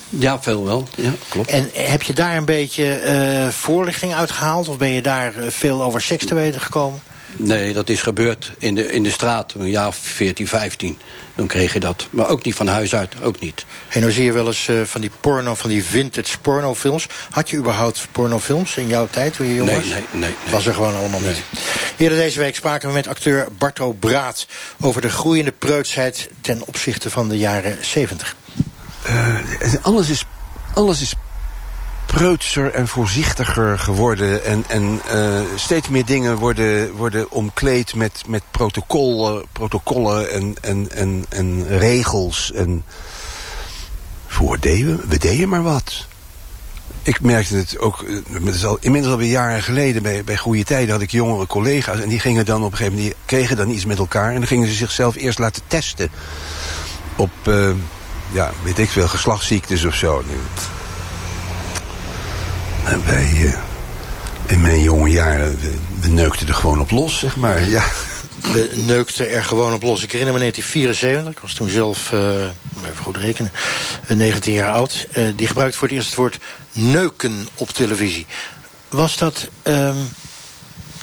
Ja, 0.09 0.41
veel 0.41 0.65
wel. 0.65 0.87
Ja, 0.95 1.11
klopt. 1.29 1.49
En 1.49 1.69
heb 1.73 2.01
je 2.03 2.13
daar 2.13 2.37
een 2.37 2.45
beetje 2.45 2.93
eh, 2.93 3.47
voorlichting 3.47 4.13
uitgehaald? 4.13 4.67
Of 4.67 4.77
ben 4.77 4.89
je 4.89 5.01
daar 5.01 5.35
eh, 5.35 5.49
veel 5.49 5.83
over 5.83 6.01
seks 6.01 6.25
te 6.25 6.35
weten 6.35 6.61
gekomen? 6.61 7.01
Nee, 7.37 7.73
dat 7.73 7.89
is 7.89 8.01
gebeurd 8.01 8.51
in 8.57 8.75
de, 8.75 8.91
in 8.91 9.03
de 9.03 9.09
straat, 9.11 9.53
een 9.57 9.69
jaar 9.69 9.87
of 9.87 9.95
14, 9.95 10.47
15. 10.47 10.97
Dan 11.35 11.47
kreeg 11.47 11.73
je 11.73 11.79
dat. 11.79 12.07
Maar 12.09 12.27
ook 12.29 12.43
niet 12.43 12.55
van 12.55 12.67
huis 12.67 12.95
uit, 12.95 13.13
ook 13.21 13.39
niet. 13.39 13.65
En 13.89 14.01
dan 14.01 14.11
zie 14.11 14.23
je 14.23 14.31
wel 14.31 14.47
eens 14.47 14.67
eh, 14.67 14.81
van 14.83 15.01
die 15.01 15.11
porno, 15.19 15.55
van 15.55 15.69
die 15.69 15.83
vintage 15.83 16.39
pornofilms. 16.39 17.07
Had 17.29 17.49
je 17.49 17.57
überhaupt 17.57 18.07
pornofilms 18.11 18.77
in 18.77 18.87
jouw 18.87 19.07
tijd 19.11 19.33
toen 19.33 19.47
je 19.47 19.53
jong 19.55 19.69
Nee, 19.69 19.79
was? 19.79 19.85
nee, 19.85 19.93
nee, 20.11 20.19
nee. 20.21 20.35
Was 20.49 20.65
er 20.65 20.73
gewoon 20.73 20.95
allemaal 20.95 21.19
niet. 21.19 21.41
Eerder 21.97 22.17
deze 22.17 22.39
week 22.39 22.55
spraken 22.55 22.87
we 22.87 22.93
met 22.93 23.07
acteur 23.07 23.47
Barto 23.57 23.91
Braat... 23.93 24.47
over 24.81 25.01
de 25.01 25.09
groeiende 25.09 25.51
preutsheid 25.51 26.29
ten 26.41 26.61
opzichte 26.65 27.09
van 27.09 27.29
de 27.29 27.37
jaren 27.37 27.77
70. 27.81 28.35
Eh, 29.05 29.73
alles, 29.81 30.09
is, 30.09 30.25
alles 30.73 31.01
is 31.01 31.15
preutser 32.05 32.73
en 32.73 32.87
voorzichtiger 32.87 33.79
geworden. 33.79 34.43
En, 34.43 34.63
en 34.67 35.01
eh, 35.09 35.41
steeds 35.55 35.89
meer 35.89 36.05
dingen 36.05 36.37
worden, 36.37 36.91
worden 36.91 37.31
omkleed 37.31 37.95
met, 37.95 38.23
met 38.27 38.43
protocollen, 38.51 39.45
protocollen 39.51 40.31
en, 40.31 40.55
en, 40.61 40.91
en, 40.91 41.25
en 41.29 41.67
regels. 41.67 42.51
En 42.51 42.83
voor 44.27 44.59
deden 44.59 45.07
we, 45.07 45.17
deden 45.17 45.49
maar 45.49 45.63
wat. 45.63 46.07
Ik 47.01 47.21
merkte 47.21 47.55
het 47.55 47.79
ook, 47.79 48.01
eh, 48.01 48.15
het 48.45 48.55
is 48.55 48.65
al, 48.65 48.77
inmiddels 48.79 49.13
alweer 49.13 49.29
jaren 49.29 49.63
geleden, 49.63 50.03
bij, 50.03 50.23
bij 50.23 50.37
goede 50.37 50.63
tijden 50.63 50.91
had 50.91 51.01
ik 51.01 51.11
jongere 51.11 51.47
collega's. 51.47 51.99
En 51.99 52.09
die 52.09 52.19
gingen 52.19 52.45
dan 52.45 52.63
op 52.63 52.71
een 52.71 52.77
gegeven 52.77 52.97
moment, 52.97 53.15
kregen 53.25 53.57
dan 53.57 53.69
iets 53.69 53.85
met 53.85 53.97
elkaar. 53.97 54.29
En 54.29 54.35
dan 54.35 54.47
gingen 54.47 54.67
ze 54.67 54.73
zichzelf 54.73 55.15
eerst 55.15 55.39
laten 55.39 55.61
testen. 55.67 56.09
Op, 57.15 57.31
ja, 58.35 58.51
weet 58.63 58.77
ik 58.79 58.89
veel, 58.89 59.07
geslachtsziektes 59.07 59.83
of 59.85 59.95
zo. 59.95 60.23
En 62.83 63.05
wij, 63.05 63.23
eh, 63.45 63.57
in 64.45 64.61
mijn 64.61 64.81
jonge 64.81 65.09
jaren, 65.09 65.59
we, 65.59 65.73
we 65.99 66.07
neukten 66.07 66.47
er 66.47 66.53
gewoon 66.53 66.79
op 66.79 66.91
los, 66.91 67.19
zeg 67.19 67.35
maar. 67.35 67.63
Ja. 67.69 67.83
We 68.41 68.71
neukten 68.85 69.29
er 69.31 69.43
gewoon 69.43 69.73
op 69.73 69.83
los. 69.83 70.03
Ik 70.03 70.11
herinner 70.11 70.33
me 70.33 70.39
1974, 70.39 71.31
ik 71.31 71.39
was 71.39 71.53
toen 71.53 71.69
zelf, 71.69 72.11
eh, 72.11 72.19
even 72.91 73.03
goed 73.03 73.17
rekenen, 73.17 73.51
eh, 74.07 74.17
19 74.17 74.53
jaar 74.53 74.71
oud. 74.71 75.07
Eh, 75.11 75.23
die 75.35 75.47
gebruikte 75.47 75.77
voor 75.77 75.87
het 75.87 75.95
eerst 75.97 76.09
het 76.09 76.17
woord 76.17 76.37
neuken 76.71 77.47
op 77.55 77.69
televisie. 77.69 78.25
Was 78.89 79.17
dat, 79.17 79.47
ehm 79.63 79.95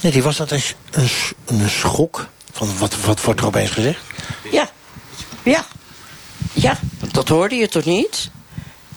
nee, 0.01 0.13
die 0.13 0.23
was 0.23 0.37
dat 0.37 0.51
een, 0.51 0.63
een, 0.91 1.09
sch- 1.09 1.33
een 1.47 1.71
schok? 1.71 2.27
Van 2.53 2.79
wat, 2.79 2.97
wat 3.05 3.23
wordt 3.23 3.41
er 3.41 3.47
opeens 3.47 3.71
gezegd? 3.71 4.01
Ja, 4.53 4.71
ja, 5.43 5.67
dat 7.13 7.29
hoorde 7.29 7.55
je 7.55 7.69
toch 7.69 7.85
niet? 7.85 8.31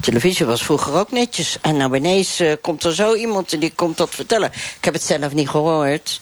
Televisie 0.02 0.46
was 0.46 0.64
vroeger 0.64 0.94
ook 0.94 1.12
netjes. 1.12 1.58
En 1.62 1.78
nou 1.78 1.96
ineens 1.96 2.40
eh, 2.40 2.54
komt 2.62 2.84
er 2.84 2.96
zo 2.96 3.14
iemand 3.14 3.54
en 3.54 3.60
die 3.60 3.72
komt 3.76 3.98
dat 3.98 4.10
vertellen. 4.10 4.52
Ik 4.78 4.86
heb 4.86 4.94
het 4.94 5.04
zelf 5.04 5.34
niet 5.34 5.50
gehoord. 5.50 6.20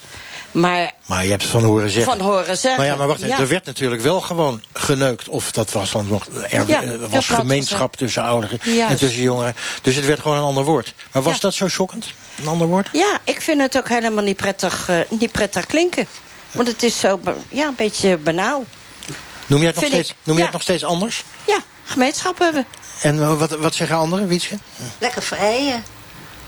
Maar 0.51 0.91
Maar 1.05 1.23
je 1.23 1.29
hebt 1.29 1.41
het 1.41 1.51
van 1.51 1.63
horen 1.63 1.89
zeggen. 1.89 2.17
van 2.17 2.25
horen 2.27 2.57
zeggen. 2.57 2.77
Maar 2.77 2.85
ja, 2.85 2.95
maar 2.95 3.07
wacht, 3.07 3.21
ja. 3.21 3.39
er 3.39 3.47
werd 3.47 3.65
natuurlijk 3.65 4.01
wel 4.01 4.21
gewoon 4.21 4.61
geneukt. 4.73 5.27
Of 5.29 5.51
dat 5.51 5.71
was 5.71 5.91
dan 5.91 6.07
nog, 6.07 6.27
er 6.49 6.67
Ja, 6.67 6.83
eh, 6.83 6.91
was 7.09 7.27
gemeenschap 7.27 7.95
tussen 7.95 8.23
ouderen 8.23 8.59
Juist. 8.63 8.91
en 8.91 8.97
tussen 8.97 9.21
jongeren. 9.21 9.55
Dus 9.81 9.95
het 9.95 10.05
werd 10.05 10.19
gewoon 10.19 10.37
een 10.37 10.43
ander 10.43 10.63
woord. 10.63 10.93
Maar 11.11 11.21
was 11.21 11.39
dat 11.39 11.53
zo 11.53 11.67
schokkend? 11.67 12.05
Een 12.41 12.47
ander 12.47 12.67
woord? 12.67 12.89
Ja, 12.91 13.19
ik 13.23 13.41
vind 13.41 13.61
het 13.61 13.77
ook 13.77 13.89
helemaal 13.89 14.23
niet 14.23 14.37
prettig, 14.37 14.89
eh, 14.89 14.99
niet 15.09 15.31
prettig 15.31 15.65
klinken. 15.65 16.07
Want 16.51 16.67
het 16.67 16.83
is 16.83 16.99
zo, 16.99 17.19
ja, 17.49 17.67
een 17.67 17.75
beetje 17.75 18.17
banaal. 18.17 18.63
Noem 19.45 19.59
je 19.61 19.65
het 19.65 19.75
nog 19.75 19.85
steeds, 19.85 20.09
ik, 20.09 20.15
noem 20.23 20.35
je 20.35 20.39
ja. 20.41 20.45
het 20.45 20.53
nog 20.53 20.63
steeds 20.63 20.83
anders? 20.83 21.23
Ja, 21.47 21.57
gemeenschap 21.83 22.39
hebben. 22.39 22.65
En 23.01 23.37
wat, 23.37 23.51
wat 23.51 23.75
zeggen 23.75 23.95
anderen, 23.97 24.27
Wietse? 24.27 24.57
Lekker 24.99 25.21
vrijen. 25.23 25.83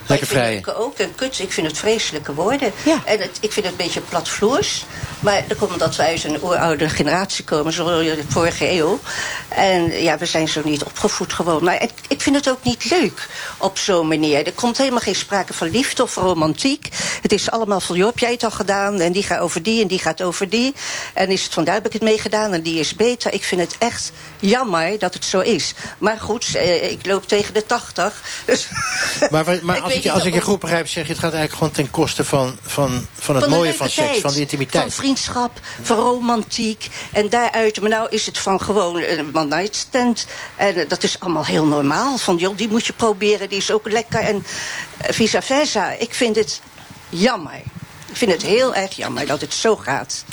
Lekker 0.07 0.27
ik 0.27 0.33
vind 0.33 0.43
vrij. 0.43 0.55
het 0.55 0.75
ook 0.75 0.99
een 0.99 1.15
kut. 1.15 1.39
Ik 1.39 1.51
vind 1.51 1.67
het 1.67 1.77
vreselijke 1.77 2.33
woorden. 2.33 2.71
En 3.05 3.19
het, 3.19 3.37
ik 3.41 3.51
vind 3.51 3.65
het 3.65 3.65
een 3.65 3.85
beetje 3.85 4.01
platvloers. 4.01 4.85
Maar 5.19 5.43
dat 5.47 5.57
komt 5.57 5.71
omdat 5.71 5.95
wij 5.95 6.07
uit 6.07 6.23
een 6.23 6.43
oeroude 6.43 6.89
generatie 6.89 7.43
komen, 7.43 7.73
zo 7.73 7.99
in 7.99 8.15
de 8.15 8.23
vorige 8.27 8.71
eeuw. 8.71 8.99
En 9.47 10.01
ja, 10.01 10.17
we 10.17 10.25
zijn 10.25 10.47
zo 10.47 10.61
niet 10.63 10.83
opgevoed 10.83 11.33
gewoon. 11.33 11.63
Maar 11.63 11.83
ik, 11.83 11.91
ik 12.07 12.21
vind 12.21 12.35
het 12.35 12.49
ook 12.49 12.63
niet 12.63 12.89
leuk 12.89 13.27
op 13.57 13.77
zo'n 13.77 14.07
manier. 14.07 14.45
Er 14.45 14.53
komt 14.53 14.77
helemaal 14.77 14.99
geen 14.99 15.15
sprake 15.15 15.53
van 15.53 15.69
liefde 15.69 16.03
of 16.03 16.15
romantiek. 16.15 16.89
Het 17.21 17.31
is 17.31 17.51
allemaal 17.51 17.79
van, 17.79 17.95
joh, 17.95 18.07
heb 18.07 18.19
jij 18.19 18.31
het 18.31 18.43
al 18.43 18.51
gedaan? 18.51 18.99
En 18.99 19.11
die 19.11 19.23
gaat 19.23 19.39
over 19.39 19.63
die 19.63 19.81
en 19.81 19.87
die 19.87 19.99
gaat 19.99 20.21
over 20.21 20.49
die. 20.49 20.73
En 21.13 21.29
is 21.29 21.43
het 21.43 21.53
van, 21.53 21.63
daar 21.63 21.75
heb 21.75 21.85
ik 21.85 21.93
het 21.93 22.01
mee 22.01 22.19
gedaan 22.19 22.53
en 22.53 22.61
die 22.61 22.79
is 22.79 22.95
beter. 22.95 23.33
Ik 23.33 23.43
vind 23.43 23.61
het 23.61 23.75
echt 23.77 24.11
jammer 24.39 24.99
dat 24.99 25.13
het 25.13 25.25
zo 25.25 25.39
is. 25.39 25.73
Maar 25.97 26.17
goed, 26.19 26.55
eh, 26.55 26.91
ik 26.91 27.05
loop 27.05 27.27
tegen 27.27 27.53
de 27.53 27.65
tachtig. 27.65 28.21
Dus 28.45 28.67
Maar, 29.29 29.59
maar 29.61 29.77
Ik 29.94 29.94
als, 29.95 29.97
ik, 29.97 30.03
je- 30.03 30.12
als 30.12 30.25
ik 30.25 30.34
je 30.34 30.41
goed 30.41 30.60
begrijp, 30.60 30.88
zeg 30.88 31.03
je 31.05 31.10
het 31.12 31.19
gaat 31.21 31.34
eigenlijk 31.34 31.53
gewoon 31.53 31.73
ten 31.73 31.91
koste 31.91 32.23
van, 32.23 32.58
van, 32.62 33.08
van 33.13 33.36
het 33.36 33.43
Van 33.43 33.53
mooie 33.53 33.73
van 33.73 33.89
seks, 33.89 34.19
van 34.19 34.34
de 34.34 34.39
intimiteit. 34.39 34.84
Van 34.84 34.91
vriendschap, 34.91 35.60
van 35.81 35.97
romantiek. 35.97 36.88
En 37.12 37.29
daaruit, 37.29 37.81
maar 37.81 37.89
nou 37.89 38.08
is 38.10 38.25
het 38.25 38.38
van 38.38 38.62
gewoon 38.62 38.95
een 39.01 39.29
one 39.36 39.55
night 39.55 39.75
stand. 39.75 40.27
En 40.55 40.75
eh, 40.75 40.89
dat 40.89 41.03
is 41.03 41.19
allemaal 41.19 41.45
heel 41.45 41.65
normaal. 41.65 42.17
Van 42.17 42.36
joh, 42.36 42.58
die 42.58 42.67
moet 42.69 42.86
je 42.86 42.93
proberen, 42.93 43.49
die 43.49 43.58
is 43.58 43.71
ook 43.71 43.91
lekker. 43.91 44.19
En 44.19 44.45
eh, 44.97 45.13
vice 45.13 45.41
versa. 45.41 45.91
Ik 45.91 46.13
vind 46.13 46.36
het 46.36 46.62
jammer. 47.10 47.62
Ik 48.15 48.21
vind 48.21 48.32
het 48.32 48.41
heel 48.41 48.75
erg 48.75 48.95
jammer 48.95 49.25
dat 49.25 49.41
het 49.41 49.54
zo 49.54 49.75
gaat. 49.75 50.25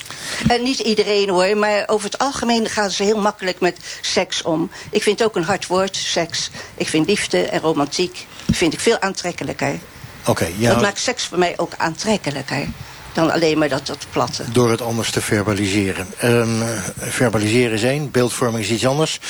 En 0.47 0.63
niet 0.63 0.79
iedereen 0.79 1.29
hoor, 1.29 1.57
maar 1.57 1.83
over 1.87 2.05
het 2.05 2.17
algemeen 2.17 2.69
gaan 2.69 2.91
ze 2.91 3.03
heel 3.03 3.21
makkelijk 3.21 3.59
met 3.59 3.77
seks 4.01 4.41
om. 4.41 4.71
Ik 4.91 5.03
vind 5.03 5.19
het 5.19 5.27
ook 5.27 5.35
een 5.35 5.43
hard 5.43 5.67
woord, 5.67 5.95
seks. 5.95 6.49
Ik 6.75 6.87
vind 6.87 7.07
liefde 7.07 7.41
en 7.41 7.59
romantiek 7.59 8.25
vind 8.51 8.73
ik 8.73 8.79
veel 8.79 9.01
aantrekkelijker. 9.01 9.79
Oké, 10.25 10.47
ja. 10.57 10.73
Dat 10.73 10.81
maakt 10.81 10.99
seks 10.99 11.25
voor 11.25 11.37
mij 11.37 11.53
ook 11.57 11.73
aantrekkelijker 11.77 12.67
dan 13.13 13.31
alleen 13.31 13.57
maar 13.57 13.69
dat, 13.69 13.87
dat 13.87 14.05
platte. 14.11 14.43
Door 14.51 14.71
het 14.71 14.81
anders 14.81 15.11
te 15.11 15.21
verbaliseren. 15.21 16.07
Um, 16.23 16.63
verbaliseren 16.97 17.73
is 17.73 17.83
één, 17.83 18.11
beeldvorming 18.11 18.63
is 18.63 18.69
iets 18.69 18.85
anders. 18.85 19.19
37% 19.19 19.21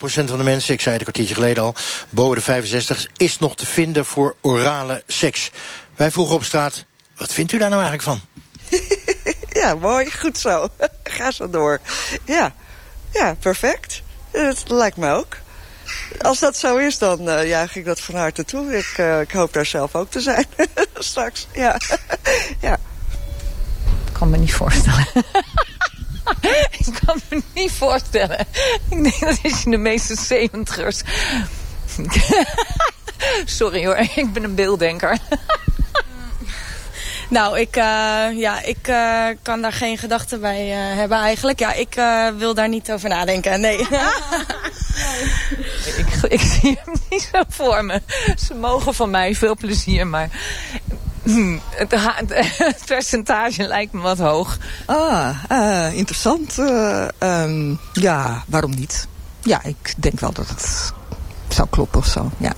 van 0.00 0.26
de 0.26 0.42
mensen, 0.42 0.74
ik 0.74 0.80
zei 0.80 0.96
het 0.96 1.06
een 1.06 1.12
kwartiertje 1.12 1.34
geleden 1.34 1.62
al... 1.62 1.74
boven 2.10 2.36
de 2.36 2.42
65 2.42 3.06
is 3.16 3.38
nog 3.38 3.56
te 3.56 3.66
vinden 3.66 4.04
voor 4.04 4.36
orale 4.40 5.02
seks. 5.06 5.50
Wij 5.96 6.10
vroegen 6.10 6.34
op 6.34 6.44
straat, 6.44 6.84
wat 7.18 7.32
vindt 7.32 7.52
u 7.52 7.58
daar 7.58 7.70
nou 7.70 7.82
eigenlijk 7.82 8.02
van? 8.02 8.20
ja, 9.62 9.74
mooi, 9.74 10.10
goed 10.10 10.38
zo. 10.38 10.68
Ga 11.04 11.30
zo 11.30 11.50
door. 11.50 11.80
Ja, 12.24 12.54
ja 13.12 13.34
perfect. 13.40 14.02
Dat 14.32 14.62
lijkt 14.66 14.96
me 14.96 15.12
ook. 15.12 15.36
Als 16.20 16.38
dat 16.38 16.56
zo 16.56 16.76
is, 16.76 16.98
dan 16.98 17.28
uh, 17.28 17.48
juich 17.48 17.76
ik 17.76 17.84
dat 17.84 18.00
van 18.00 18.14
harte 18.14 18.44
toe. 18.44 18.76
Ik, 18.76 18.94
uh, 18.98 19.20
ik 19.20 19.30
hoop 19.30 19.52
daar 19.52 19.66
zelf 19.66 19.94
ook 19.94 20.10
te 20.10 20.20
zijn 20.20 20.46
straks. 20.94 21.46
Ja. 21.52 21.80
ja. 22.60 22.78
Ik 24.06 24.12
kan 24.12 24.30
me 24.30 24.36
niet 24.36 24.54
voorstellen. 24.54 25.06
ik 26.86 27.00
kan 27.04 27.20
me 27.28 27.42
niet 27.54 27.72
voorstellen. 27.72 28.46
Ik 28.90 29.02
denk 29.02 29.20
dat 29.20 29.38
is 29.42 29.64
in 29.64 29.70
de 29.70 29.76
meeste 29.76 30.14
zeventigers. 30.14 31.02
Sorry 33.44 33.86
hoor, 33.86 33.96
ik 33.96 34.32
ben 34.32 34.44
een 34.44 34.54
beelddenker. 34.54 35.18
Nou, 37.28 37.58
ik, 37.58 37.76
uh, 37.76 38.38
ja, 38.38 38.62
ik 38.62 38.88
uh, 38.88 39.26
kan 39.42 39.62
daar 39.62 39.72
geen 39.72 39.98
gedachten 39.98 40.40
bij 40.40 40.68
uh, 40.70 40.96
hebben 40.96 41.18
eigenlijk. 41.18 41.58
Ja, 41.58 41.72
ik 41.72 41.94
wil 42.36 42.54
daar 42.54 42.68
niet 42.68 42.92
over 42.92 43.08
nadenken, 43.08 43.60
nee. 43.60 43.78
ik, 45.96 46.06
ik, 46.28 46.40
zie 46.40 46.78
hem 46.84 46.94
niet 47.10 47.28
zo 47.32 47.42
voor 47.48 47.84
me. 47.84 48.02
Ze 48.46 48.54
mogen 48.54 48.94
van 48.94 49.10
mij 49.10 49.34
veel 49.34 49.56
plezier, 49.56 50.06
maar... 50.06 50.28
Hmm, 51.22 51.60
het, 51.70 51.94
het, 52.58 52.82
percentage 52.86 53.66
lijkt 53.66 53.92
me 53.92 54.00
wat 54.00 54.18
hoog. 54.18 54.58
Ah, 54.86 55.34
interessant. 55.92 56.58
Um, 57.18 57.78
ja, 57.92 58.44
waarom 58.46 58.74
niet? 58.74 59.06
Ja, 59.42 59.64
ik 59.64 59.94
denk 59.96 60.20
wel 60.20 60.32
dat 60.32 60.48
het 60.48 60.92
zou 61.48 61.68
kloppen 61.70 62.00
of 62.00 62.06
zo, 62.06 62.30
ja. 62.38 62.52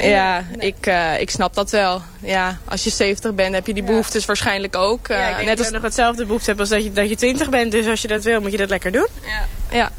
Ja, 0.00 0.44
ik, 0.58 0.86
uh, 0.86 1.20
ik 1.20 1.30
snap 1.30 1.54
dat 1.54 1.70
wel. 1.70 2.02
Ja, 2.20 2.58
als 2.64 2.84
je 2.84 2.90
70 2.90 3.34
bent 3.34 3.54
heb 3.54 3.66
je 3.66 3.74
die 3.74 3.82
behoeftes 3.82 4.24
waarschijnlijk 4.24 4.76
ook. 4.76 5.08
Uh, 5.08 5.18
ja, 5.18 5.28
ik 5.28 5.36
denk 5.36 5.48
net 5.48 5.58
als 5.58 5.66
je 5.66 5.72
nog 5.72 5.82
hetzelfde 5.82 6.26
behoefte 6.26 6.48
hebt 6.48 6.60
als 6.60 6.68
dat 6.68 6.84
je, 6.84 6.92
dat 6.92 7.08
je 7.08 7.16
20 7.16 7.48
bent. 7.48 7.72
Dus 7.72 7.86
als 7.86 8.02
je 8.02 8.08
dat 8.08 8.24
wil, 8.24 8.40
moet 8.40 8.50
je 8.50 8.56
dat 8.56 8.68
lekker 8.68 8.92
doen. 8.92 9.06
Ja. 9.22 9.46
ja. 9.70 9.90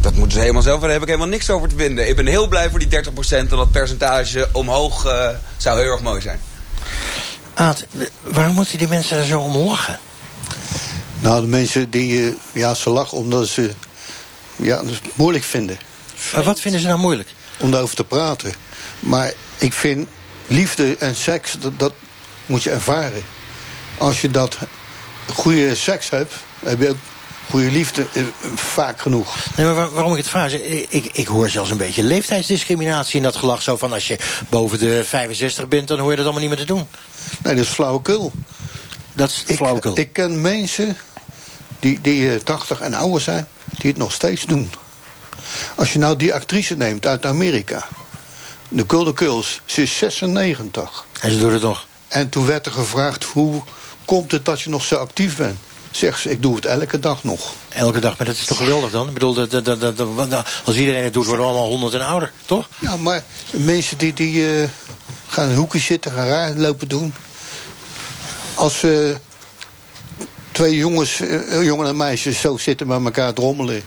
Dat 0.00 0.14
moeten 0.14 0.32
ze 0.32 0.40
helemaal 0.40 0.62
zelf. 0.62 0.80
Daar 0.80 0.90
heb 0.90 1.00
ik 1.00 1.06
helemaal 1.06 1.28
niks 1.28 1.50
over 1.50 1.68
te 1.68 1.76
vinden. 1.76 2.08
Ik 2.08 2.16
ben 2.16 2.26
heel 2.26 2.48
blij 2.48 2.70
voor 2.70 2.78
die 2.78 2.88
30% 2.88 3.10
en 3.28 3.48
dat 3.48 3.70
percentage 3.70 4.48
omhoog 4.52 5.06
uh, 5.06 5.28
zou 5.56 5.80
heel 5.80 5.90
erg 5.90 6.02
mooi 6.02 6.20
zijn. 6.20 6.40
Aad, 7.54 7.86
waarom 8.22 8.54
moeten 8.54 8.78
die 8.78 8.88
mensen 8.88 9.18
er 9.18 9.24
zo 9.24 9.40
om 9.40 9.56
lachen? 9.56 9.98
Nou, 11.20 11.40
de 11.40 11.46
mensen 11.46 11.90
die, 11.90 12.36
ja, 12.52 12.74
ze 12.74 12.90
lachen 12.90 13.18
omdat 13.18 13.48
ze 13.48 13.70
ja, 14.56 14.84
het 14.84 15.00
moeilijk 15.14 15.44
vinden. 15.44 15.78
Maar 16.34 16.42
wat 16.42 16.60
vinden 16.60 16.80
ze 16.80 16.86
nou 16.86 16.98
moeilijk? 16.98 17.28
Om 17.60 17.70
daarover 17.70 17.96
te 17.96 18.04
praten. 18.04 18.52
Maar 19.02 19.32
ik 19.58 19.72
vind 19.72 20.08
liefde 20.46 20.96
en 20.96 21.16
seks, 21.16 21.56
dat, 21.60 21.78
dat 21.78 21.92
moet 22.46 22.62
je 22.62 22.70
ervaren. 22.70 23.22
Als 23.98 24.20
je 24.20 24.30
dat 24.30 24.58
goede 25.32 25.74
seks 25.74 26.10
hebt, 26.10 26.34
heb 26.64 26.80
je 26.80 26.88
ook 26.88 26.96
goede 27.50 27.70
liefde 27.70 28.06
eh, 28.12 28.22
vaak 28.54 29.00
genoeg. 29.00 29.36
Nee, 29.56 29.66
maar 29.66 29.90
waarom 29.90 30.12
ik 30.12 30.18
het 30.18 30.28
vraag, 30.28 30.52
ik, 30.52 31.08
ik 31.12 31.26
hoor 31.26 31.48
zelfs 31.48 31.70
een 31.70 31.76
beetje 31.76 32.02
leeftijdsdiscriminatie 32.02 33.16
in 33.16 33.22
dat 33.22 33.36
gelach. 33.36 33.62
Zo 33.62 33.76
van 33.76 33.92
als 33.92 34.06
je 34.06 34.18
boven 34.48 34.78
de 34.78 35.04
65 35.04 35.68
bent, 35.68 35.88
dan 35.88 35.98
hoor 35.98 36.10
je 36.10 36.16
dat 36.16 36.24
allemaal 36.24 36.42
niet 36.42 36.50
meer 36.50 36.66
te 36.66 36.72
doen. 36.72 36.86
Nee, 37.42 37.54
dat 37.54 37.64
is 37.64 37.70
flauwekul. 37.70 38.32
Dat 39.12 39.42
is 39.46 39.56
flauwekul. 39.56 39.92
Ik, 39.92 39.98
ik 39.98 40.12
ken 40.12 40.40
mensen 40.40 40.96
die, 41.80 42.00
die 42.00 42.42
80 42.42 42.80
en 42.80 42.94
ouder 42.94 43.20
zijn, 43.20 43.46
die 43.64 43.90
het 43.90 43.98
nog 43.98 44.12
steeds 44.12 44.44
doen. 44.44 44.70
Als 45.74 45.92
je 45.92 45.98
nou 45.98 46.16
die 46.16 46.34
actrice 46.34 46.76
neemt 46.76 47.06
uit 47.06 47.26
Amerika, 47.26 47.88
de 48.72 48.84
Golden 48.86 49.18
Girls, 49.18 49.60
ze 49.64 49.82
is 49.82 49.98
96. 49.98 51.04
En 51.20 51.30
ze 51.30 51.38
doet 51.38 51.52
het 51.52 51.62
nog. 51.62 51.86
En 52.08 52.28
toen 52.28 52.46
werd 52.46 52.66
er 52.66 52.72
gevraagd, 52.72 53.24
hoe 53.24 53.62
komt 54.04 54.32
het 54.32 54.44
dat 54.44 54.60
je 54.60 54.70
nog 54.70 54.84
zo 54.84 54.94
actief 54.94 55.36
bent? 55.36 55.58
Zegt 55.90 56.20
ze, 56.20 56.30
ik 56.30 56.42
doe 56.42 56.54
het 56.54 56.64
elke 56.64 56.98
dag 56.98 57.24
nog. 57.24 57.52
Elke 57.68 58.00
dag, 58.00 58.18
maar 58.18 58.26
dat 58.26 58.36
is 58.36 58.44
toch 58.44 58.56
geweldig 58.56 58.90
dan? 58.90 59.08
Ik 59.08 59.14
bedoel, 59.14 59.34
dat, 59.34 59.50
dat, 59.50 59.64
dat, 59.64 59.96
dat 59.96 60.46
als 60.64 60.76
iedereen 60.76 61.04
het 61.04 61.12
doet, 61.12 61.26
worden 61.26 61.44
we 61.44 61.50
allemaal 61.50 61.68
honderd 61.68 61.94
en 61.94 62.06
ouder, 62.06 62.32
toch? 62.46 62.68
Ja, 62.78 62.96
maar 62.96 63.24
mensen 63.50 63.98
die, 63.98 64.12
die 64.12 64.34
uh, 64.34 64.68
gaan 65.26 65.44
in 65.44 65.50
een 65.50 65.56
hoekje 65.56 65.78
zitten, 65.78 66.12
gaan 66.12 66.26
raar 66.26 66.54
lopen 66.54 66.88
doen. 66.88 67.14
Als 68.54 68.82
uh, 68.82 69.14
twee 70.52 70.76
jongens, 70.76 71.20
uh, 71.20 71.64
jongen 71.64 71.86
en 71.86 71.96
meisjes 71.96 72.40
zo 72.40 72.56
zitten 72.56 72.86
bij 72.86 73.00
elkaar 73.00 73.32
drommelen 73.32 73.82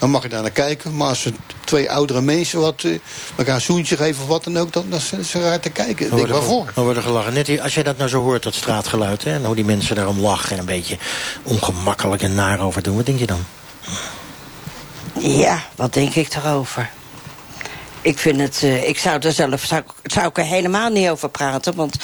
dan 0.00 0.10
mag 0.10 0.22
je 0.22 0.28
daar 0.28 0.42
naar 0.42 0.50
kijken. 0.50 0.96
Maar 0.96 1.08
als 1.08 1.24
er 1.24 1.32
twee 1.64 1.90
oudere 1.90 2.20
mensen 2.20 2.60
wat, 2.60 2.82
uh, 2.82 2.98
elkaar 3.36 3.54
een 3.54 3.60
zoentje 3.60 3.96
geven 3.96 4.22
of 4.22 4.28
wat 4.28 4.44
dan 4.44 4.58
ook... 4.58 4.72
dan, 4.72 4.84
dan 4.88 5.00
zijn 5.00 5.24
ze 5.24 5.40
raar 5.40 5.60
te 5.60 5.70
kijken. 5.70 6.16
Denk, 6.16 6.28
waarvoor? 6.28 6.72
Dan 6.74 6.84
worden 6.84 7.02
gelachen. 7.02 7.32
Net 7.32 7.60
als 7.60 7.74
jij 7.74 7.82
dat 7.82 7.96
nou 7.96 8.08
zo 8.08 8.22
hoort, 8.22 8.42
dat 8.42 8.54
straatgeluid... 8.54 9.24
Hè, 9.24 9.34
en 9.34 9.44
hoe 9.44 9.54
die 9.54 9.64
mensen 9.64 9.96
daarom 9.96 10.20
lachen 10.20 10.52
en 10.52 10.58
een 10.58 10.64
beetje 10.64 10.98
ongemakkelijk 11.42 12.22
en 12.22 12.34
naar 12.34 12.60
over 12.60 12.82
doen... 12.82 12.96
wat 12.96 13.06
denk 13.06 13.18
je 13.18 13.26
dan? 13.26 13.44
Ja, 15.18 15.62
wat 15.76 15.92
denk 15.92 16.14
ik 16.14 16.34
erover? 16.34 16.90
Ik 18.00 18.18
vind 18.18 18.40
het... 18.40 18.62
Uh, 18.62 18.88
ik 18.88 18.98
zou 18.98 19.18
er 19.20 19.32
zelf 19.32 19.64
zou, 19.64 19.82
zou 20.02 20.26
ik 20.28 20.38
er 20.38 20.44
helemaal 20.44 20.90
niet 20.90 21.08
over 21.08 21.28
praten... 21.28 21.74
want 21.74 21.96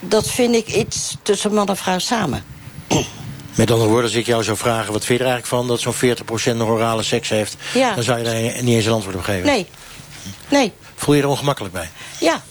dat 0.00 0.30
vind 0.30 0.54
ik 0.54 0.66
iets 0.66 1.16
tussen 1.22 1.54
man 1.54 1.68
en 1.68 1.76
vrouw 1.76 1.98
samen. 1.98 2.44
Met 3.54 3.70
andere 3.70 3.88
woorden, 3.88 4.10
als 4.10 4.18
ik 4.18 4.26
jou 4.26 4.42
zou 4.44 4.56
vragen... 4.56 4.92
wat 4.92 5.04
vind 5.04 5.18
je 5.18 5.24
er 5.24 5.30
eigenlijk 5.30 5.46
van 5.46 5.68
dat 5.68 5.80
zo'n 5.80 6.54
40% 6.54 6.56
nog 6.56 6.68
orale 6.68 7.02
seks 7.02 7.28
heeft... 7.28 7.56
Ja. 7.74 7.94
dan 7.94 8.04
zou 8.04 8.18
je 8.18 8.24
daar 8.24 8.62
niet 8.62 8.74
eens 8.74 8.86
een 8.86 8.92
antwoord 8.92 9.16
op 9.16 9.22
geven? 9.22 9.46
Nee. 9.46 9.66
Nee. 10.48 10.72
Voel 10.94 11.14
je 11.14 11.22
er 11.22 11.28
ongemakkelijk 11.28 11.74
bij? 11.74 11.88
Ja. 12.18 12.42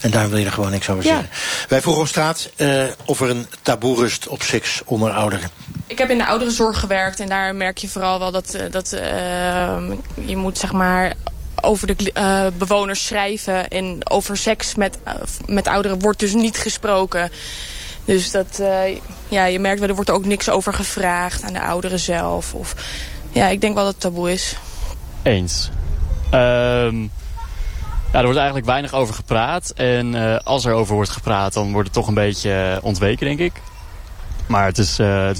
En 0.00 0.10
daar 0.10 0.28
wil 0.28 0.38
je 0.38 0.44
er 0.44 0.52
gewoon 0.52 0.70
niks 0.70 0.88
over 0.88 1.02
zeggen. 1.02 1.28
Wij 1.68 1.80
vroegen 1.80 2.02
op 2.02 2.08
straat 2.08 2.50
uh, 2.56 2.84
of 3.04 3.20
er 3.20 3.30
een 3.30 3.46
taboe 3.62 3.96
rust 3.96 4.28
op 4.28 4.42
seks 4.42 4.82
onder 4.84 5.10
ouderen. 5.10 5.50
Ik 5.86 5.98
heb 5.98 6.10
in 6.10 6.18
de 6.18 6.26
ouderenzorg 6.26 6.80
gewerkt 6.80 7.20
en 7.20 7.28
daar 7.28 7.54
merk 7.54 7.78
je 7.78 7.88
vooral 7.88 8.18
wel 8.18 8.30
dat, 8.30 8.58
dat 8.70 8.92
uh, 8.92 9.00
je 10.24 10.36
moet 10.36 10.58
zeg 10.58 10.72
maar 10.72 11.14
over 11.62 11.86
de 11.86 12.12
uh, 12.14 12.46
bewoners 12.58 13.06
schrijven. 13.06 13.68
En 13.68 14.10
over 14.10 14.36
seks 14.36 14.74
met, 14.74 14.98
uh, 15.06 15.14
met 15.46 15.66
ouderen 15.66 15.98
wordt 15.98 16.18
dus 16.18 16.32
niet 16.32 16.58
gesproken. 16.58 17.30
Dus 18.10 18.30
dat, 18.30 18.58
uh, 18.60 18.96
ja, 19.28 19.44
je 19.44 19.58
merkt 19.58 19.80
wel, 19.80 19.88
er 19.88 19.94
wordt 19.94 20.10
ook 20.10 20.24
niks 20.24 20.48
over 20.48 20.74
gevraagd 20.74 21.42
aan 21.42 21.52
de 21.52 21.62
ouderen 21.62 21.98
zelf. 21.98 22.54
Of, 22.54 22.74
ja, 23.30 23.48
ik 23.48 23.60
denk 23.60 23.74
wel 23.74 23.84
dat 23.84 23.92
het 23.92 24.02
taboe 24.02 24.32
is. 24.32 24.56
Eens. 25.22 25.70
Um, 26.34 27.10
ja, 28.12 28.18
er 28.18 28.22
wordt 28.22 28.36
eigenlijk 28.36 28.66
weinig 28.66 28.92
over 28.92 29.14
gepraat. 29.14 29.70
En 29.70 30.14
uh, 30.14 30.36
als 30.36 30.64
er 30.64 30.72
over 30.72 30.94
wordt 30.94 31.10
gepraat, 31.10 31.52
dan 31.52 31.72
wordt 31.72 31.88
het 31.88 31.96
toch 31.96 32.08
een 32.08 32.14
beetje 32.14 32.78
ontweken, 32.82 33.26
denk 33.26 33.38
ik. 33.38 33.52
Maar 34.46 34.64
het 34.64 34.78
is, 34.78 34.98
uh, 34.98 35.30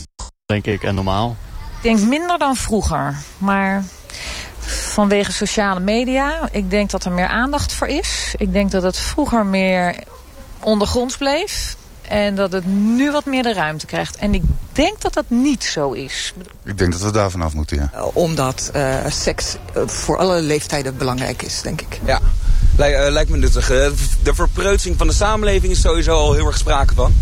denk 0.47 0.67
ik, 0.67 0.83
en 0.83 0.95
normaal. 0.95 1.37
Ik 1.77 1.83
denk 1.83 2.01
minder 2.01 2.39
dan 2.39 2.57
vroeger. 2.57 3.17
Maar 3.39 3.85
vanwege 4.93 5.33
sociale 5.33 5.81
media, 5.81 6.49
ik 6.53 6.71
denk 6.71 6.91
dat 6.91 7.05
er 7.05 7.13
meer 7.13 7.29
aandacht 7.29 7.73
voor 7.73 7.87
is. 7.87 8.35
Ik 8.39 8.53
denk 8.53 8.71
dat 8.71 8.83
het 8.83 8.97
vroeger 8.97 9.47
meer 9.47 9.95
ondergronds 10.61 11.17
bleef. 11.17 11.79
En 12.11 12.35
dat 12.35 12.53
het 12.53 12.67
nu 12.67 13.11
wat 13.11 13.25
meer 13.25 13.43
de 13.43 13.53
ruimte 13.53 13.87
krijgt. 13.87 14.17
En 14.17 14.35
ik 14.35 14.43
denk 14.73 15.01
dat 15.01 15.15
dat 15.15 15.25
niet 15.29 15.65
zo 15.65 15.93
is. 15.93 16.33
Ik 16.65 16.79
denk 16.79 16.93
dat 16.93 17.01
we 17.01 17.11
daar 17.11 17.31
vanaf 17.31 17.55
moeten, 17.55 17.77
ja. 17.77 18.03
Omdat 18.13 18.71
uh, 18.77 18.95
seks 19.09 19.57
voor 19.87 20.17
alle 20.17 20.41
leeftijden 20.41 20.97
belangrijk 20.97 21.43
is, 21.43 21.61
denk 21.63 21.81
ik. 21.81 22.01
Ja, 22.05 22.21
Lij, 22.77 23.07
uh, 23.07 23.13
lijkt 23.13 23.31
me 23.31 23.37
nuttig. 23.37 23.67
de 24.23 24.35
verpreutsing 24.35 24.99
van 24.99 25.07
de 25.07 25.13
samenleving 25.13 25.73
is 25.73 25.81
sowieso 25.81 26.13
al 26.13 26.33
heel 26.33 26.47
erg 26.47 26.59
sprake 26.59 26.95
van. 26.95 27.15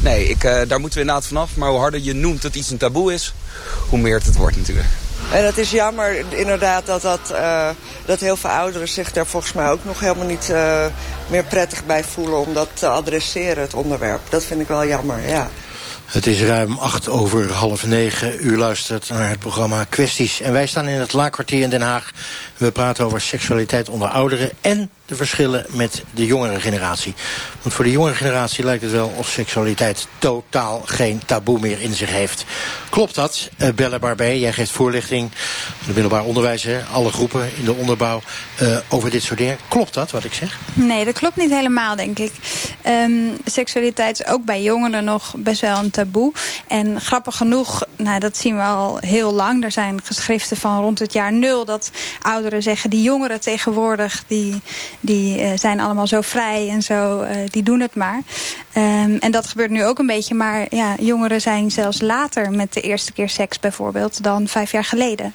Nee, 0.00 0.28
ik, 0.28 0.44
uh, 0.44 0.52
daar 0.68 0.80
moeten 0.80 0.98
we 0.98 1.00
inderdaad 1.00 1.26
vanaf. 1.26 1.56
Maar 1.56 1.68
hoe 1.70 1.78
harder 1.78 2.00
je 2.00 2.14
noemt 2.14 2.42
dat 2.42 2.54
iets 2.54 2.70
een 2.70 2.76
taboe 2.76 3.12
is, 3.12 3.34
hoe 3.88 3.98
meer 3.98 4.14
het 4.14 4.26
het 4.26 4.36
wordt 4.36 4.56
natuurlijk. 4.56 4.88
En 5.34 5.44
het 5.44 5.58
is 5.58 5.70
jammer 5.70 6.24
inderdaad 6.28 6.86
dat, 6.86 7.02
dat, 7.02 7.30
uh, 7.32 7.68
dat 8.04 8.20
heel 8.20 8.36
veel 8.36 8.50
ouderen 8.50 8.88
zich 8.88 9.12
daar 9.12 9.26
volgens 9.26 9.52
mij 9.52 9.70
ook 9.70 9.84
nog 9.84 10.00
helemaal 10.00 10.26
niet 10.26 10.48
uh, 10.50 10.86
meer 11.26 11.44
prettig 11.44 11.84
bij 11.84 12.04
voelen 12.04 12.38
om 12.38 12.54
dat 12.54 12.68
te 12.72 12.88
adresseren, 12.88 13.62
het 13.62 13.74
onderwerp. 13.74 14.20
Dat 14.28 14.44
vind 14.44 14.60
ik 14.60 14.68
wel 14.68 14.86
jammer, 14.86 15.28
ja. 15.28 15.50
Het 16.04 16.26
is 16.26 16.42
ruim 16.42 16.78
acht 16.78 17.08
over 17.08 17.52
half 17.52 17.86
negen. 17.86 18.36
U 18.40 18.58
luistert 18.58 19.08
naar 19.08 19.28
het 19.28 19.38
programma 19.38 19.84
Kwesties. 19.88 20.40
En 20.40 20.52
wij 20.52 20.66
staan 20.66 20.88
in 20.88 21.00
het 21.00 21.12
Laakkwartier 21.12 21.62
in 21.62 21.70
Den 21.70 21.82
Haag. 21.82 22.10
We 22.56 22.72
praten 22.72 23.04
over 23.04 23.20
seksualiteit 23.20 23.88
onder 23.88 24.08
ouderen 24.08 24.50
en 24.60 24.90
de 25.06 25.16
verschillen 25.16 25.66
met 25.70 26.02
de 26.10 26.26
jongere 26.26 26.60
generatie? 26.60 27.14
Want 27.62 27.74
voor 27.74 27.84
de 27.84 27.90
jongere 27.90 28.14
generatie 28.14 28.64
lijkt 28.64 28.82
het 28.82 28.92
wel 28.92 29.12
of 29.16 29.28
seksualiteit 29.28 30.06
totaal 30.18 30.82
geen 30.84 31.22
taboe 31.26 31.60
meer 31.60 31.80
in 31.80 31.94
zich 31.94 32.10
heeft. 32.10 32.44
Klopt 32.90 33.14
dat, 33.14 33.48
uh, 33.58 33.68
Belle 33.68 33.98
Barbé? 33.98 34.24
Jij 34.24 34.52
geeft 34.52 34.70
voorlichting, 34.70 35.30
de 35.86 35.92
middelbaar 35.92 36.24
onderwijs, 36.24 36.62
hè, 36.62 36.82
alle 36.92 37.12
groepen 37.12 37.50
in 37.56 37.64
de 37.64 37.74
onderbouw, 37.74 38.20
uh, 38.62 38.78
over 38.88 39.10
dit 39.10 39.22
soort 39.22 39.38
dingen. 39.38 39.58
Klopt 39.68 39.94
dat, 39.94 40.10
wat 40.10 40.24
ik 40.24 40.32
zeg? 40.32 40.58
Nee, 40.74 41.04
dat 41.04 41.18
klopt 41.18 41.36
niet 41.36 41.50
helemaal, 41.50 41.96
denk 41.96 42.18
ik. 42.18 42.32
Um, 42.86 43.36
seksualiteit 43.44 44.20
is 44.20 44.26
ook 44.26 44.44
bij 44.44 44.62
jongeren 44.62 45.04
nog 45.04 45.34
best 45.36 45.60
wel 45.60 45.78
een 45.78 45.90
taboe. 45.90 46.32
En 46.68 47.00
grappig 47.00 47.36
genoeg, 47.36 47.84
nou, 47.96 48.20
dat 48.20 48.36
zien 48.36 48.56
we 48.56 48.62
al 48.62 48.98
heel 49.00 49.32
lang. 49.32 49.64
Er 49.64 49.72
zijn 49.72 50.00
geschriften 50.04 50.56
van 50.56 50.80
rond 50.80 50.98
het 50.98 51.12
jaar 51.12 51.32
nul 51.32 51.64
dat 51.64 51.90
ouderen 52.22 52.62
zeggen... 52.62 52.90
die 52.90 53.02
jongeren 53.02 53.40
tegenwoordig, 53.40 54.24
die, 54.26 54.62
die 55.04 55.40
uh, 55.40 55.50
zijn 55.54 55.80
allemaal 55.80 56.06
zo 56.06 56.20
vrij 56.20 56.68
en 56.68 56.82
zo, 56.82 57.22
uh, 57.22 57.28
die 57.50 57.62
doen 57.62 57.80
het 57.80 57.94
maar. 57.94 58.22
Um, 58.76 59.16
en 59.18 59.30
dat 59.30 59.46
gebeurt 59.46 59.70
nu 59.70 59.84
ook 59.84 59.98
een 59.98 60.06
beetje. 60.06 60.34
Maar 60.34 60.66
ja, 60.70 60.94
jongeren 61.00 61.40
zijn 61.40 61.70
zelfs 61.70 62.00
later 62.00 62.50
met 62.50 62.72
de 62.72 62.80
eerste 62.80 63.12
keer 63.12 63.28
seks 63.28 63.60
bijvoorbeeld... 63.60 64.22
dan 64.22 64.48
vijf 64.48 64.72
jaar 64.72 64.84
geleden. 64.84 65.34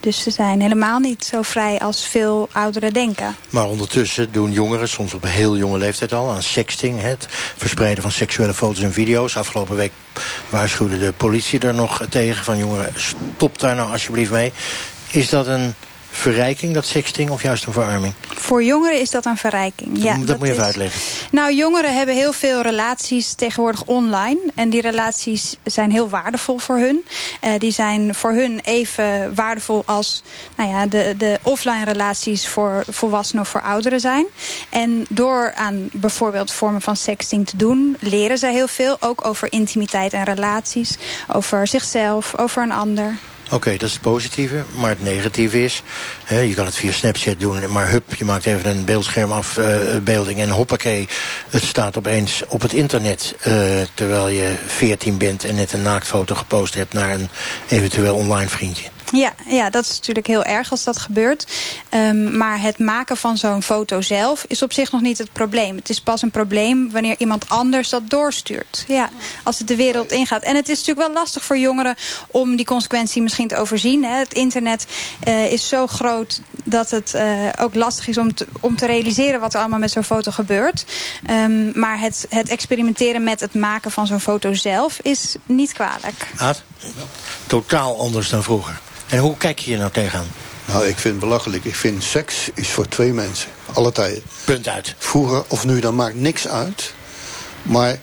Dus 0.00 0.22
ze 0.22 0.30
zijn 0.30 0.60
helemaal 0.60 0.98
niet 0.98 1.24
zo 1.24 1.42
vrij 1.42 1.78
als 1.78 2.06
veel 2.06 2.48
ouderen 2.52 2.92
denken. 2.92 3.36
Maar 3.50 3.66
ondertussen 3.66 4.32
doen 4.32 4.52
jongeren, 4.52 4.88
soms 4.88 5.14
op 5.14 5.24
heel 5.26 5.56
jonge 5.56 5.78
leeftijd 5.78 6.12
al... 6.12 6.30
aan 6.30 6.42
sexting, 6.42 7.00
het 7.00 7.26
verspreiden 7.56 8.02
van 8.02 8.12
seksuele 8.12 8.54
foto's 8.54 8.82
en 8.82 8.92
video's. 8.92 9.36
Afgelopen 9.36 9.76
week 9.76 9.92
waarschuwde 10.48 10.98
de 10.98 11.12
politie 11.16 11.60
er 11.60 11.74
nog 11.74 12.06
tegen 12.08 12.44
van... 12.44 12.58
jongeren, 12.58 12.92
stop 12.96 13.58
daar 13.58 13.74
nou 13.74 13.92
alsjeblieft 13.92 14.30
mee. 14.30 14.52
Is 15.10 15.28
dat 15.28 15.46
een 15.46 15.74
verrijking, 16.10 16.74
dat 16.74 16.86
sexting, 16.86 17.30
of 17.30 17.42
juist 17.42 17.66
een 17.66 17.72
verarming? 17.72 18.14
Voor 18.28 18.64
jongeren 18.64 19.00
is 19.00 19.10
dat 19.10 19.24
een 19.24 19.36
verrijking. 19.36 19.94
Dat, 19.94 20.02
ja, 20.02 20.16
dat, 20.16 20.26
dat 20.26 20.38
moet 20.38 20.46
je 20.46 20.52
even 20.52 20.64
uitleggen. 20.64 21.00
Nou, 21.30 21.54
jongeren 21.54 21.96
hebben 21.96 22.14
heel 22.14 22.32
veel 22.32 22.62
relaties 22.62 23.34
tegenwoordig 23.34 23.84
online. 23.84 24.40
En 24.54 24.70
die 24.70 24.80
relaties 24.80 25.56
zijn 25.64 25.90
heel 25.90 26.08
waardevol 26.08 26.58
voor 26.58 26.76
hun. 26.78 27.04
Uh, 27.44 27.50
die 27.58 27.70
zijn 27.70 28.14
voor 28.14 28.32
hun 28.32 28.60
even 28.64 29.34
waardevol 29.34 29.82
als 29.86 30.22
nou 30.56 30.70
ja, 30.70 30.86
de, 30.86 31.14
de 31.18 31.38
offline 31.42 31.84
relaties 31.84 32.48
voor 32.48 32.84
volwassenen 32.88 33.42
of 33.42 33.48
voor 33.48 33.62
ouderen 33.62 34.00
zijn. 34.00 34.26
En 34.70 35.06
door 35.08 35.52
aan 35.54 35.88
bijvoorbeeld 35.92 36.52
vormen 36.52 36.82
van 36.82 36.96
sexting 36.96 37.46
te 37.46 37.56
doen, 37.56 37.96
leren 38.00 38.38
zij 38.38 38.52
heel 38.52 38.68
veel. 38.68 38.96
Ook 39.00 39.26
over 39.26 39.52
intimiteit 39.52 40.12
en 40.12 40.24
relaties. 40.24 40.96
Over 41.32 41.66
zichzelf, 41.66 42.38
over 42.38 42.62
een 42.62 42.72
ander. 42.72 43.18
Oké, 43.52 43.70
dat 43.70 43.82
is 43.82 43.92
het 43.92 44.02
positieve. 44.02 44.64
Maar 44.74 44.90
het 44.90 45.02
negatieve 45.02 45.64
is, 45.64 45.82
hè, 46.24 46.38
je 46.38 46.54
kan 46.54 46.64
het 46.64 46.74
via 46.74 46.92
Snapchat 46.92 47.40
doen... 47.40 47.72
maar 47.72 47.90
hup, 47.90 48.14
je 48.14 48.24
maakt 48.24 48.46
even 48.46 48.70
een 48.70 48.84
beeldschermafbeelding... 48.84 50.38
Uh, 50.38 50.44
en 50.44 50.50
hoppakee, 50.50 51.08
het 51.48 51.62
staat 51.62 51.96
opeens 51.96 52.42
op 52.48 52.62
het 52.62 52.72
internet... 52.72 53.34
Uh, 53.46 53.54
terwijl 53.94 54.28
je 54.28 54.54
14 54.66 55.18
bent 55.18 55.44
en 55.44 55.54
net 55.54 55.72
een 55.72 55.82
naaktfoto 55.82 56.34
gepost 56.34 56.74
hebt... 56.74 56.92
naar 56.92 57.10
een 57.10 57.28
eventueel 57.68 58.14
online 58.14 58.48
vriendje. 58.48 58.88
Ja, 59.12 59.32
ja, 59.46 59.70
dat 59.70 59.84
is 59.84 59.96
natuurlijk 59.96 60.26
heel 60.26 60.44
erg 60.44 60.70
als 60.70 60.84
dat 60.84 60.98
gebeurt. 60.98 61.46
Um, 61.94 62.36
maar 62.36 62.60
het 62.60 62.78
maken 62.78 63.16
van 63.16 63.36
zo'n 63.36 63.62
foto 63.62 64.00
zelf 64.00 64.44
is 64.48 64.62
op 64.62 64.72
zich 64.72 64.92
nog 64.92 65.00
niet 65.00 65.18
het 65.18 65.32
probleem. 65.32 65.76
Het 65.76 65.88
is 65.88 66.00
pas 66.00 66.22
een 66.22 66.30
probleem 66.30 66.90
wanneer 66.90 67.14
iemand 67.18 67.48
anders 67.48 67.88
dat 67.88 68.10
doorstuurt. 68.10 68.84
Ja, 68.88 69.10
als 69.42 69.58
het 69.58 69.68
de 69.68 69.76
wereld 69.76 70.12
ingaat. 70.12 70.42
En 70.42 70.56
het 70.56 70.68
is 70.68 70.78
natuurlijk 70.78 71.06
wel 71.06 71.16
lastig 71.16 71.44
voor 71.44 71.58
jongeren 71.58 71.94
om 72.26 72.56
die 72.56 72.66
consequentie 72.66 73.22
misschien 73.22 73.48
te 73.48 73.56
overzien. 73.56 74.04
Hè. 74.04 74.18
Het 74.18 74.34
internet 74.34 74.86
uh, 75.28 75.52
is 75.52 75.68
zo 75.68 75.86
groot 75.86 76.40
dat 76.64 76.90
het 76.90 77.12
uh, 77.14 77.48
ook 77.60 77.74
lastig 77.74 78.08
is 78.08 78.18
om 78.18 78.34
te, 78.34 78.46
om 78.60 78.76
te 78.76 78.86
realiseren 78.86 79.40
wat 79.40 79.54
er 79.54 79.60
allemaal 79.60 79.78
met 79.78 79.90
zo'n 79.90 80.04
foto 80.04 80.30
gebeurt. 80.30 80.84
Um, 81.30 81.72
maar 81.74 82.00
het, 82.00 82.26
het 82.28 82.48
experimenteren 82.48 83.24
met 83.24 83.40
het 83.40 83.54
maken 83.54 83.90
van 83.90 84.06
zo'n 84.06 84.20
foto 84.20 84.54
zelf 84.54 84.98
is 85.02 85.36
niet 85.46 85.72
kwalijk. 85.72 86.26
Totaal 87.46 87.98
anders 87.98 88.28
dan 88.28 88.42
vroeger. 88.42 88.80
En 89.08 89.18
hoe 89.18 89.36
kijk 89.36 89.58
je 89.58 89.64
hier 89.64 89.78
nou 89.78 89.90
tegenaan? 89.90 90.26
Nou, 90.64 90.86
ik 90.86 90.98
vind 90.98 91.14
het 91.14 91.18
belachelijk. 91.18 91.64
Ik 91.64 91.74
vind 91.74 92.02
seks 92.02 92.48
is 92.54 92.68
voor 92.68 92.88
twee 92.88 93.12
mensen. 93.12 93.48
Alle 93.72 93.92
tijden. 93.92 94.22
Punt 94.44 94.68
uit. 94.68 94.94
Vroeger 94.98 95.44
of 95.48 95.64
nu, 95.64 95.80
dan 95.80 95.94
maakt 95.94 96.14
niks 96.14 96.48
uit. 96.48 96.92
Maar 97.62 97.98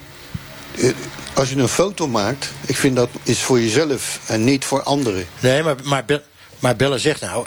als 1.33 1.49
je 1.49 1.55
een 1.55 1.67
foto 1.67 2.07
maakt, 2.07 2.49
ik 2.65 2.75
vind 2.75 2.95
dat 2.95 3.09
is 3.23 3.39
voor 3.39 3.59
jezelf 3.61 4.19
en 4.25 4.43
niet 4.43 4.65
voor 4.65 4.83
anderen. 4.83 5.27
Nee, 5.39 5.63
maar, 5.63 5.75
maar, 5.83 6.05
maar 6.59 6.75
Belle 6.75 6.99
zegt 6.99 7.21
nou, 7.21 7.45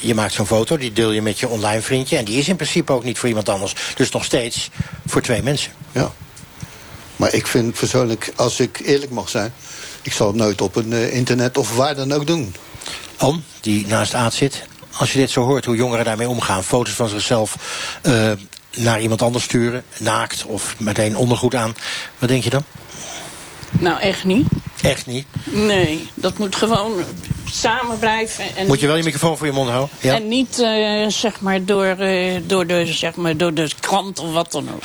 je 0.00 0.14
maakt 0.14 0.32
zo'n 0.32 0.46
foto, 0.46 0.76
die 0.76 0.92
deel 0.92 1.10
je 1.10 1.22
met 1.22 1.38
je 1.38 1.48
online 1.48 1.82
vriendje... 1.82 2.16
en 2.16 2.24
die 2.24 2.38
is 2.38 2.48
in 2.48 2.56
principe 2.56 2.92
ook 2.92 3.04
niet 3.04 3.18
voor 3.18 3.28
iemand 3.28 3.48
anders. 3.48 3.74
Dus 3.94 4.10
nog 4.10 4.24
steeds 4.24 4.70
voor 5.06 5.22
twee 5.22 5.42
mensen. 5.42 5.72
Ja. 5.92 6.12
Maar 7.16 7.34
ik 7.34 7.46
vind 7.46 7.78
persoonlijk, 7.78 8.32
als 8.36 8.60
ik 8.60 8.80
eerlijk 8.84 9.10
mag 9.12 9.28
zijn... 9.28 9.52
ik 10.06 10.12
zal 10.12 10.26
het 10.26 10.36
nooit 10.36 10.60
op 10.60 10.76
een 10.76 10.92
uh, 10.92 11.14
internet 11.14 11.58
of 11.58 11.76
waar 11.76 11.94
dan 11.94 12.12
ook 12.12 12.26
doen. 12.26 12.54
Oom, 13.18 13.42
die 13.60 13.86
naast 13.86 14.14
Aad 14.14 14.34
zit. 14.34 14.66
Als 14.96 15.12
je 15.12 15.18
dit 15.18 15.30
zo 15.30 15.44
hoort, 15.44 15.64
hoe 15.64 15.76
jongeren 15.76 16.04
daarmee 16.04 16.28
omgaan. 16.28 16.64
Foto's 16.64 16.94
van 16.94 17.08
zichzelf 17.08 17.56
uh, 18.02 18.32
naar 18.76 19.00
iemand 19.00 19.22
anders 19.22 19.44
sturen. 19.44 19.84
Naakt 19.98 20.44
of 20.44 20.74
meteen 20.78 21.16
ondergoed 21.16 21.54
aan. 21.54 21.74
Wat 22.18 22.28
denk 22.28 22.44
je 22.44 22.50
dan? 22.50 22.64
Nou, 23.70 24.00
echt 24.00 24.24
niet. 24.24 24.46
Echt 24.90 25.06
niet? 25.06 25.26
Nee, 25.44 26.08
dat 26.14 26.38
moet 26.38 26.56
gewoon 26.56 27.04
samen 27.50 27.98
blijven. 27.98 28.56
En 28.56 28.66
moet 28.66 28.80
je 28.80 28.86
wel 28.86 28.96
je 28.96 29.02
microfoon 29.02 29.36
voor 29.36 29.46
je 29.46 29.52
mond 29.52 29.70
houden? 29.70 29.96
Ja? 30.00 30.14
En 30.14 30.28
niet, 30.28 30.58
uh, 30.58 31.08
zeg 31.08 31.40
maar, 31.40 31.64
door, 31.64 31.96
uh, 32.00 32.36
door, 32.46 32.66
de, 32.66 32.86
zeg 32.86 33.14
maar, 33.14 33.36
door 33.36 33.54
de 33.54 33.70
krant 33.80 34.18
of 34.18 34.32
wat 34.32 34.52
dan 34.52 34.68
ook. 34.74 34.82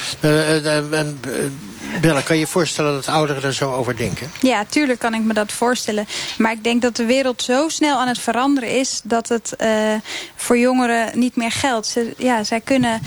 Bella, 2.01 2.21
kan 2.21 2.35
je 2.35 2.41
je 2.41 2.47
voorstellen 2.47 2.93
dat 2.93 3.07
ouderen 3.07 3.43
er 3.43 3.53
zo 3.53 3.73
over 3.73 3.97
denken? 3.97 4.31
Ja, 4.41 4.65
tuurlijk 4.69 4.99
kan 4.99 5.13
ik 5.13 5.21
me 5.21 5.33
dat 5.33 5.51
voorstellen. 5.51 6.07
Maar 6.37 6.51
ik 6.51 6.63
denk 6.63 6.81
dat 6.81 6.95
de 6.95 7.05
wereld 7.05 7.41
zo 7.41 7.69
snel 7.69 7.97
aan 7.97 8.07
het 8.07 8.19
veranderen 8.19 8.79
is... 8.79 9.01
dat 9.03 9.29
het 9.29 9.53
uh, 9.59 9.93
voor 10.35 10.57
jongeren 10.57 11.19
niet 11.19 11.35
meer 11.35 11.51
geldt. 11.51 11.87
Ze, 11.87 12.13
ja, 12.17 12.43
zij 12.43 12.61
kunnen... 12.61 13.01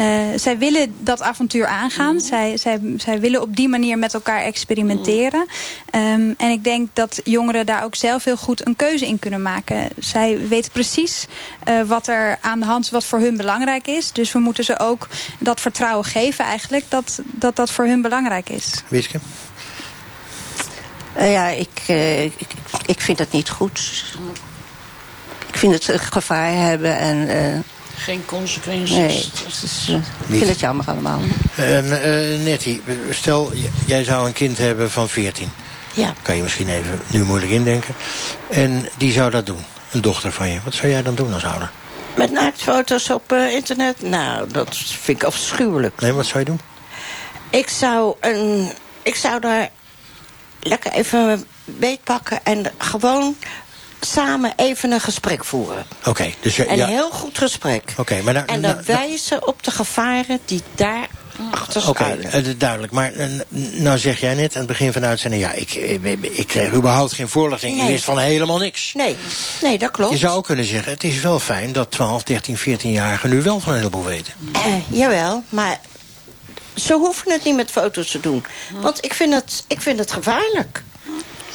Uh, 0.00 0.06
zij 0.36 0.58
willen 0.58 0.94
dat 0.98 1.22
avontuur 1.22 1.66
aangaan. 1.66 2.12
Mm. 2.12 2.20
Zij, 2.20 2.56
zij, 2.56 2.80
zij 2.96 3.20
willen 3.20 3.42
op 3.42 3.56
die 3.56 3.68
manier 3.68 3.98
met 3.98 4.14
elkaar 4.14 4.40
experimenteren. 4.40 5.46
Mm. 5.92 6.00
Um, 6.00 6.34
en 6.38 6.50
ik 6.50 6.64
denk 6.64 6.88
dat 6.92 7.20
jongeren 7.24 7.66
daar 7.66 7.84
ook 7.84 7.94
zelf 7.94 8.24
heel 8.24 8.36
goed 8.36 8.66
een 8.66 8.76
keuze 8.76 9.06
in 9.06 9.18
kunnen 9.18 9.42
maken. 9.42 9.88
Zij 9.98 10.48
weten 10.48 10.72
precies 10.72 11.26
uh, 11.68 11.82
wat 11.82 12.06
er 12.06 12.38
aan 12.40 12.60
de 12.60 12.66
hand 12.66 12.84
is, 12.84 12.90
wat 12.90 13.04
voor 13.04 13.18
hun 13.18 13.36
belangrijk 13.36 13.86
is. 13.86 14.12
Dus 14.12 14.32
we 14.32 14.38
moeten 14.38 14.64
ze 14.64 14.78
ook 14.78 15.08
dat 15.38 15.60
vertrouwen 15.60 16.04
geven 16.04 16.44
eigenlijk, 16.44 16.84
dat 16.88 17.20
dat, 17.24 17.56
dat 17.56 17.70
voor 17.70 17.84
hun 17.84 18.02
belangrijk 18.02 18.48
is. 18.48 18.82
Wieske? 18.88 19.18
Uh, 21.18 21.32
ja, 21.32 21.48
ik, 21.48 21.82
uh, 21.88 22.24
ik, 22.24 22.48
ik 22.86 23.00
vind 23.00 23.18
het 23.18 23.32
niet 23.32 23.48
goed. 23.48 24.04
Ik 25.46 25.56
vind 25.56 25.72
het 25.72 26.00
gevaar 26.00 26.52
hebben 26.52 26.98
en... 26.98 27.64
Geen 27.96 28.24
consequenties. 28.24 28.96
Nee, 28.96 29.28
dus, 29.60 29.88
uh, 29.88 29.96
ik 29.96 30.02
vind 30.28 30.48
het 30.48 30.60
jammer 30.60 30.84
allemaal. 30.88 31.20
Uh, 31.58 32.34
uh, 32.34 32.44
Nettie, 32.44 32.82
stel 33.10 33.52
jij 33.86 34.04
zou 34.04 34.26
een 34.26 34.32
kind 34.32 34.58
hebben 34.58 34.90
van 34.90 35.08
14. 35.08 35.50
Ja. 35.94 36.14
Kan 36.22 36.36
je 36.36 36.42
misschien 36.42 36.68
even 36.68 37.00
nu 37.10 37.24
moeilijk 37.24 37.52
indenken. 37.52 37.94
En 38.50 38.88
die 38.96 39.12
zou 39.12 39.30
dat 39.30 39.46
doen, 39.46 39.64
een 39.92 40.00
dochter 40.00 40.32
van 40.32 40.48
je. 40.48 40.58
Wat 40.64 40.74
zou 40.74 40.92
jij 40.92 41.02
dan 41.02 41.14
doen 41.14 41.34
als 41.34 41.44
ouder? 41.44 41.70
Met 42.16 42.30
naaktfoto's 42.30 43.10
op 43.10 43.32
internet? 43.32 44.02
Nou, 44.02 44.50
dat 44.50 44.76
vind 44.76 45.18
ik 45.18 45.24
afschuwelijk. 45.24 46.00
Nee, 46.00 46.12
wat 46.12 46.26
zou 46.26 46.38
je 46.38 46.44
doen? 46.44 46.60
Ik 47.50 47.68
zou, 47.68 48.14
een, 48.20 48.70
ik 49.02 49.14
zou 49.14 49.40
daar 49.40 49.70
lekker 50.60 50.92
even 50.92 51.46
beetpakken 51.64 52.44
en 52.44 52.72
gewoon 52.78 53.36
samen 54.00 54.52
even 54.56 54.90
een 54.90 55.00
gesprek 55.00 55.44
voeren. 55.44 55.84
Oké. 55.98 56.08
Okay, 56.08 56.34
dus 56.40 56.56
je, 56.56 56.68
een 56.68 56.76
ja. 56.76 56.86
heel 56.86 57.10
goed 57.10 57.38
gesprek. 57.38 57.94
Okay, 57.96 58.20
maar 58.20 58.34
nou, 58.34 58.46
en 58.46 58.62
dan 58.62 58.70
nou, 58.70 58.84
wijzen 58.86 59.46
op 59.46 59.62
de 59.62 59.70
gevaren 59.70 60.38
die 60.44 60.62
daar 60.74 61.08
achter 61.50 61.88
Oké, 61.88 61.90
okay, 61.90 62.42
uh, 62.42 62.54
duidelijk. 62.58 62.92
Maar 62.92 63.12
uh, 63.12 63.26
nou 63.72 63.98
zeg 63.98 64.20
jij 64.20 64.34
net 64.34 64.52
aan 64.52 64.58
het 64.58 64.68
begin 64.68 64.92
van 64.92 65.02
de 65.02 65.06
uitzending... 65.08 65.42
ja, 65.42 65.52
ik, 65.52 65.74
ik, 65.74 66.18
ik 66.22 66.46
kreeg 66.46 66.72
überhaupt 66.72 67.12
geen 67.12 67.28
voorlichting. 67.28 67.76
Nee. 67.76 67.84
Ik 67.84 67.90
wist 67.90 68.04
van 68.04 68.18
helemaal 68.18 68.58
niks. 68.58 68.92
Nee, 68.94 69.16
nee, 69.62 69.78
dat 69.78 69.90
klopt. 69.90 70.12
Je 70.12 70.18
zou 70.18 70.36
ook 70.36 70.44
kunnen 70.44 70.64
zeggen, 70.64 70.92
het 70.92 71.04
is 71.04 71.20
wel 71.20 71.38
fijn... 71.38 71.72
dat 71.72 71.90
12, 71.90 72.22
13, 72.22 72.58
14-jarigen 72.58 73.28
nu 73.28 73.42
wel 73.42 73.60
van 73.60 73.72
een 73.72 73.78
heleboel 73.78 74.04
weten. 74.04 74.32
Uh, 74.52 74.74
jawel, 74.88 75.42
maar 75.48 75.80
ze 76.74 76.94
hoeven 76.94 77.32
het 77.32 77.44
niet 77.44 77.56
met 77.56 77.70
foto's 77.70 78.10
te 78.10 78.20
doen. 78.20 78.44
Want 78.80 79.04
ik 79.04 79.14
vind 79.14 79.34
het, 79.34 79.64
ik 79.66 79.80
vind 79.80 79.98
het 79.98 80.12
gevaarlijk. 80.12 80.82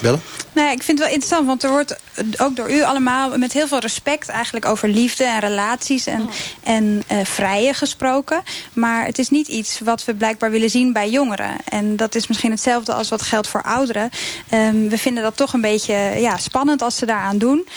Bellen? 0.02 0.22
Nee, 0.54 0.72
ik 0.72 0.84
vind 0.84 1.00
het 1.00 1.08
wel 1.08 1.18
interessant, 1.18 1.48
want 1.48 1.64
er 1.64 1.70
wordt 1.70 1.96
ook 2.38 2.56
door 2.56 2.72
u 2.72 2.84
allemaal 2.84 3.38
met 3.38 3.54
heel 3.54 3.68
veel 3.68 3.80
respect 3.80 4.30
eigenlijk 4.30 4.66
over 4.66 4.90
liefde 4.90 5.24
en 5.24 5.40
relaties 5.40 6.06
en, 6.06 6.30
en 6.64 7.04
uh, 7.12 7.18
vrije 7.24 7.74
gesproken. 7.74 8.44
Maar 8.74 9.06
het 9.06 9.20
is 9.20 9.30
niet 9.30 9.48
iets 9.48 9.80
wat 9.80 10.06
we 10.06 10.14
blijkbaar 10.14 10.52
willen 10.52 10.70
zien 10.70 10.94
bij 10.94 11.10
jongeren. 11.10 11.56
En 11.70 11.96
dat 11.96 12.16
is 12.16 12.28
misschien 12.28 12.52
hetzelfde 12.52 12.94
als 12.94 13.10
wat 13.10 13.22
geldt 13.22 13.48
voor 13.48 13.64
ouderen. 13.64 14.10
Um, 14.54 14.90
we 14.90 14.98
vinden 14.98 15.24
dat 15.24 15.38
toch 15.38 15.54
een 15.54 15.62
beetje 15.62 15.94
ja, 16.18 16.38
spannend 16.38 16.82
als 16.82 16.98
ze 16.98 17.06
daaraan 17.06 17.38
doen. 17.38 17.68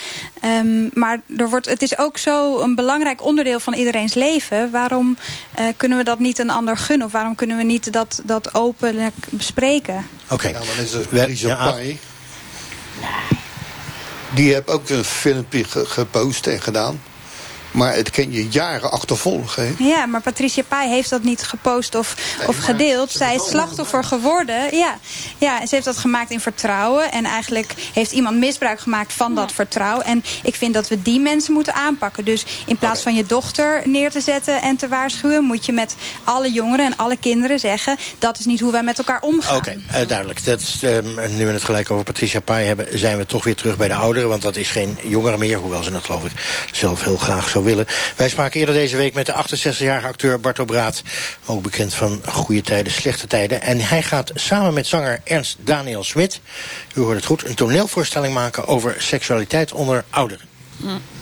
Um, 0.45 0.89
maar 0.93 1.21
er 1.37 1.49
wordt, 1.49 1.65
het 1.65 1.81
is 1.81 1.97
ook 1.97 2.17
zo 2.17 2.59
een 2.59 2.75
belangrijk 2.75 3.23
onderdeel 3.23 3.59
van 3.59 3.73
iedereen's 3.73 4.13
leven. 4.13 4.71
Waarom 4.71 5.17
uh, 5.59 5.65
kunnen 5.77 5.97
we 5.97 6.03
dat 6.03 6.19
niet 6.19 6.39
een 6.39 6.49
ander 6.49 6.77
gunnen? 6.77 7.07
Of 7.07 7.13
waarom 7.13 7.35
kunnen 7.35 7.57
we 7.57 7.63
niet 7.63 7.93
dat, 7.93 8.21
dat 8.23 8.53
openlijk 8.53 9.15
bespreken? 9.29 10.07
Oké. 10.23 10.33
Okay. 10.33 10.51
Ja, 10.51 10.59
dan 10.59 10.85
is 10.85 11.43
er 11.43 11.47
ja, 11.47 11.75
Die 14.33 14.53
heb 14.53 14.67
ook 14.67 14.89
een 14.89 15.03
filmpje 15.03 15.63
gepost 15.63 16.47
en 16.47 16.61
gedaan. 16.61 17.01
Maar 17.75 17.95
het 17.95 18.09
kan 18.09 18.31
je 18.31 18.47
jaren 18.49 18.91
achtervolgen. 18.91 19.67
Hè? 19.67 19.83
Ja, 19.83 20.05
maar 20.05 20.21
Patricia 20.21 20.63
Pai 20.67 20.89
heeft 20.89 21.09
dat 21.09 21.23
niet 21.23 21.43
gepost 21.43 21.95
of, 21.95 22.15
nee, 22.37 22.47
of 22.47 22.57
gedeeld. 22.57 23.11
Zij 23.11 23.35
is 23.35 23.47
slachtoffer 23.49 24.03
geworden. 24.03 24.75
Ja. 24.75 24.97
ja, 25.37 25.65
ze 25.65 25.75
heeft 25.75 25.85
dat 25.85 25.97
gemaakt 25.97 26.31
in 26.31 26.39
vertrouwen. 26.39 27.11
En 27.11 27.25
eigenlijk 27.25 27.73
heeft 27.93 28.11
iemand 28.11 28.37
misbruik 28.37 28.79
gemaakt 28.79 29.13
van 29.13 29.35
dat 29.35 29.51
vertrouwen. 29.51 30.05
En 30.05 30.23
ik 30.43 30.55
vind 30.55 30.73
dat 30.73 30.87
we 30.87 31.01
die 31.01 31.19
mensen 31.19 31.53
moeten 31.53 31.73
aanpakken. 31.73 32.25
Dus 32.25 32.45
in 32.65 32.77
plaats 32.77 33.01
van 33.01 33.15
je 33.15 33.25
dochter 33.25 33.81
neer 33.85 34.11
te 34.11 34.21
zetten 34.21 34.61
en 34.61 34.75
te 34.75 34.87
waarschuwen... 34.87 35.43
moet 35.43 35.65
je 35.65 35.71
met 35.71 35.95
alle 36.23 36.51
jongeren 36.51 36.85
en 36.85 36.97
alle 36.97 37.17
kinderen 37.17 37.59
zeggen... 37.59 37.97
dat 38.19 38.39
is 38.39 38.45
niet 38.45 38.59
hoe 38.59 38.71
wij 38.71 38.83
met 38.83 38.97
elkaar 38.97 39.21
omgaan. 39.21 39.57
Oké, 39.57 39.77
okay, 39.87 40.01
uh, 40.01 40.07
duidelijk. 40.07 40.45
Dat 40.45 40.59
is, 40.59 40.83
uh, 40.83 40.97
nu 41.29 41.45
we 41.45 41.51
het 41.51 41.63
gelijk 41.63 41.91
over 41.91 42.03
Patricia 42.03 42.39
Pai 42.39 42.65
hebben... 42.65 42.99
zijn 42.99 43.17
we 43.17 43.25
toch 43.25 43.43
weer 43.43 43.55
terug 43.55 43.77
bij 43.77 43.87
de 43.87 43.93
ouderen. 43.93 44.29
Want 44.29 44.41
dat 44.41 44.55
is 44.55 44.69
geen 44.69 44.97
jongere 45.03 45.37
meer. 45.37 45.57
Hoewel 45.57 45.83
ze 45.83 45.91
dat 45.91 46.03
geloof 46.03 46.25
ik 46.25 46.31
zelf 46.71 47.03
heel 47.03 47.17
graag 47.17 47.49
zo 47.49 47.63
willen. 47.65 47.87
Wij 48.15 48.29
spraken 48.29 48.59
eerder 48.59 48.75
deze 48.75 48.97
week 48.97 49.13
met 49.13 49.25
de 49.25 49.33
68-jarige 49.33 50.07
acteur 50.07 50.39
Barto 50.39 50.65
Braat. 50.65 51.01
Ook 51.45 51.61
bekend 51.61 51.93
van 51.93 52.21
goede 52.25 52.61
tijden, 52.61 52.91
slechte 52.91 53.27
tijden. 53.27 53.61
En 53.61 53.79
hij 53.79 54.03
gaat 54.03 54.31
samen 54.33 54.73
met 54.73 54.87
zanger 54.87 55.21
Ernst 55.23 55.57
Daniel 55.59 56.03
Smit... 56.03 56.41
u 56.93 57.01
hoort 57.01 57.15
het 57.15 57.25
goed, 57.25 57.45
een 57.45 57.55
toneelvoorstelling 57.55 58.33
maken... 58.33 58.67
over 58.67 58.95
seksualiteit 58.97 59.71
onder 59.71 60.03
ouderen. 60.09 60.45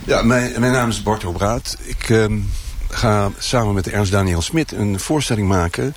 Ja, 0.05 0.21
mijn, 0.21 0.59
mijn 0.59 0.71
naam 0.71 0.89
is 0.89 1.03
Barto 1.03 1.31
Braat. 1.31 1.77
Ik 1.83 2.09
uh, 2.09 2.25
ga 2.89 3.31
samen 3.37 3.73
met 3.73 3.89
Ernst 3.89 4.11
Daniel 4.11 4.41
Smit 4.41 4.71
een 4.71 4.99
voorstelling 4.99 5.47
maken... 5.47 5.95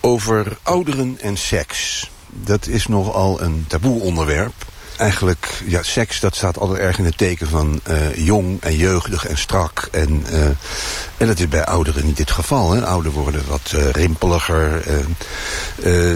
over 0.00 0.56
ouderen 0.62 1.18
en 1.20 1.36
seks. 1.36 2.10
Dat 2.28 2.66
is 2.66 2.86
nogal 2.86 3.40
een 3.40 3.64
taboe 3.68 4.00
onderwerp 4.00 4.71
eigenlijk, 5.02 5.62
ja, 5.66 5.82
seks 5.82 6.20
dat 6.20 6.36
staat 6.36 6.58
altijd 6.58 6.80
erg 6.80 6.98
in 6.98 7.04
het 7.04 7.16
teken 7.16 7.48
van 7.48 7.80
uh, 7.88 8.16
jong 8.16 8.60
en 8.60 8.76
jeugdig 8.76 9.26
en 9.26 9.38
strak. 9.38 9.88
En, 9.92 10.24
uh, 10.30 10.44
en 11.16 11.26
dat 11.26 11.38
is 11.38 11.48
bij 11.48 11.64
ouderen 11.64 12.06
niet 12.06 12.18
het 12.18 12.30
geval. 12.30 12.70
Hè. 12.70 12.86
Ouderen 12.86 13.18
worden 13.18 13.42
wat 13.48 13.72
uh, 13.74 13.90
rimpeliger. 13.90 14.82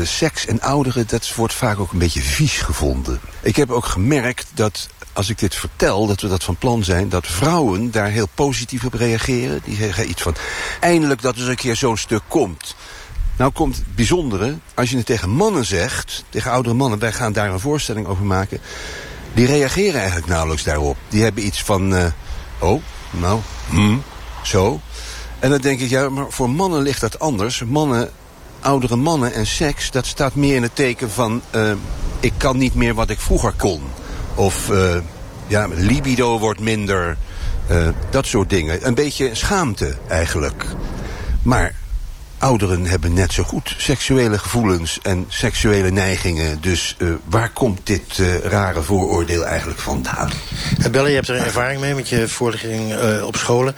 seks 0.02 0.46
en 0.46 0.60
ouderen, 0.60 1.06
dat 1.06 1.34
wordt 1.34 1.54
vaak 1.54 1.78
ook 1.78 1.92
een 1.92 1.98
beetje 1.98 2.22
vies 2.22 2.58
gevonden. 2.58 3.20
Ik 3.40 3.56
heb 3.56 3.70
ook 3.70 3.84
gemerkt 3.84 4.46
dat 4.54 4.88
als 5.12 5.28
ik 5.28 5.38
dit 5.38 5.54
vertel, 5.54 6.06
dat 6.06 6.20
we 6.20 6.28
dat 6.28 6.44
van 6.44 6.56
plan 6.56 6.84
zijn... 6.84 7.08
dat 7.08 7.26
vrouwen 7.26 7.90
daar 7.90 8.08
heel 8.08 8.28
positief 8.34 8.84
op 8.84 8.94
reageren. 8.94 9.60
Die 9.64 9.76
zeggen 9.76 10.08
iets 10.08 10.22
van, 10.22 10.34
eindelijk 10.80 11.22
dat 11.22 11.36
er 11.36 11.48
een 11.48 11.56
keer 11.56 11.76
zo'n 11.76 11.96
stuk 11.96 12.22
komt... 12.28 12.74
Nou 13.36 13.52
komt 13.52 13.76
het 13.76 13.94
bijzondere, 13.94 14.56
als 14.74 14.90
je 14.90 14.96
het 14.96 15.06
tegen 15.06 15.30
mannen 15.30 15.64
zegt, 15.64 16.24
tegen 16.28 16.50
oudere 16.50 16.74
mannen, 16.74 16.98
wij 16.98 17.12
gaan 17.12 17.32
daar 17.32 17.50
een 17.50 17.60
voorstelling 17.60 18.06
over 18.06 18.24
maken, 18.24 18.60
die 19.34 19.46
reageren 19.46 19.98
eigenlijk 20.00 20.26
nauwelijks 20.26 20.64
daarop. 20.64 20.96
Die 21.08 21.22
hebben 21.22 21.46
iets 21.46 21.62
van, 21.62 21.94
uh, 21.94 22.04
oh, 22.58 22.82
nou, 23.10 23.40
hm, 23.70 23.96
zo. 24.42 24.80
En 25.38 25.50
dan 25.50 25.60
denk 25.60 25.80
ik, 25.80 25.88
ja, 25.88 26.08
maar 26.08 26.26
voor 26.28 26.50
mannen 26.50 26.82
ligt 26.82 27.00
dat 27.00 27.18
anders. 27.18 27.64
Mannen, 27.64 28.10
oudere 28.60 28.96
mannen 28.96 29.32
en 29.32 29.46
seks, 29.46 29.90
dat 29.90 30.06
staat 30.06 30.34
meer 30.34 30.54
in 30.54 30.62
het 30.62 30.76
teken 30.76 31.10
van, 31.10 31.42
uh, 31.54 31.72
ik 32.20 32.32
kan 32.36 32.56
niet 32.56 32.74
meer 32.74 32.94
wat 32.94 33.10
ik 33.10 33.20
vroeger 33.20 33.52
kon. 33.52 33.82
Of, 34.34 34.68
uh, 34.70 34.96
ja, 35.46 35.68
libido 35.74 36.38
wordt 36.38 36.60
minder, 36.60 37.16
dat 38.10 38.26
soort 38.26 38.50
dingen. 38.50 38.86
Een 38.86 38.94
beetje 38.94 39.34
schaamte 39.34 39.96
eigenlijk. 40.08 40.66
Maar 41.42 41.74
ouderen 42.38 42.86
hebben 42.86 43.12
net 43.12 43.32
zo 43.32 43.42
goed 43.42 43.74
seksuele 43.78 44.38
gevoelens 44.38 44.98
en 45.02 45.24
seksuele 45.28 45.90
neigingen. 45.90 46.60
Dus 46.60 46.96
uh, 46.98 47.14
waar 47.24 47.50
komt 47.50 47.80
dit 47.82 48.18
uh, 48.18 48.38
rare 48.38 48.82
vooroordeel 48.82 49.46
eigenlijk 49.46 49.80
vandaan? 49.80 50.30
Belle, 50.90 51.08
je 51.08 51.14
hebt 51.14 51.28
er 51.28 51.36
ervaring 51.36 51.80
mee 51.80 51.94
met 51.94 52.08
je 52.08 52.28
voorlichting 52.28 52.94
op 53.22 53.36
scholen. 53.36 53.74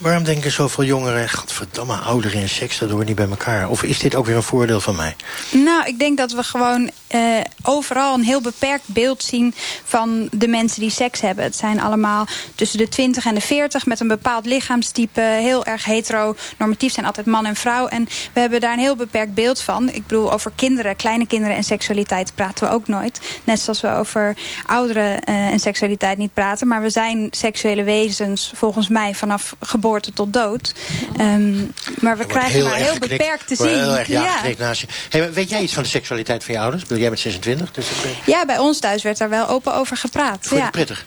Waarom 0.00 0.24
denken 0.24 0.50
zoveel 0.50 0.84
jongeren, 0.84 1.30
godverdamme, 1.30 1.96
ouderen 1.96 2.40
en 2.40 2.48
seks, 2.48 2.78
dat 2.78 2.90
hoort 2.90 3.06
niet 3.06 3.16
bij 3.16 3.28
elkaar? 3.28 3.68
Of 3.68 3.82
is 3.82 3.98
dit 3.98 4.14
ook 4.14 4.26
weer 4.26 4.36
een 4.36 4.42
voordeel 4.42 4.80
van 4.80 4.96
mij? 4.96 5.16
Nou, 5.50 5.86
ik 5.86 5.98
denk 5.98 6.18
dat 6.18 6.32
we 6.32 6.42
gewoon 6.42 6.90
uh, 7.14 7.40
overal 7.62 8.14
een 8.14 8.22
heel 8.22 8.40
beperkt 8.40 8.86
beeld 8.86 9.22
zien 9.22 9.54
van 9.84 10.28
de 10.32 10.48
mensen 10.48 10.80
die 10.80 10.90
seks 10.90 11.20
hebben. 11.20 11.44
Het 11.44 11.56
zijn 11.56 11.80
allemaal 11.80 12.26
tussen 12.54 12.78
de 12.78 12.88
20 12.88 13.26
en 13.26 13.34
de 13.34 13.40
40 13.40 13.86
met 13.86 14.00
een 14.00 14.08
bepaald 14.08 14.46
lichaamstype, 14.46 15.20
heel 15.20 15.64
erg 15.64 15.84
heteronormatief, 15.84 16.92
zijn 16.92 17.06
altijd 17.06 17.26
man 17.26 17.46
en 17.46 17.56
vrouw. 17.56 17.86
En 17.86 18.08
we 18.32 18.40
hebben 18.40 18.60
daar 18.60 18.72
een 18.72 18.78
heel 18.78 18.96
beperkt 18.96 19.34
beeld 19.34 19.60
van. 19.60 19.88
Ik 19.88 20.06
bedoel, 20.06 20.32
over 20.32 20.52
kinderen, 20.54 20.96
kleine 20.96 21.26
kinderen 21.26 21.56
en 21.56 21.64
seksualiteit 21.64 22.34
praten 22.34 22.68
we 22.68 22.74
ook 22.74 22.88
nooit. 22.88 23.20
Net 23.44 23.60
zoals 23.60 23.80
we 23.80 23.90
over 23.90 24.36
ouderen 24.66 25.22
uh, 25.28 25.46
en 25.46 25.60
seksualiteit 25.60 26.18
niet 26.18 26.34
praten. 26.34 26.68
Maar 26.68 26.82
we 26.82 26.90
zijn 26.90 27.28
seksuele 27.30 27.82
wezens, 27.82 28.52
volgens 28.54 28.88
mij, 28.88 29.14
vanaf 29.14 29.56
geboorte 29.60 29.88
tot 29.98 30.32
dood. 30.32 30.74
Um, 31.20 31.72
maar 32.00 32.18
we 32.18 32.26
krijgen 32.26 32.64
maar 32.64 32.74
heel 32.74 32.98
beperkt 32.98 33.46
te 33.46 33.56
zien. 33.56 33.68
Heel 33.68 33.96
erg 33.96 34.08
ja, 34.08 34.22
ja. 34.22 34.54
naast 34.58 34.80
je. 34.80 34.86
Hey, 35.08 35.32
weet 35.32 35.50
jij 35.50 35.62
iets 35.62 35.74
van 35.74 35.82
de 35.82 35.88
seksualiteit 35.88 36.44
van 36.44 36.54
je 36.54 36.60
ouders? 36.60 36.84
Jij 36.88 37.08
bent 37.08 37.20
26. 37.20 37.72
Dus 37.72 37.86
Ja, 38.26 38.44
bij 38.44 38.58
ons 38.58 38.80
thuis 38.80 39.02
werd 39.02 39.18
daar 39.18 39.28
wel 39.28 39.48
open 39.48 39.74
over 39.74 39.96
gepraat. 39.96 40.46
Vond 40.46 40.60
ja. 40.60 40.70
prettig? 40.70 41.04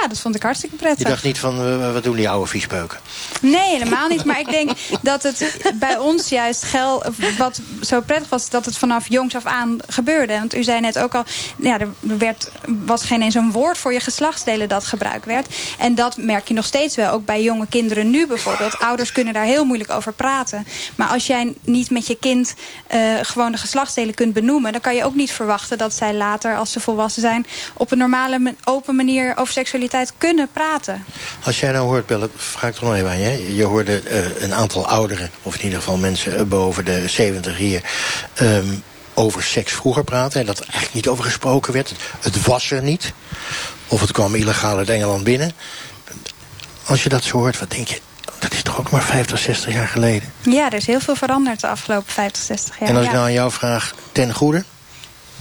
Ja, 0.00 0.08
dat 0.08 0.18
vond 0.18 0.34
ik 0.34 0.42
hartstikke 0.42 0.76
prettig. 0.76 0.98
Je 0.98 1.12
dacht 1.12 1.24
niet 1.24 1.38
van, 1.38 1.66
uh, 1.66 1.92
wat 1.92 2.02
doen 2.02 2.16
die 2.16 2.28
oude 2.28 2.46
viespeuken? 2.46 2.98
Nee, 3.40 3.70
helemaal 3.70 4.08
niet. 4.08 4.24
Maar 4.24 4.40
ik 4.40 4.50
denk 4.50 4.70
dat 5.02 5.22
het 5.22 5.60
bij 5.74 5.98
ons 5.98 6.28
juist 6.28 6.62
gel, 6.62 7.04
wat 7.38 7.60
zo 7.80 8.00
prettig 8.00 8.28
was... 8.28 8.50
dat 8.50 8.64
het 8.64 8.78
vanaf 8.78 9.08
jongs 9.08 9.36
af 9.36 9.44
aan 9.44 9.78
gebeurde. 9.88 10.32
Want 10.32 10.54
u 10.54 10.62
zei 10.62 10.80
net 10.80 10.98
ook 10.98 11.14
al, 11.14 11.24
ja, 11.56 11.80
er 11.80 11.88
werd, 12.00 12.50
was 12.66 13.04
geen 13.04 13.22
eens 13.22 13.34
een 13.34 13.52
woord 13.52 13.78
voor 13.78 13.92
je 13.92 14.00
geslachtsdelen 14.00 14.68
dat 14.68 14.84
gebruikt 14.84 15.24
werd. 15.24 15.46
En 15.78 15.94
dat 15.94 16.16
merk 16.16 16.48
je 16.48 16.54
nog 16.54 16.64
steeds 16.64 16.96
wel, 16.96 17.12
ook 17.12 17.24
bij 17.24 17.42
jonge 17.42 17.66
kinderen 17.66 18.10
nu 18.10 18.26
bijvoorbeeld. 18.26 18.78
Ouders 18.78 19.12
kunnen 19.12 19.34
daar 19.34 19.44
heel 19.44 19.64
moeilijk 19.64 19.90
over 19.90 20.12
praten. 20.12 20.66
Maar 20.94 21.08
als 21.08 21.26
jij 21.26 21.54
niet 21.64 21.90
met 21.90 22.06
je 22.06 22.16
kind 22.16 22.54
uh, 22.94 23.14
gewoon 23.22 23.52
de 23.52 23.58
geslachtsdelen 23.58 24.14
kunt 24.14 24.32
benoemen... 24.32 24.72
dan 24.72 24.80
kan 24.80 24.94
je 24.94 25.04
ook 25.04 25.14
niet 25.14 25.32
verwachten 25.32 25.78
dat 25.78 25.94
zij 25.94 26.14
later, 26.14 26.56
als 26.56 26.72
ze 26.72 26.80
volwassen 26.80 27.22
zijn... 27.22 27.46
op 27.74 27.90
een 27.90 27.98
normale, 27.98 28.54
open 28.64 28.96
manier 28.96 29.36
over 29.36 29.52
seksualiteit 29.52 29.82
kunnen 30.18 30.48
praten. 30.52 31.04
Als 31.44 31.60
jij 31.60 31.72
nou 31.72 31.86
hoort, 31.86 32.06
Belle, 32.06 32.30
vraag 32.36 32.70
ik 32.70 32.76
toch 32.76 32.88
nog 32.88 32.94
even 32.94 33.08
aan 33.08 33.18
je. 33.18 33.56
Je 33.56 33.64
hoorde 33.64 34.02
uh, 34.04 34.42
een 34.42 34.54
aantal 34.54 34.86
ouderen, 34.86 35.30
of 35.42 35.56
in 35.56 35.64
ieder 35.64 35.78
geval 35.78 35.96
mensen 35.96 36.48
boven 36.48 36.84
de 36.84 37.08
70 37.08 37.56
hier... 37.56 37.82
Um, 38.40 38.82
over 39.14 39.42
seks 39.42 39.72
vroeger 39.72 40.04
praten. 40.04 40.40
En 40.40 40.46
dat 40.46 40.58
er 40.58 40.64
eigenlijk 40.64 40.94
niet 40.94 41.08
over 41.08 41.24
gesproken 41.24 41.72
werd. 41.72 41.94
Het 42.20 42.46
was 42.46 42.70
er 42.70 42.82
niet. 42.82 43.12
Of 43.88 44.00
het 44.00 44.12
kwam 44.12 44.34
illegaal 44.34 44.76
uit 44.76 44.88
Engeland 44.88 45.24
binnen. 45.24 45.52
Als 46.84 47.02
je 47.02 47.08
dat 47.08 47.24
zo 47.24 47.38
hoort, 47.38 47.58
wat 47.58 47.70
denk 47.70 47.88
je? 47.88 48.00
Dat 48.38 48.52
is 48.52 48.62
toch 48.62 48.78
ook 48.78 48.90
maar 48.90 49.02
50, 49.02 49.38
60 49.38 49.72
jaar 49.72 49.88
geleden? 49.88 50.32
Ja, 50.40 50.66
er 50.66 50.74
is 50.74 50.86
heel 50.86 51.00
veel 51.00 51.16
veranderd 51.16 51.60
de 51.60 51.66
afgelopen 51.66 52.12
50, 52.12 52.42
60 52.42 52.78
jaar. 52.78 52.88
En 52.88 52.96
als 52.96 53.04
ik 53.04 53.12
nou 53.12 53.24
aan 53.24 53.32
jou 53.32 53.50
vraag, 53.50 53.94
ten 54.12 54.34
goede? 54.34 54.64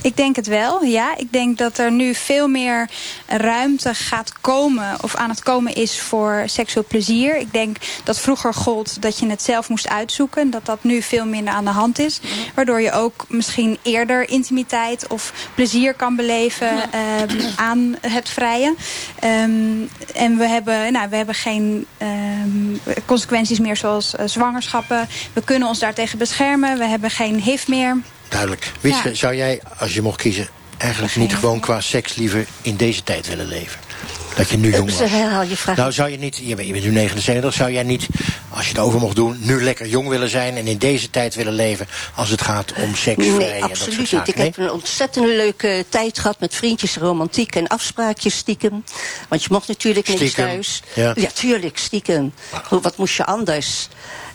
Ik 0.04 0.18
denk 0.18 0.36
het 0.36 0.48
wel, 0.48 0.84
ja. 0.84 1.18
Ik 1.18 1.32
denk 1.32 1.58
dat 1.58 1.78
er 1.78 1.92
nu 1.92 2.16
veel 2.16 2.48
meer 2.48 2.90
ruimte 3.28 3.94
gaat 3.94 4.42
komen... 4.42 4.98
of 5.02 5.16
aan 5.16 5.30
het 5.30 5.44
komen 5.44 5.76
is 5.76 6.00
voor 6.00 6.44
seksueel 6.46 6.86
plezier. 6.88 7.38
Ik 7.38 7.54
denk 7.54 7.78
dat 8.04 8.20
vroeger 8.20 8.54
gold 8.54 9.02
dat 9.02 9.20
je 9.20 9.28
het 9.30 9.42
zelf 9.42 9.70
moest 9.70 9.88
uitzoeken. 9.88 10.50
Dat 10.50 10.66
dat 10.66 10.84
nu 10.84 11.02
veel 11.02 11.26
minder 11.26 11.54
aan 11.54 11.66
de 11.66 11.72
hand 11.72 12.00
is. 12.00 12.20
Waardoor 12.56 12.82
je 12.82 12.92
ook 12.92 13.26
misschien 13.28 13.78
eerder 13.82 14.30
intimiteit 14.30 15.08
of 15.08 15.34
plezier 15.56 15.94
kan 15.94 16.16
beleven... 16.16 16.72
Um, 16.78 17.40
aan 17.56 17.96
het 18.02 18.30
vrije. 18.30 18.76
Um, 19.24 19.90
en 20.14 20.38
we 20.38 20.48
hebben, 20.48 20.92
nou, 20.92 21.10
we 21.10 21.16
hebben 21.16 21.36
geen 21.36 21.86
um, 22.02 22.80
consequenties 23.06 23.60
meer 23.60 23.78
zoals 23.78 24.14
uh, 24.20 24.26
zwangerschappen. 24.26 25.08
We 25.34 25.44
kunnen 25.44 25.68
ons 25.68 25.80
daartegen 25.80 26.18
beschermen. 26.18 26.78
We 26.78 26.86
hebben 26.86 27.10
geen 27.10 27.42
HIV 27.42 27.68
meer... 27.68 27.98
Duidelijk. 28.30 28.72
Witske, 28.82 29.10
ja. 29.10 29.16
zou 29.16 29.36
jij, 29.36 29.62
als 29.78 29.94
je 29.94 30.02
mocht 30.02 30.22
kiezen, 30.22 30.48
eigenlijk 30.78 31.16
niet 31.16 31.36
gewoon 31.36 31.60
qua 31.60 31.82
seks 31.82 32.16
liever 32.16 32.46
in 32.62 32.76
deze 32.76 33.04
tijd 33.04 33.28
willen 33.28 33.48
leven? 33.48 33.80
Dat 34.36 34.50
je 34.50 34.58
nu 34.58 34.72
jong 34.72 34.98
was. 34.98 35.10
herhaal 35.10 35.44
je 35.44 35.58
vraag. 35.58 35.76
Nou, 35.76 35.92
zou 35.92 36.10
je 36.10 36.18
niet, 36.18 36.38
je 36.38 36.56
bent, 36.56 36.68
je 36.68 36.74
bent 36.74 36.86
nu 36.86 36.92
79, 36.92 37.54
zou 37.54 37.72
jij 37.72 37.84
niet, 37.84 38.08
als 38.50 38.64
je 38.64 38.70
het 38.70 38.80
over 38.80 39.00
mocht 39.00 39.16
doen, 39.16 39.38
nu 39.40 39.64
lekker 39.64 39.88
jong 39.88 40.08
willen 40.08 40.30
zijn 40.30 40.58
en 40.58 40.68
in 40.68 40.78
deze 40.78 41.10
tijd 41.10 41.36
willen 41.36 41.54
leven 41.54 41.88
als 42.16 42.30
het 42.30 42.42
gaat 42.42 42.74
om 42.74 42.96
seks, 42.96 43.26
vrij 43.26 43.38
Nee, 43.38 43.52
en 43.52 43.60
dat 43.60 43.78
soort 43.78 43.90
absoluut 43.90 44.12
niet. 44.12 44.28
Ik 44.28 44.36
heb 44.36 44.58
een 44.58 44.72
ontzettend 44.72 45.26
leuke 45.26 45.86
tijd 45.90 46.20
gehad 46.20 46.40
met 46.40 46.56
vriendjes, 46.56 46.98
romantiek 46.98 47.56
en 47.56 47.68
afspraakjes 47.68 48.38
stiekem. 48.38 48.84
Want 49.30 49.44
je 49.44 49.48
mocht 49.52 49.68
natuurlijk 49.68 50.08
niks 50.08 50.20
Stiekem, 50.20 50.46
thuis. 50.46 50.82
ja. 50.96 51.14
tuurlijk, 51.34 51.78
stiekem. 51.78 52.34
Hoe, 52.70 52.82
wat 52.82 52.98
moest 52.98 53.16
je 53.16 53.26
anders? 53.26 53.88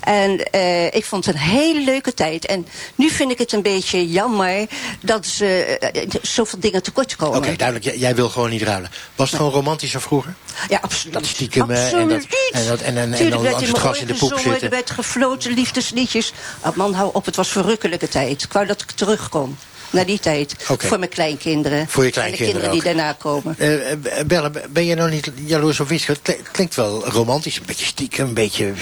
En 0.08 0.50
eh, 0.50 0.86
ik 0.86 1.04
vond 1.04 1.26
het 1.26 1.34
een 1.34 1.40
hele 1.40 1.84
leuke 1.84 2.14
tijd. 2.14 2.46
En 2.46 2.66
nu 2.94 3.10
vind 3.10 3.30
ik 3.30 3.38
het 3.38 3.52
een 3.52 3.62
beetje 3.62 4.08
jammer 4.08 4.66
dat 5.00 5.26
ze 5.26 5.64
eh, 5.64 6.10
zoveel 6.22 6.60
dingen 6.60 6.82
tekort 6.82 7.16
komen. 7.16 7.38
Oké, 7.38 7.56
duidelijk. 7.56 7.96
Jij, 7.98 8.14
wil 8.14 8.28
gewoon 8.28 8.50
niet 8.50 8.62
ruilen. 8.62 8.90
Was 9.14 9.28
het 9.28 9.36
gewoon 9.36 9.52
romantischer 9.52 10.00
vroeger? 10.00 10.34
Ja, 10.68 10.78
absoluut. 10.82 11.26
Stiekem 11.26 11.70
eh, 11.70 11.92
en, 11.92 12.08
dat, 12.08 12.26
en, 12.52 12.66
dat, 12.66 12.80
en, 12.80 12.96
en, 12.96 13.30
dan 13.30 13.42
werd 13.42 13.60
in 13.60 13.68
het 13.68 13.78
gras 13.78 13.98
in 13.98 14.06
de 14.06 14.14
poep 14.14 14.38
zitten. 14.38 14.62
Er 14.62 14.70
werd 14.70 14.90
gefloten, 14.90 15.52
liefdesliedjes. 15.52 16.32
Oh, 16.60 16.76
man, 16.76 16.94
hou 16.94 17.10
op, 17.12 17.24
het 17.24 17.36
was 17.36 17.48
verrukkelijke 17.48 18.08
tijd. 18.08 18.42
Ik 18.42 18.52
wou 18.52 18.66
dat 18.66 18.82
ik 18.82 18.90
terugkom 18.90 19.56
naar 19.90 20.06
die 20.06 20.18
tijd. 20.18 20.54
Voor 20.58 20.98
mijn 20.98 21.10
kleinkinderen. 21.10 21.88
Voor 21.88 22.04
je 22.04 22.12
En 22.12 22.14
de 22.14 22.20
kleinkinderen 22.20 22.70
kinderen 22.70 22.94
die 22.94 22.94
daarna 22.96 23.12
komen. 23.18 23.54
Eh, 23.58 23.92
eh, 23.92 23.98
Belle, 24.26 24.50
ben 24.70 24.84
je 24.86 24.94
nou 24.94 25.10
niet 25.10 25.30
jaloers 25.44 25.80
op 25.80 25.88
Wiske? 25.88 26.12
Het 26.12 26.20
kli- 26.22 26.42
klinkt 26.52 26.74
wel 26.74 27.08
romantisch, 27.08 27.56
een 27.56 27.66
beetje 27.66 27.86
stiekem, 27.86 28.26
een 28.28 28.34
beetje 28.34 28.72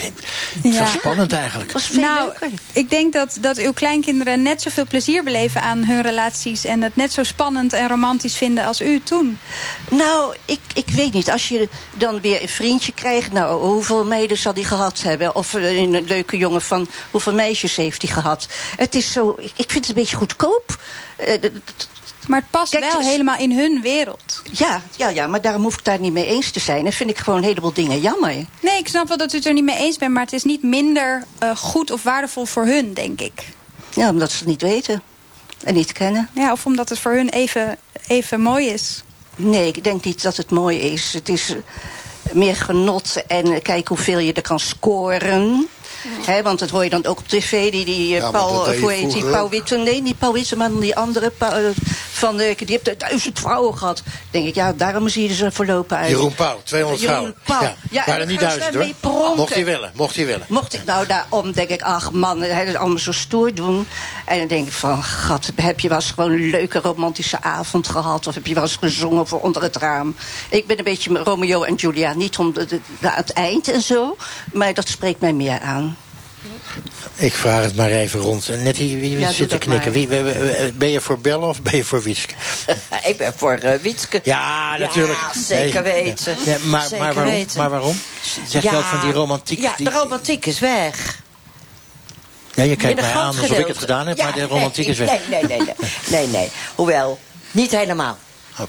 Ja. 0.62 0.86
zo 0.86 0.98
spannend 0.98 1.32
eigenlijk. 1.32 1.72
nou, 1.92 2.32
ik 2.72 2.90
denk 2.90 3.12
dat, 3.12 3.36
dat 3.40 3.58
uw 3.58 3.72
kleinkinderen 3.72 4.42
net 4.42 4.62
zoveel 4.62 4.86
plezier 4.86 5.24
beleven 5.24 5.62
aan 5.62 5.84
hun 5.84 6.02
relaties. 6.02 6.64
En 6.64 6.82
het 6.82 6.96
net 6.96 7.12
zo 7.12 7.22
spannend 7.22 7.72
en 7.72 7.88
romantisch 7.88 8.36
vinden 8.36 8.64
als 8.64 8.80
u 8.80 9.00
toen. 9.04 9.38
Nou, 9.90 10.34
ik, 10.44 10.60
ik 10.74 10.88
weet 10.88 11.12
niet. 11.12 11.30
Als 11.30 11.48
je 11.48 11.68
dan 11.94 12.20
weer 12.20 12.42
een 12.42 12.48
vriendje 12.48 12.92
krijgt... 12.92 13.32
Nou, 13.32 13.62
hoeveel 13.66 14.04
meiden 14.04 14.36
zal 14.36 14.54
die 14.54 14.64
gehad 14.64 15.02
hebben? 15.02 15.34
Of 15.34 15.54
eh, 15.54 15.76
een 15.76 16.04
leuke 16.06 16.36
jongen 16.36 16.62
van... 16.62 16.88
Hoeveel 17.10 17.34
meisjes 17.34 17.76
heeft 17.76 18.02
hij 18.02 18.10
gehad? 18.10 18.46
Het 18.76 18.94
is 18.94 19.12
zo... 19.12 19.36
Ik 19.38 19.70
vind 19.70 19.74
het 19.74 19.88
een 19.88 19.94
beetje 20.02 20.16
goedkoop. 20.16 20.78
Eh, 21.16 21.50
Maar 22.26 22.40
het 22.40 22.50
past 22.50 22.70
Kijk, 22.72 22.84
wel 22.92 23.00
is- 23.00 23.06
helemaal 23.06 23.38
in 23.38 23.52
hun 23.52 23.80
wereld. 23.82 24.42
Ja, 24.52 24.82
ja, 24.96 25.08
ja, 25.08 25.26
maar 25.26 25.40
daarom 25.40 25.62
hoef 25.62 25.74
ik 25.78 25.84
daar 25.84 26.00
niet 26.00 26.12
mee 26.12 26.26
eens 26.26 26.50
te 26.50 26.60
zijn. 26.60 26.86
En 26.86 26.92
vind 26.92 27.10
ik 27.10 27.18
gewoon 27.18 27.38
een 27.38 27.44
heleboel 27.44 27.72
dingen 27.72 28.00
jammer. 28.00 28.34
Nee, 28.60 28.78
ik 28.78 28.88
snap 28.88 29.08
wel 29.08 29.16
dat 29.16 29.32
u 29.32 29.36
het 29.36 29.46
er 29.46 29.52
niet 29.52 29.64
mee 29.64 29.76
eens 29.76 29.96
bent. 29.98 30.12
Maar 30.12 30.22
het 30.22 30.32
is 30.32 30.44
niet 30.44 30.62
minder 30.62 31.24
eh, 31.38 31.56
goed 31.56 31.90
of 31.90 32.02
waardevol 32.02 32.44
voor 32.46 32.64
hun, 32.64 32.94
denk 32.94 33.20
ik. 33.20 33.32
Ja, 33.94 34.08
omdat 34.10 34.30
ze 34.30 34.38
het 34.38 34.46
niet 34.46 34.62
weten. 34.62 35.02
En 35.64 35.74
niet 35.74 35.92
kennen. 35.92 36.28
Ja, 36.32 36.52
of 36.52 36.66
omdat 36.66 36.88
het 36.88 36.98
voor 36.98 37.12
hun 37.12 37.28
even, 37.28 37.76
even 38.06 38.40
mooi 38.40 38.66
is. 38.66 39.02
Nee, 39.36 39.66
ik 39.66 39.84
denk 39.84 40.04
niet 40.04 40.22
dat 40.22 40.36
het 40.36 40.50
mooi 40.50 40.78
is. 40.78 41.12
Het 41.12 41.28
is 41.28 41.54
meer 42.32 42.56
genot 42.56 43.22
en 43.26 43.52
eh, 43.52 43.62
kijk 43.62 43.88
hoeveel 43.88 44.18
je 44.18 44.32
er 44.32 44.42
kan 44.42 44.60
scoren. 44.60 45.68
Hè, 46.26 46.42
want 46.42 46.58
dat 46.58 46.70
hoor 46.70 46.84
je 46.84 46.90
dan 46.90 47.04
ook 47.06 47.18
op 47.18 47.28
tv. 47.28 47.70
Die, 47.70 47.84
die 47.84 48.14
eh, 48.14 48.20
Ja, 48.20 48.30
maar 48.30 48.40
Paul, 48.40 48.66
eh, 48.72 48.80
hoe 48.80 48.92
heet 48.92 49.12
die? 49.12 49.24
Paul 49.24 49.44
ook. 49.44 49.50
Witte. 49.50 49.76
Nee, 49.76 50.02
niet 50.02 50.18
Paul 50.18 50.32
Witte, 50.32 50.56
maar 50.56 50.70
die 50.80 50.96
andere. 50.96 51.30
Paul, 51.30 51.52
eh, 51.52 51.64
van, 52.12 52.40
eh, 52.40 52.56
die 52.56 52.80
heeft 52.84 53.00
duizend 53.00 53.38
vrouwen 53.40 53.78
gehad. 53.78 54.02
denk 54.30 54.46
ik, 54.46 54.54
ja, 54.54 54.72
daarom 54.72 55.08
zie 55.08 55.28
je 55.28 55.34
zo 55.34 55.48
voorlopen 55.50 55.96
uit. 55.96 56.08
Jeroen 56.10 56.34
Pauw, 56.34 56.60
200 56.64 57.02
Jeroen 57.02 57.16
vrouwen. 57.16 57.36
Pauw. 57.44 57.74
Ja, 57.90 58.02
waren 58.06 58.14
en 58.14 58.20
er 58.20 58.26
niet 58.26 58.40
duizend 58.40 58.62
ze 58.64 58.68
hoor. 58.70 58.78
daarmee 58.78 58.94
pronken. 59.00 59.36
Mocht 59.36 59.54
hij 59.54 59.64
willen, 59.64 59.90
mocht 59.94 60.16
hij 60.16 60.26
willen. 60.26 60.46
Mocht 60.48 60.74
ik 60.74 60.84
nou 60.84 61.06
daarom, 61.06 61.52
denk 61.52 61.68
ik, 61.68 61.82
ach 61.82 62.12
man, 62.12 62.40
hij 62.40 62.64
is 62.66 62.74
allemaal 62.74 62.98
zo 62.98 63.12
stoer 63.12 63.54
doen. 63.54 63.86
En 64.24 64.38
dan 64.38 64.46
denk 64.48 64.66
ik 64.66 64.72
van, 64.72 65.02
gat, 65.04 65.50
heb 65.62 65.80
je 65.80 65.88
wel 65.88 65.96
eens 65.98 66.10
gewoon 66.10 66.30
een 66.30 66.50
leuke 66.50 66.78
romantische 66.78 67.42
avond 67.42 67.88
gehad? 67.88 68.26
Of 68.26 68.34
heb 68.34 68.46
je 68.46 68.54
wel 68.54 68.62
eens 68.62 68.76
gezongen 68.80 69.26
voor 69.26 69.40
onder 69.40 69.62
het 69.62 69.76
raam? 69.76 70.14
Ik 70.48 70.66
ben 70.66 70.78
een 70.78 70.84
beetje 70.84 71.18
Romeo 71.18 71.62
en 71.62 71.74
Julia, 71.74 72.14
niet 72.14 72.38
om 72.38 72.52
de, 72.52 72.64
de- 72.64 72.80
de- 73.00 73.08
het 73.10 73.32
eind 73.32 73.70
en 73.70 73.80
zo. 73.82 74.16
Maar 74.52 74.74
dat 74.74 74.88
spreekt 74.88 75.20
mij 75.20 75.32
meer 75.32 75.60
aan. 75.60 75.96
Ik 77.16 77.32
vraag 77.32 77.62
het 77.62 77.76
maar 77.76 77.90
even 77.90 78.20
rond. 78.20 78.48
Net 78.62 78.76
hier, 78.76 79.00
wie 79.00 79.18
Ja, 79.18 79.30
zit 79.32 79.48
te 79.48 79.58
knikken? 79.58 79.92
Wie, 79.92 80.08
ben 80.74 80.88
je 80.90 81.00
voor 81.00 81.18
Belle 81.18 81.46
of 81.46 81.62
ben 81.62 81.76
je 81.76 81.84
voor 81.84 82.02
Wietske? 82.02 82.34
ik 83.10 83.16
ben 83.16 83.32
voor 83.36 83.58
uh, 83.64 83.74
Wietske. 83.74 84.20
Ja, 84.24 84.76
natuurlijk. 84.78 85.18
Ja, 85.18 85.40
zeker 85.40 85.82
weten. 85.82 86.36
ja. 86.44 86.56
Maar, 86.64 86.82
Zeker 86.82 86.98
maar, 86.98 87.14
waarom, 87.14 87.32
weten. 87.32 87.58
maar 87.58 87.70
waarom? 87.70 88.00
Zeg 88.48 88.62
je 88.62 88.76
ook 88.76 88.82
van 88.82 89.00
die 89.00 89.12
romantiek? 89.12 89.60
Ja, 89.60 89.74
de 89.76 89.90
romantiek 89.90 90.46
is 90.46 90.58
weg. 90.58 91.20
ja, 92.54 92.62
je 92.62 92.76
kijkt 92.76 93.00
mij 93.00 93.12
aan 93.12 93.26
alsof 93.26 93.58
ik 93.58 93.66
het 93.66 93.78
gedaan 93.78 94.06
heb, 94.06 94.18
maar 94.18 94.32
de 94.32 94.42
romantiek 94.42 94.84
nee, 94.86 94.94
is 94.94 94.98
weg. 94.98 95.28
Nee, 95.28 95.42
nee, 95.42 95.58
nee, 95.58 95.58
nee. 95.58 95.90
nee, 96.06 96.26
nee. 96.26 96.50
Hoewel, 96.74 97.18
niet 97.50 97.70
helemaal. 97.70 98.18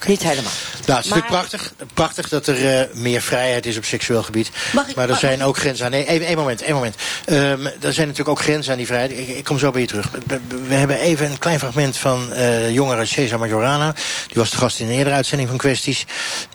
Niet 0.06 0.22
helemaal. 0.22 0.42
Nou, 0.86 0.96
het 0.96 1.04
is 1.04 1.10
Maar- 1.10 1.18
natuurlijk 1.18 1.26
prachtig, 1.26 1.72
prachtig 1.94 2.28
dat 2.28 2.46
er 2.46 2.80
eh, 2.80 2.94
meer 2.94 3.20
vrijheid 3.22 3.66
is 3.66 3.76
op 3.76 3.84
seksueel 3.84 4.22
gebied. 4.22 4.50
Mag 4.72 4.88
ik- 4.88 4.94
maar 4.94 5.04
er 5.04 5.10
mag- 5.10 5.18
zijn 5.20 5.42
ook 5.42 5.56
grenzen 5.58 5.84
aan. 5.84 5.90
Nee, 5.90 6.04
één 6.04 6.36
moment, 6.36 6.62
één 6.62 6.74
moment. 6.74 6.94
Ehm, 7.24 7.66
er 7.66 7.92
zijn 7.92 8.06
natuurlijk 8.08 8.28
ook 8.28 8.40
grenzen 8.40 8.72
aan 8.72 8.78
die 8.78 8.86
vrijheid. 8.86 9.10
Ik, 9.10 9.28
ik 9.28 9.44
kom 9.44 9.58
zo 9.58 9.70
bij 9.70 9.80
je 9.80 9.86
terug. 9.86 10.10
We, 10.26 10.40
we 10.68 10.74
hebben 10.74 10.98
even 10.98 11.30
een 11.30 11.38
klein 11.38 11.58
fragment 11.58 11.96
van 11.96 12.32
eh 12.32 12.70
jongere 12.70 13.04
Cesar 13.04 13.38
Majorana. 13.38 13.92
Die 14.26 14.36
was 14.36 14.50
de 14.50 14.56
gast 14.56 14.80
in 14.80 14.86
een 14.86 14.92
eerdere 14.92 15.14
uitzending 15.16 15.48
van 15.48 15.58
Kwesties. 15.58 16.04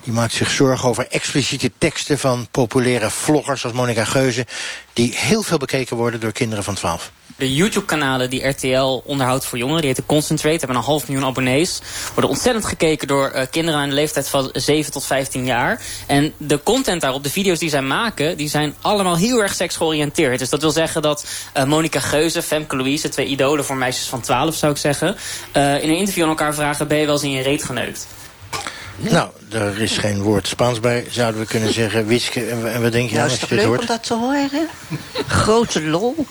Die 0.03 0.13
maakt 0.13 0.33
zich 0.33 0.49
zorgen 0.51 0.89
over 0.89 1.07
expliciete 1.09 1.71
teksten 1.77 2.19
van 2.19 2.47
populaire 2.51 3.09
vloggers 3.09 3.63
als 3.63 3.73
Monica 3.73 4.05
Geuze. 4.05 4.45
Die 4.93 5.13
heel 5.15 5.43
veel 5.43 5.57
bekeken 5.57 5.97
worden 5.97 6.19
door 6.19 6.31
kinderen 6.31 6.63
van 6.63 6.75
12. 6.75 7.11
De 7.35 7.53
YouTube-kanalen 7.53 8.29
die 8.29 8.47
RTL 8.47 9.01
onderhoudt 9.05 9.45
voor 9.45 9.57
jongeren, 9.57 9.81
die 9.81 9.89
heten 9.89 10.05
Concentrate, 10.05 10.57
hebben 10.57 10.77
een 10.77 10.83
half 10.83 11.07
miljoen 11.07 11.27
abonnees. 11.27 11.81
Worden 12.13 12.31
ontzettend 12.31 12.65
gekeken 12.65 13.07
door 13.07 13.27
eh, 13.27 13.45
kinderen 13.51 13.79
aan 13.79 13.89
de 13.89 13.95
leeftijd 13.95 14.29
van 14.29 14.49
7 14.53 14.91
tot 14.91 15.05
15 15.05 15.45
jaar. 15.45 15.81
En 16.07 16.33
de 16.37 16.63
content 16.63 17.01
daarop, 17.01 17.23
de 17.23 17.29
video's 17.29 17.59
die 17.59 17.69
zij 17.69 17.81
maken, 17.81 18.37
die 18.37 18.49
zijn 18.49 18.75
allemaal 18.81 19.17
heel 19.17 19.41
erg 19.41 19.53
seksgeoriënteerd. 19.53 20.39
Dus 20.39 20.49
dat 20.49 20.61
wil 20.61 20.71
zeggen 20.71 21.01
dat 21.01 21.25
eh 21.53 21.63
Monica 21.63 21.99
Geuze, 21.99 22.41
Femke 22.41 22.75
Louise, 22.75 23.09
twee 23.09 23.27
idolen 23.27 23.65
voor 23.65 23.75
meisjes 23.75 24.07
van 24.07 24.21
12 24.21 24.55
zou 24.55 24.71
ik 24.71 24.77
zeggen, 24.77 25.15
eh, 25.51 25.83
in 25.83 25.89
een 25.89 25.97
interview 25.97 26.23
aan 26.23 26.29
elkaar 26.29 26.53
vragen: 26.53 26.87
ben 26.87 26.97
je 26.97 27.05
wel 27.05 27.13
eens 27.13 27.23
in 27.23 27.31
je 27.31 27.41
reet 27.41 27.63
geneukt? 27.63 28.07
Nou, 28.97 29.29
er 29.51 29.81
is 29.81 29.97
geen 29.97 30.21
woord 30.21 30.47
Spaans 30.47 30.79
bij, 30.79 31.05
zouden 31.09 31.41
we 31.41 31.47
kunnen 31.47 31.73
zeggen. 31.73 32.05
Wiske, 32.07 32.45
en, 32.45 32.81
wat 32.81 32.91
denk 32.91 33.09
je 33.09 33.15
Nou, 33.15 33.25
is 33.27 33.31
als 33.31 33.39
je 33.41 33.47
dit 33.47 33.57
leuk 33.57 33.67
hoort? 33.67 33.79
om 33.79 33.85
dat 33.85 34.03
te 34.03 34.13
horen? 34.13 34.67
Grote 35.27 35.81
lol. 35.83 36.25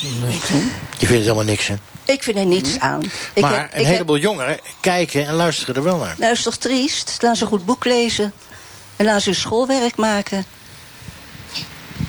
Je 0.00 1.06
vindt 1.06 1.08
het 1.08 1.08
helemaal 1.08 1.44
niks, 1.44 1.66
hè? 1.66 1.74
Ik 2.04 2.22
vind 2.22 2.36
er 2.38 2.46
niets 2.46 2.78
aan. 2.78 3.02
Ik 3.32 3.42
maar 3.42 3.60
heb- 3.60 3.74
een 3.74 3.84
heleboel 3.84 4.16
jongeren 4.18 4.58
kijken 4.80 5.26
en 5.26 5.34
luisteren 5.34 5.74
er 5.74 5.82
wel 5.82 5.96
naar. 5.98 6.14
Nou, 6.18 6.32
is 6.32 6.42
toch 6.42 6.56
triest? 6.56 7.16
Laat 7.20 7.36
ze 7.36 7.42
een 7.42 7.48
goed 7.48 7.64
boek 7.66 7.84
lezen. 7.84 8.32
En 8.96 9.04
laat 9.04 9.22
ze 9.22 9.28
hun 9.30 9.38
schoolwerk 9.38 9.96
maken. 9.96 10.44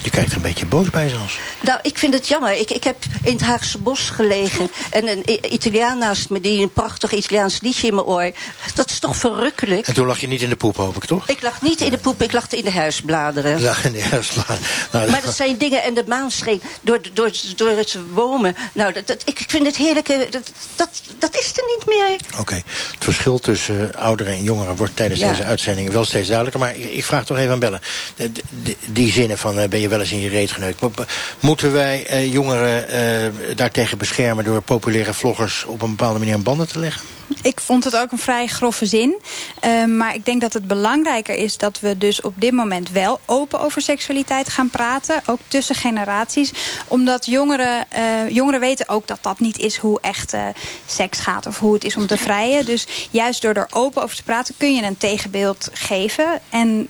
Je 0.08 0.14
kijkt 0.14 0.30
er 0.32 0.36
een 0.36 0.42
beetje 0.42 0.66
boos 0.66 0.90
bij 0.90 1.10
zelfs. 1.10 1.38
Nou, 1.62 1.80
ik 1.82 1.98
vind 1.98 2.14
het 2.14 2.28
jammer. 2.28 2.54
Ik, 2.60 2.72
ik 2.72 2.84
heb 2.84 2.96
in 3.24 3.32
het 3.32 3.42
Haagse 3.42 3.78
bos 3.78 4.10
gelegen. 4.10 4.70
En 4.90 5.08
een 5.08 5.54
Italiaan 5.54 5.98
naast 5.98 6.30
me 6.30 6.40
die 6.42 6.62
een 6.62 6.72
prachtig 6.74 7.12
Italiaans 7.12 7.60
liedje 7.62 7.88
in 7.88 7.96
mijn 7.96 8.08
oor. 8.08 8.32
Dat 8.76 8.90
is 8.90 9.00
toch 9.00 9.16
verrukkelijk? 9.18 9.88
En 9.88 9.94
toen 9.94 10.08
lag 10.08 10.20
je 10.20 10.28
niet 10.28 10.42
in 10.42 10.50
de 10.50 10.56
poep, 10.56 10.76
hoop 10.76 10.96
ik, 10.96 11.06
toch? 11.06 11.28
Ik 11.30 11.42
lag 11.42 11.62
niet 11.62 11.82
in 11.82 11.90
de 11.92 11.98
poep, 11.98 12.22
ik 12.22 12.32
lag 12.32 12.48
in 12.50 12.64
de 12.64 12.72
huisbladeren. 12.72 13.62
Lag 13.62 13.86
in 13.86 13.92
de 13.92 14.04
huislaan. 14.04 14.58
Nou, 14.92 15.12
Maar 15.12 15.22
dat 15.22 15.36
zijn 15.36 15.58
dingen, 15.58 15.84
en 15.84 15.94
de 15.94 16.04
maan 16.08 16.32
scheen 16.32 16.62
door, 16.82 17.00
door, 17.14 17.32
door 17.56 17.70
het 17.70 17.98
bomen. 18.14 18.56
Nou, 18.74 18.94
dat, 18.94 19.08
dat, 19.08 19.22
ik 19.26 19.44
vind 19.48 19.66
het 19.66 19.76
heerlijke, 19.78 20.28
dat, 20.30 20.52
dat, 20.76 20.90
dat 21.20 21.38
is 21.40 21.48
er 21.58 21.64
niet 21.78 21.86
meer. 21.98 22.40
Oké, 22.40 22.56
het 22.56 22.64
verschil 23.04 23.40
tussen 23.40 23.94
eh, 23.94 24.02
ouderen 24.02 24.34
en 24.34 24.44
jongeren 24.44 24.76
wordt 24.76 24.96
tijdens 24.96 25.20
Ja. 25.20 25.30
deze 25.30 25.44
uitzending 25.44 25.92
wel 25.92 26.06
steeds 26.06 26.28
duidelijker. 26.28 26.62
Maar 26.62 26.76
ik, 26.76 26.92
ik 26.92 27.06
vraag 27.06 27.26
toch 27.26 27.38
even 27.38 27.52
aan 27.52 27.60
Bellen. 27.60 27.82
De- 28.16 28.32
de- 28.32 28.42
de- 28.64 28.76
die 28.86 29.12
zinnen 29.12 29.38
van 29.38 29.60
eh, 29.60 29.68
ben 29.70 29.80
je 29.80 29.88
wel 29.88 29.97
eens 30.00 30.12
in 30.12 30.20
je 30.20 30.30
reet 30.30 30.52
geneukt. 30.52 30.82
Mo- 30.82 30.92
Moeten 31.40 31.72
wij 31.74 32.06
eh, 32.06 32.32
jongeren 32.34 32.90
eh, 32.90 33.32
daartegen 33.56 33.98
beschermen 33.98 34.44
door 34.44 34.62
populaire 34.62 35.14
vloggers 35.14 35.66
op 35.66 35.82
een 35.82 35.90
bepaalde 35.90 36.20
manier 36.20 36.34
aan 36.34 36.44
banden 36.44 36.68
te 36.68 36.80
leggen? 36.80 37.02
Ik 37.42 37.60
vond 37.62 37.84
het 37.84 37.96
ook 37.98 38.12
een 38.12 38.18
vrij 38.18 38.48
grove 38.48 38.86
zin. 38.86 39.16
Eh, 39.60 39.86
maar 39.86 40.16
ik 40.16 40.26
denk 40.26 40.42
dat 40.42 40.54
het 40.54 40.68
belangrijker 40.68 41.36
is 41.36 41.58
dat 41.58 41.80
we 41.80 41.98
dus 41.98 42.22
op 42.22 42.34
dit 42.38 42.52
moment 42.52 42.92
wel 42.92 43.20
open 43.26 43.60
over 43.60 43.82
seksualiteit 43.82 44.50
gaan 44.50 44.70
praten. 44.70 45.22
Ook 45.26 45.40
tussen 45.48 45.76
generaties. 45.76 46.52
Omdat 46.88 47.26
jongeren, 47.26 47.86
eh, 47.92 48.04
jongeren 48.30 48.60
weten 48.60 48.90
ook 48.90 49.08
dat 49.08 49.18
dat 49.22 49.40
niet 49.40 49.58
is 49.58 49.78
hoe 49.78 50.02
echte 50.02 50.54
seks 50.86 51.20
gaat. 51.20 51.46
Of 51.46 51.60
hoe 51.60 51.74
het 51.74 51.84
is 51.84 51.96
om 51.96 52.08
te 52.08 52.18
vrijen. 52.18 52.66
Dus 52.66 52.88
juist 53.12 53.42
door 53.42 53.54
er 53.54 53.68
open 53.72 54.04
over 54.04 54.16
te 54.16 54.24
praten 54.24 54.56
kun 54.58 54.76
je 54.76 54.84
een 54.84 54.98
tegenbeeld 54.98 55.70
geven. 55.74 56.42
En 56.50 56.88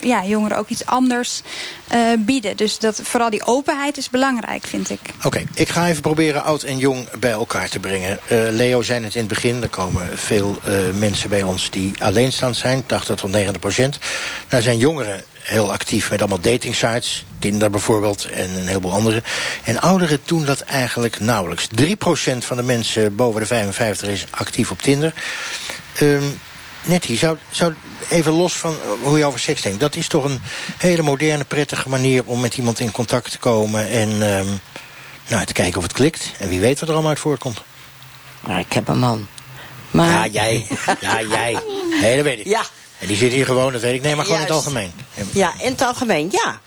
ja, 0.00 0.24
jongeren 0.24 0.58
ook 0.58 0.68
iets 0.68 0.86
anders 0.86 1.42
eh, 1.88 1.98
Dus 2.56 2.78
dat, 2.78 3.00
vooral 3.02 3.30
die 3.30 3.46
openheid 3.46 3.96
is 3.96 4.10
belangrijk, 4.10 4.66
vind 4.66 4.90
ik. 4.90 5.00
Oké, 5.24 5.44
ik 5.54 5.68
ga 5.68 5.88
even 5.88 6.02
proberen 6.02 6.42
oud 6.42 6.62
en 6.62 6.78
jong 6.78 7.10
bij 7.18 7.30
elkaar 7.30 7.68
te 7.68 7.80
brengen. 7.80 8.18
Eh, 8.28 8.38
Leo 8.50 8.82
zei 8.82 9.04
het 9.04 9.14
in 9.14 9.20
het 9.20 9.28
begin, 9.28 9.62
er 9.62 9.68
komen 9.68 10.18
veel 10.18 10.58
eh, 10.64 10.74
mensen 10.94 11.28
bij 11.28 11.42
ons 11.42 11.70
die 11.70 11.92
alleenstaand 11.98 12.56
zijn, 12.56 12.86
80 12.86 13.16
tot 13.16 13.30
90 13.30 13.60
procent. 13.60 13.98
Daar 14.48 14.62
zijn 14.62 14.78
jongeren 14.78 15.24
heel 15.42 15.72
actief 15.72 16.10
met 16.10 16.20
allemaal 16.20 16.40
datingsites, 16.40 17.24
Tinder 17.38 17.70
bijvoorbeeld 17.70 18.24
en 18.24 18.50
een 18.50 18.66
heleboel 18.66 18.92
andere. 18.92 19.22
En 19.64 19.80
ouderen 19.80 20.18
doen 20.24 20.44
dat 20.44 20.60
eigenlijk 20.60 21.20
nauwelijks. 21.20 21.68
3 21.74 21.96
procent 21.96 22.44
van 22.44 22.56
de 22.56 22.62
mensen 22.62 23.16
boven 23.16 23.40
de 23.40 23.46
55 23.46 24.08
is 24.08 24.26
actief 24.30 24.70
op 24.70 24.82
Tinder. 24.82 25.12
Ehm, 25.94 26.22
Nettie, 26.84 27.16
zou, 27.16 27.36
zou 27.50 27.74
even 28.08 28.32
los 28.32 28.52
van 28.56 28.76
hoe 29.02 29.18
je 29.18 29.24
over 29.24 29.40
seks 29.40 29.62
denkt... 29.62 29.80
dat 29.80 29.96
is 29.96 30.08
toch 30.08 30.24
een 30.24 30.40
hele 30.78 31.02
moderne, 31.02 31.44
prettige 31.44 31.88
manier... 31.88 32.22
om 32.24 32.40
met 32.40 32.56
iemand 32.56 32.80
in 32.80 32.90
contact 32.90 33.30
te 33.30 33.38
komen 33.38 33.88
en 33.88 34.08
ehm, 34.10 34.48
nou, 35.28 35.44
te 35.44 35.52
kijken 35.52 35.76
of 35.76 35.82
het 35.82 35.92
klikt. 35.92 36.32
En 36.38 36.48
wie 36.48 36.60
weet 36.60 36.80
wat 36.80 36.88
er 36.88 36.94
allemaal 36.94 37.10
uit 37.10 37.20
voortkomt. 37.20 37.62
Maar 38.40 38.58
ik 38.58 38.72
heb 38.72 38.88
een 38.88 38.98
man. 38.98 39.26
Maar... 39.90 40.08
Ja, 40.08 40.26
jij. 40.26 40.66
Ja, 41.00 41.22
jij. 41.22 41.62
Nee, 42.00 42.16
dat 42.16 42.24
weet 42.24 42.38
ik. 42.38 42.46
Ja. 42.46 42.62
En 42.98 43.06
die 43.06 43.16
zit 43.16 43.32
hier 43.32 43.44
gewoon, 43.44 43.72
dat 43.72 43.80
weet 43.80 43.94
ik. 43.94 44.02
Nee, 44.02 44.14
maar 44.14 44.24
gewoon 44.24 44.40
in 44.40 44.46
het 44.46 44.54
algemeen. 44.54 44.92
Ja, 45.32 45.52
in 45.58 45.70
het 45.70 45.82
algemeen, 45.82 46.28
ja. 46.30 46.60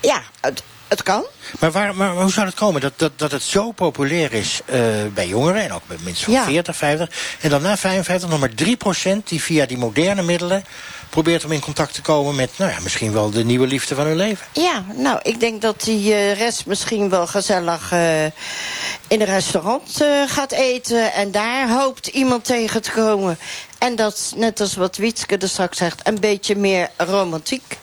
Ja, 0.00 0.22
het, 0.40 0.62
het 0.88 1.02
kan. 1.02 1.24
Maar, 1.58 1.70
waar, 1.70 1.94
maar 1.94 2.10
hoe 2.10 2.32
zou 2.32 2.46
het 2.46 2.54
komen 2.54 2.80
dat, 2.80 2.92
dat, 2.96 3.12
dat 3.16 3.32
het 3.32 3.42
zo 3.42 3.72
populair 3.72 4.32
is 4.32 4.60
eh, 4.64 4.80
bij 5.14 5.28
jongeren... 5.28 5.62
en 5.62 5.72
ook 5.72 5.86
bij 5.86 5.96
mensen 6.02 6.24
van 6.24 6.34
Ja. 6.34 6.44
40, 6.44 6.76
50... 6.76 7.10
en 7.40 7.50
dan 7.50 7.62
na 7.62 7.76
55 7.76 8.28
nog 8.28 8.40
maar 8.40 8.50
3% 8.50 9.22
die 9.24 9.42
via 9.42 9.66
die 9.66 9.78
moderne 9.78 10.22
middelen... 10.22 10.64
probeert 11.10 11.44
om 11.44 11.52
in 11.52 11.60
contact 11.60 11.94
te 11.94 12.02
komen 12.02 12.34
met 12.34 12.50
nou 12.56 12.70
ja, 12.70 12.80
misschien 12.80 13.12
wel 13.12 13.30
de 13.30 13.44
nieuwe 13.44 13.66
liefde 13.66 13.94
van 13.94 14.06
hun 14.06 14.16
leven? 14.16 14.46
Ja, 14.52 14.84
nou, 14.94 15.18
ik 15.22 15.40
denk 15.40 15.62
dat 15.62 15.82
die 15.82 16.14
eh, 16.14 16.38
rest 16.38 16.66
misschien 16.66 17.08
wel 17.08 17.26
gezellig 17.26 17.92
eh, 17.92 18.24
in 18.24 19.20
een 19.20 19.24
restaurant 19.24 20.04
gaat 20.26 20.52
eten. 20.52 21.12
En 21.12 21.30
daar 21.30 21.70
hoopt 21.70 22.06
iemand 22.06 22.44
tegen 22.44 22.82
te 22.82 22.90
komen. 22.90 23.38
En 23.78 23.96
dat, 23.96 24.32
net 24.36 24.60
als 24.60 24.74
wat 24.74 24.96
Wietske 24.96 25.36
er 25.36 25.48
straks 25.48 25.78
zegt, 25.78 26.00
een 26.08 26.20
beetje 26.20 26.56
meer 26.56 26.90
romantiek. 26.96 27.78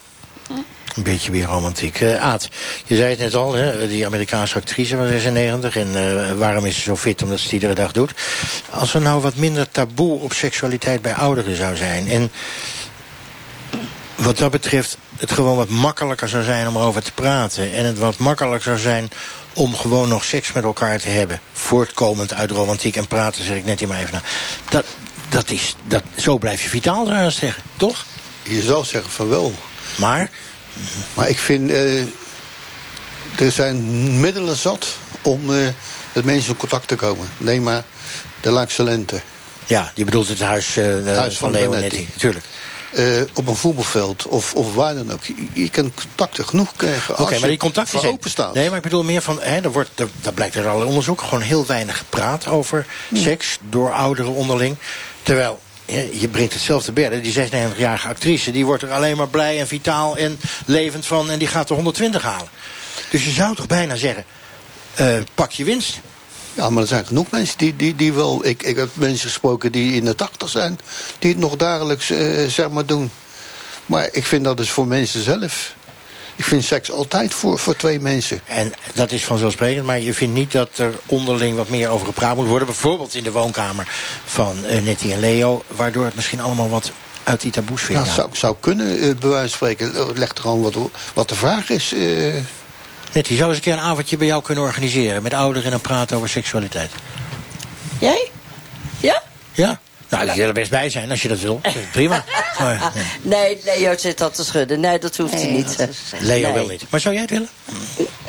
Een 0.96 1.04
beetje 1.04 1.32
weer 1.32 1.46
romantiek. 1.46 2.02
Eh 2.02 2.22
Aad, 2.22 2.50
je 2.86 2.96
zei 2.96 3.10
het 3.10 3.20
net 3.20 3.36
al, 3.36 3.54
hè, 3.54 3.88
die 3.88 4.06
Amerikaanse 4.06 4.56
actrice 4.56 4.96
van 4.96 5.08
96... 5.08 5.76
en 5.76 5.96
eh, 5.96 6.32
waarom 6.32 6.66
is 6.66 6.76
ze 6.76 6.82
zo 6.82 6.96
fit? 6.96 7.24
Omdat 7.24 7.38
ze 7.38 7.44
het 7.44 7.54
iedere 7.54 7.74
dag 7.74 7.92
doet. 7.92 8.12
Als 8.70 8.94
er 8.94 9.02
nou 9.02 9.22
wat 9.22 9.36
minder 9.36 9.72
taboe 9.72 10.20
op 10.20 10.34
seksualiteit 10.34 11.02
bij 11.02 11.14
ouderen 11.14 11.56
zou 11.56 11.76
zijn... 11.76 12.08
en 12.08 12.32
wat 14.16 14.38
dat 14.38 14.52
betreft 14.52 14.98
het 15.18 15.32
gewoon 15.32 15.56
wat 15.56 15.70
makkelijker 15.70 16.30
zou 16.30 16.44
zijn 16.44 16.68
om 16.68 16.76
erover 16.76 17.04
te 17.04 17.12
praten... 17.12 17.74
en 17.74 17.86
het 17.86 17.98
wat 17.98 18.18
makkelijker 18.18 18.62
zou 18.62 18.78
zijn 18.78 19.10
om 19.54 19.76
gewoon 19.76 20.10
nog 20.10 20.24
seks 20.24 20.52
met 20.52 20.64
elkaar 20.64 21.00
te 21.00 21.10
hebben... 21.10 21.40
voortkomend 21.54 22.34
uit 22.34 22.52
romantiek 22.52 22.96
en 22.96 23.08
praten, 23.08 23.44
zeg 23.44 23.58
ik 23.58 23.66
net 23.66 23.80
hier 23.80 23.88
maar 23.88 24.00
even 24.00 24.14
na. 24.14 24.22
Dat, 24.70 24.86
dat 25.30 25.50
is, 25.50 25.76
dat, 25.88 26.04
zo 26.16 26.38
blijf 26.38 26.64
je 26.64 26.70
vitaal, 26.70 27.06
zou 27.06 27.18
haast 27.18 27.38
zeggen, 27.38 27.64
toch? 27.78 28.06
Je 28.44 28.62
zou 28.62 28.86
zeggen 28.86 29.12
van 29.12 29.30
wel. 29.30 29.54
Maar? 29.98 30.30
Maar 31.14 31.30
ik 31.30 31.40
vind... 31.40 31.72
eh, 31.72 32.00
er 33.40 33.52
zijn 33.52 34.20
middelen 34.20 34.56
zat 34.56 34.88
om 35.22 35.54
eh, 35.54 35.68
met 36.14 36.26
mensen 36.26 36.52
in 36.52 36.58
contact 36.58 36.88
te 36.88 36.96
komen. 36.96 37.28
Neem 37.38 37.64
maar 37.64 37.84
de 38.42 38.50
Laakse 38.50 38.84
Lente. 38.84 39.22
Ja, 39.66 39.92
je 39.96 40.06
bedoelt 40.06 40.28
het 40.28 40.40
huis, 40.40 40.78
eh, 40.78 40.86
Huis 41.06 41.38
van 41.38 41.52
van 41.52 41.52
Leonetti, 41.52 42.08
natuurlijk. 42.14 42.46
Eh, 42.92 43.22
op 43.34 43.48
een 43.48 43.56
voetbalveld 43.56 44.28
of, 44.28 44.54
of 44.54 44.74
waar 44.74 44.96
dan 44.96 45.12
ook. 45.14 45.24
Je, 45.24 45.36
je 45.54 45.70
kan 45.70 45.92
contacten 45.94 46.48
genoeg 46.48 46.72
krijgen. 46.76 47.14
Oké, 47.14 47.32
als 47.32 47.40
maar 47.40 47.50
die 47.50 47.58
contacten 47.58 48.00
zijn... 48.00 48.12
open 48.12 48.30
staat. 48.30 48.54
Nee, 48.54 48.68
maar 48.68 48.78
ik 48.78 48.84
bedoel 48.84 49.04
meer 49.04 49.22
van... 49.22 49.40
Hè, 49.42 49.60
er 49.62 49.72
wordt, 49.72 49.90
er, 50.00 50.08
daar 50.22 50.34
blijkt 50.34 50.56
uit 50.56 50.66
alle 50.66 50.86
onderzoek 50.86 51.22
gewoon 51.22 51.42
heel 51.42 51.66
weinig 51.66 51.98
gepraat 51.98 52.48
over 52.48 52.86
seks... 53.14 53.58
door 53.70 53.94
ouderen 53.94 54.32
onderling. 54.32 54.76
Terwijl, 55.24 55.60
je 56.12 56.28
brengt 56.32 56.54
het 56.54 56.62
zelf 56.62 56.84
te 56.84 56.92
bedden. 56.92 57.22
Die 57.22 57.34
96-jarige 57.34 58.08
actrice, 58.08 58.52
die 58.52 58.66
wordt 58.66 58.84
er 58.84 58.92
alleen 58.92 59.18
maar 59.18 59.28
blij 59.28 59.60
en 59.60 59.68
vitaal 59.68 60.18
en 60.18 60.40
levend 60.66 61.06
van... 61.06 61.30
en 61.30 61.40
die 61.40 61.48
gaat 61.48 61.70
er 61.70 61.76
120 61.76 62.22
halen. 62.22 62.50
Dus 63.10 63.26
je 63.26 63.32
zou 63.32 63.56
toch 63.56 63.68
bijna 63.68 63.96
zeggen... 63.96 64.26
eh, 64.96 65.18
pak 65.36 65.52
je 65.52 65.64
winst. 65.64 66.00
Ja, 66.54 66.70
maar 66.70 66.82
er 66.82 66.88
zijn 66.88 67.06
genoeg 67.06 67.32
mensen 67.32 67.58
die, 67.58 67.76
die, 67.76 67.96
die 67.96 68.14
wel... 68.14 68.46
Ik, 68.46 68.64
ik 68.64 68.76
heb 68.76 68.90
mensen 68.94 69.30
gesproken 69.30 69.72
die 69.72 69.94
in 69.94 70.06
de 70.06 70.16
tachtig 70.16 70.50
zijn... 70.50 70.80
die 71.20 71.32
het 71.32 71.40
nog 71.40 71.56
dagelijks 71.56 72.10
eh, 72.10 72.46
zeg 72.48 72.70
maar 72.70 72.86
doen. 72.86 73.12
Maar 73.86 74.10
ik 74.12 74.26
vind 74.26 74.44
dat 74.44 74.58
dus 74.58 74.70
voor 74.70 74.88
mensen 74.88 75.24
zelf. 75.24 75.74
Ik 76.36 76.44
vind 76.44 76.64
seks 76.64 76.92
altijd 76.92 77.34
voor, 77.34 77.60
voor 77.60 77.76
twee 77.76 78.00
mensen. 78.00 78.40
En 78.46 78.74
dat 78.94 79.12
is 79.12 79.26
vanzelfsprekend, 79.26 79.86
maar 79.86 80.00
je 80.00 80.14
vindt 80.14 80.34
niet 80.34 80.52
dat 80.52 80.70
er 80.78 80.94
onderling 81.06 81.58
wat 81.58 81.70
meer 81.70 81.90
over 81.90 82.06
gepraat 82.08 82.36
moet 82.36 82.48
worden. 82.48 82.68
Bijvoorbeeld 82.68 83.16
in 83.16 83.24
de 83.24 83.32
woonkamer 83.32 83.88
van 84.26 84.66
eh, 84.66 84.82
Nettie 84.82 85.14
en 85.14 85.20
Leo. 85.20 85.64
Waardoor 85.68 86.06
het 86.06 86.16
misschien 86.16 86.40
allemaal 86.42 86.70
wat 86.70 86.92
uit 87.24 87.42
die 87.42 87.52
taboesfeer 87.52 87.96
Ja, 87.96 88.04
gaat. 88.04 88.14
zou, 88.16 88.30
zou 88.32 88.56
kunnen, 88.60 88.88
eh, 89.00 89.16
bij 89.16 89.30
wijze 89.30 89.58
van 89.58 89.68
spreken. 89.70 89.96
Eh, 89.96 90.06
Leg 90.16 90.30
er 90.30 90.42
gewoon 90.42 90.62
wat, 90.62 90.76
wat 91.14 91.30
de 91.30 91.36
vraag 91.36 91.70
is. 91.70 91.94
eh. 91.94 92.34
Nettie, 93.14 93.38
zou 93.38 93.48
eens 93.50 93.58
een 93.58 93.64
keer 93.64 93.74
een 93.74 93.80
avondje 93.80 94.18
bij 94.18 94.28
jou 94.28 94.42
kunnen 94.44 94.64
organiseren... 94.64 95.24
met 95.24 95.34
ouderen 95.34 95.64
en 95.64 95.72
dan 95.72 95.82
praten 95.82 96.18
over 96.18 96.30
seksualiteit? 96.30 96.92
Jij? 98.00 98.30
Ja? 99.00 99.24
Ja? 99.52 99.80
Nou, 100.16 100.26
die 100.26 100.36
zullen 100.36 100.48
er 100.56 100.62
best 100.62 100.72
bij 100.72 100.90
zijn 100.90 101.10
als 101.12 101.22
je 101.22 101.28
dat 101.28 101.40
wil. 101.40 101.62
Prima. 101.92 102.24
Maar, 102.60 102.74
ja. 102.80 102.92
Nee, 103.22 103.60
Leo 103.64 103.98
zit 103.98 104.18
dat 104.18 104.36
te 104.36 104.44
schudden. 104.44 104.80
Nee, 104.80 105.00
dat 105.00 105.18
hoeft 105.18 105.34
hij 105.34 105.48
niet. 105.52 105.76
Leo 106.20 106.42
Nee. 106.42 106.54
wil 106.54 106.68
niet. 106.68 106.84
Maar 106.90 107.00
zou 107.00 107.14
jij 107.14 107.24
het 107.24 107.32
willen? 107.32 107.50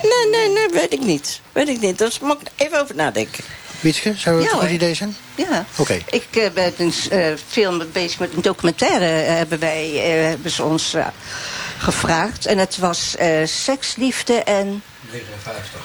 Nee, 0.02 0.28
nee, 0.30 0.48
nee, 0.52 0.68
weet 0.80 0.92
ik 0.92 1.00
niet. 1.00 1.40
Weet 1.52 1.68
ik 1.68 1.80
niet. 1.80 1.98
Dus 1.98 2.18
moet 2.20 2.40
ik 2.40 2.48
even 2.66 2.80
over 2.82 2.94
nadenken. 2.94 3.44
Wietske, 3.80 4.14
zou 4.16 4.36
het 4.36 4.44
Ja, 4.44 4.52
een 4.52 4.60
goed 4.60 4.70
idee 4.70 4.94
zijn? 4.94 5.16
Ja. 5.34 5.64
Oké. 5.76 5.98
Ik 6.10 6.26
eh, 6.30 6.50
ben 6.54 6.72
een 6.76 6.92
eh, 7.10 7.26
film 7.48 7.82
bezig 7.92 8.18
met 8.18 8.32
een 8.34 8.42
documentaire. 8.42 9.22
eh, 9.22 9.34
hebben 9.34 9.58
wij 9.58 9.90
eh, 9.94 10.28
hebben 10.28 10.50
ze 10.50 10.62
ons 10.62 10.94
gevraagd. 11.78 12.46
En 12.46 12.58
het 12.58 12.78
was 12.78 13.16
eh 13.16 13.46
seksliefde 13.46 14.34
en. 14.42 14.82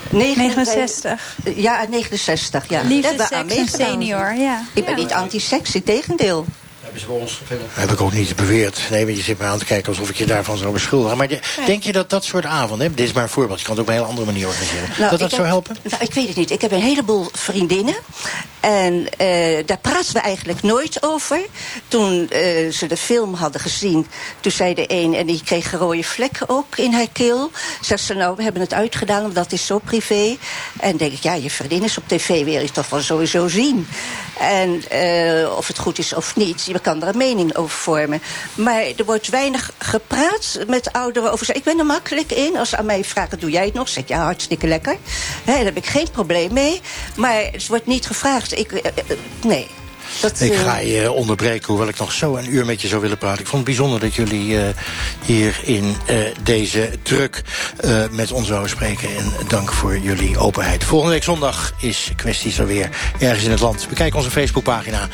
69. 0.10 1.20
Ja, 1.56 1.86
69. 1.90 2.70
Ja. 2.70 2.82
Liefde, 2.82 3.28
seks 3.30 3.56
en 3.56 3.68
senior, 3.68 4.34
ja. 4.34 4.64
Ik 4.74 4.86
ben 4.86 4.96
Ja. 4.96 5.00
niet 5.02 5.12
anti-seks, 5.12 5.76
in 5.76 5.84
tegendeel. 5.84 6.46
Hebben 6.92 7.02
ze 7.10 7.12
bij 7.12 7.22
ons 7.22 7.42
Heb 7.74 7.92
ik 7.92 8.02
ook 8.02 8.14
niet 8.14 8.36
beweerd. 8.36 8.80
Nee, 8.90 9.06
maar 9.06 9.14
je 9.14 9.22
zit 9.22 9.38
me 9.40 9.46
aan 9.46 9.60
te 9.60 9.66
kijken 9.66 9.88
alsof 9.90 10.10
ik 10.10 10.16
je 10.16 10.26
daarvan 10.26 10.58
zou 10.58 10.74
beschuldigen. 10.74 11.18
Maar 11.18 11.28
de- 11.28 11.40
denk 11.66 11.84
je 11.84 11.92
dat 11.92 12.10
dat 12.10 12.24
soort 12.24 12.46
avonden, 12.46 12.96
dit 12.96 13.08
is 13.08 13.14
maar 13.14 13.24
een 13.24 13.30
voorbeeld, 13.30 13.60
je 13.60 13.66
kan 13.66 13.78
het 13.78 13.82
ook 13.84 13.90
op 13.90 13.94
een 13.96 14.00
hele 14.00 14.10
andere 14.16 14.32
manier 14.32 14.48
organiseren, 14.48 14.90
Nou, 14.98 15.10
dat 15.10 15.20
dat 15.20 15.32
zou 15.32 15.48
helpen? 15.48 15.78
Nou, 15.82 16.04
ik 16.04 16.14
weet 16.14 16.28
het 16.28 16.36
niet. 16.36 16.52
Ik 16.52 16.62
heb 16.62 16.72
een 16.72 16.82
heleboel 16.82 17.28
vriendinnen. 17.34 17.96
En 18.60 19.08
eh, 19.18 19.66
daar 19.66 19.78
praten 19.78 20.14
we 20.14 20.20
eigenlijk 20.20 20.62
nooit 20.62 21.04
over. 21.04 21.40
Toen 21.88 22.30
eh, 22.30 22.72
ze 22.72 22.88
de 22.88 22.98
film 22.98 23.34
hadden 23.34 23.62
gezien, 23.62 24.08
toen 24.40 24.52
zei 24.52 24.74
de 24.74 24.86
een... 24.88 25.14
en 25.14 25.26
die 25.26 25.42
kreeg 25.44 25.72
rode 25.72 26.04
vlekken 26.04 26.50
ook 26.50 26.78
in 26.78 26.94
haar 26.94 27.10
keel. 27.12 27.52
Zegt 27.82 28.04
ze, 28.04 28.14
nou, 28.14 28.36
we 28.36 28.44
hebben 28.44 28.62
het 28.62 28.74
uitgedaan, 28.74 29.22
want 29.22 29.36
dat 29.36 29.52
is 29.52 29.66
zo 29.66 29.80
privé. 29.80 30.38
En 30.80 30.98
denk 30.98 31.12
ik, 31.14 31.24
ja, 31.24 31.34
je 31.34 31.50
vriendin 31.50 31.84
is 31.84 31.98
op 31.98 32.04
tv, 32.08 32.44
wil 32.44 32.62
je 32.62 32.72
toch 32.72 32.90
wel 32.90 33.02
sowieso 33.02 33.48
zien. 33.48 33.88
En 34.40 34.84
eh, 34.90 35.58
of 35.58 35.68
het 35.68 35.78
goed 35.80 35.98
is 35.98 36.14
of 36.14 36.36
niet, 36.36 36.66
je 36.66 36.74
kan 36.82 37.02
er 37.02 37.08
een 37.08 37.18
mening 37.18 37.56
over 37.56 37.78
vormen. 37.78 38.22
Maar 38.56 38.84
er 38.98 39.06
wordt 39.06 39.30
weinig 39.30 39.72
gepraat 39.78 40.60
met 40.68 40.94
ouderen 40.94 41.32
over... 41.32 41.56
Ik 41.56 41.64
ben 41.64 41.80
er 41.80 41.86
makkelijk 41.86 42.32
in. 42.32 42.58
Als 42.58 42.70
ze 42.70 42.78
aan 42.78 42.86
mij 42.86 43.04
vragen, 43.04 43.40
doe 43.40 43.50
jij 43.50 43.66
het 43.66 43.74
nog? 43.74 43.90
Zeg 43.90 44.04
ik, 44.04 44.10
ja, 44.10 44.24
hartstikke 44.24 44.68
lekker. 44.68 44.98
Daar 45.46 45.64
heb 45.64 45.78
ik 45.78 45.86
geen 45.86 46.12
probleem 46.12 46.54
mee. 46.54 46.82
Maar 47.16 47.44
het 47.52 47.68
wordt 47.68 47.86
niet 47.86 48.06
gevraagd. 48.06 48.58
Ik, 48.58 48.72
eh, 48.72 48.92
eh, 48.96 49.18
nee. 49.42 49.68
Dat, 50.20 50.42
Ik 50.42 50.52
eh, 50.52 50.60
ga 50.60 50.78
je 50.78 51.12
onderbreken, 51.12 51.68
hoewel 51.68 51.88
ik 51.88 51.98
nog 51.98 52.12
zo 52.12 52.36
een 52.36 52.54
uur 52.54 52.66
met 52.66 52.82
je 52.82 52.88
zou 52.88 53.02
willen 53.02 53.18
praten. 53.18 53.40
Ik 53.40 53.48
vond 53.48 53.68
het 53.68 53.76
bijzonder 53.76 54.00
dat 54.00 54.16
jullie 54.16 54.60
eh, 54.60 54.68
hier 55.26 55.60
in 55.64 55.96
eh, 56.06 56.18
deze 56.44 56.90
druk 57.04 57.42
met 58.12 58.32
ons 58.32 58.48
zouden 58.48 58.70
spreken. 58.70 59.10
En 59.18 59.32
dank 59.48 59.72
voor 59.72 59.98
jullie 59.98 60.38
openheid. 60.38 60.84
Volgende 60.84 61.14
week 61.14 61.24
zondag 61.24 61.74
is 61.80 62.12
kwesties 62.16 62.58
er 62.58 62.68
weer 62.68 62.90
ergens 63.20 63.44
in 63.44 63.52
het 63.52 63.60
land. 63.60 63.86
Bekijk 63.90 64.16
onze 64.16 64.32
Facebookpagina 64.32 65.08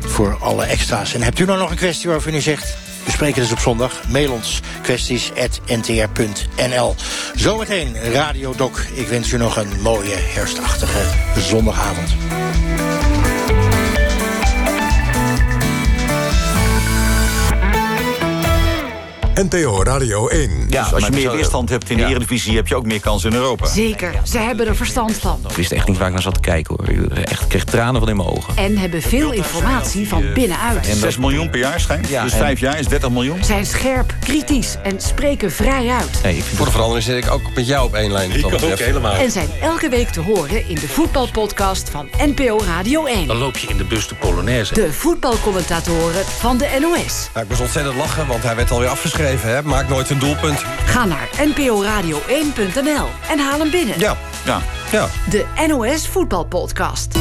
voor 0.00 0.36
alle 0.40 0.64
extra's. 0.64 1.14
En 1.14 1.22
hebt 1.22 1.38
u 1.38 1.44
nou 1.44 1.58
nog 1.58 1.70
een 1.70 1.76
kwestie 1.76 2.08
waarvan 2.08 2.34
u 2.34 2.40
zegt... 2.40 2.76
We 3.04 3.10
spreken 3.10 3.42
dus 3.42 3.52
op 3.52 3.58
zondag. 3.58 4.00
Mail 4.08 4.32
ons 4.32 4.60
kwesties.ntr.nl. 4.82 6.94
Zometeen 7.34 8.12
Radio 8.12 8.54
Doc. 8.56 8.80
Ik 8.94 9.08
wens 9.08 9.32
u 9.32 9.36
nog 9.36 9.56
een 9.56 9.80
mooie 9.80 10.14
herfstachtige 10.14 11.00
zondagavond. 11.40 12.10
NTO 19.34 19.82
Radio 19.82 20.28
1. 20.28 20.66
Ja, 20.68 20.82
als 20.94 21.04
je 21.06 21.10
meer 21.12 21.30
weerstand 21.30 21.68
hebt 21.68 21.90
in 21.90 21.96
de 21.96 22.04
Eredivisie... 22.04 22.56
heb 22.56 22.68
je 22.68 22.74
ook 22.76 22.86
meer 22.86 23.00
kans 23.00 23.24
in 23.24 23.32
Europa. 23.32 23.66
Zeker, 23.66 24.14
ze 24.22 24.38
hebben 24.38 24.66
er 24.66 24.76
verstand 24.76 25.16
van. 25.16 25.40
Ik 25.48 25.56
wist 25.56 25.72
echt 25.72 25.88
niet 25.88 25.98
waar 25.98 26.06
ik 26.06 26.12
naar 26.12 26.22
zat 26.22 26.34
te 26.34 26.40
kijken 26.40 26.74
hoor. 26.76 26.88
Ik 27.18 27.28
echt, 27.28 27.46
kreeg 27.46 27.64
tranen 27.64 28.00
van 28.00 28.08
in 28.08 28.16
mijn 28.16 28.28
ogen. 28.28 28.56
En 28.56 28.76
hebben 28.78 29.02
veel 29.02 29.32
informatie 29.32 30.08
van 30.08 30.24
binnenuit. 30.34 30.86
6 30.86 31.16
miljoen 31.16 31.50
per 31.50 31.58
jaar 31.60 31.80
schijnt. 31.80 32.08
Ja, 32.08 32.22
dus 32.22 32.32
en- 32.32 32.38
5 32.38 32.60
jaar 32.60 32.78
is 32.78 32.86
30 32.86 33.10
miljoen. 33.10 33.44
Zijn 33.44 33.66
scherp, 33.66 34.14
kritisch 34.20 34.76
en 34.82 35.00
spreken 35.00 35.52
vrij 35.52 35.88
uit. 35.88 36.20
Nee, 36.22 36.36
ik 36.36 36.42
Voor 36.42 36.64
de 36.66 36.72
verandering 36.72 37.04
zit 37.04 37.24
ik 37.24 37.30
ook 37.30 37.42
met 37.54 37.66
jou 37.66 37.86
op 37.86 37.94
één 37.94 38.12
lijn. 38.12 38.30
wat 38.30 38.50
dat 38.50 38.50
betreft. 38.50 39.18
En 39.18 39.30
zijn 39.30 39.48
elke 39.60 39.88
week 39.88 40.08
te 40.08 40.20
horen 40.20 40.68
in 40.68 40.74
de 40.74 40.88
voetbalpodcast 40.88 41.90
van 41.90 42.08
NPO 42.18 42.60
Radio 42.66 43.04
1. 43.04 43.26
Dan 43.26 43.36
loop 43.36 43.56
je 43.56 43.66
in 43.66 43.76
de 43.76 43.84
bus 43.84 44.08
de 44.08 44.14
Polonaise. 44.14 44.74
De 44.74 44.92
voetbalcommentatoren 44.92 46.24
van 46.24 46.58
de 46.58 46.68
NOS. 46.80 47.28
Nou, 47.32 47.44
ik 47.44 47.48
moest 47.48 47.60
ontzettend 47.60 47.96
lachen, 47.96 48.26
want 48.26 48.42
hij 48.42 48.56
werd 48.56 48.70
alweer 48.70 48.88
afgeschreven. 48.88 49.21
Hè? 49.22 49.62
Maak 49.62 49.88
nooit 49.88 50.10
een 50.10 50.18
doelpunt. 50.18 50.58
Ga 50.84 51.04
naar 51.04 51.28
nporadio1.nl 51.28 53.08
en 53.30 53.38
haal 53.38 53.58
hem 53.58 53.70
binnen. 53.70 53.98
Ja, 53.98 54.16
ja, 54.44 54.60
ja. 54.92 55.08
De 55.30 55.44
NOS 55.66 56.08
Voetbalpodcast. 56.08 57.18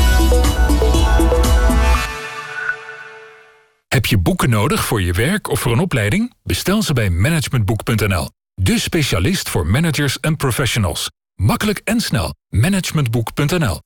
Heb 3.87 4.05
je 4.05 4.15
je 4.15 4.21
boeken 4.21 4.49
nodig 4.49 4.85
voor 4.85 5.01
je 5.01 5.13
werk 5.13 5.49
of 5.49 5.59
voor 5.59 5.71
een 5.71 5.79
opleiding? 5.79 6.33
Bestel 6.43 6.81
ze 6.81 6.93
bij 6.93 7.09
managementboek.nl. 7.09 8.29
De 8.53 8.79
specialist 8.79 9.49
voor 9.49 9.67
managers 9.67 10.19
en 10.19 10.35
professionals. 10.35 11.11
Makkelijk 11.35 11.81
en 11.83 11.99
snel. 11.99 12.33
Managementboek.nl. 12.49 13.81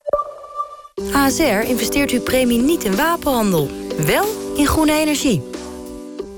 ASR 1.13 1.43
investeert 1.43 2.11
uw 2.11 2.21
premie 2.21 2.59
niet 2.59 2.83
in 2.83 2.95
wapenhandel, 2.95 3.69
wel 3.97 4.53
in 4.55 4.67
groene 4.67 4.93
energie. 4.93 5.54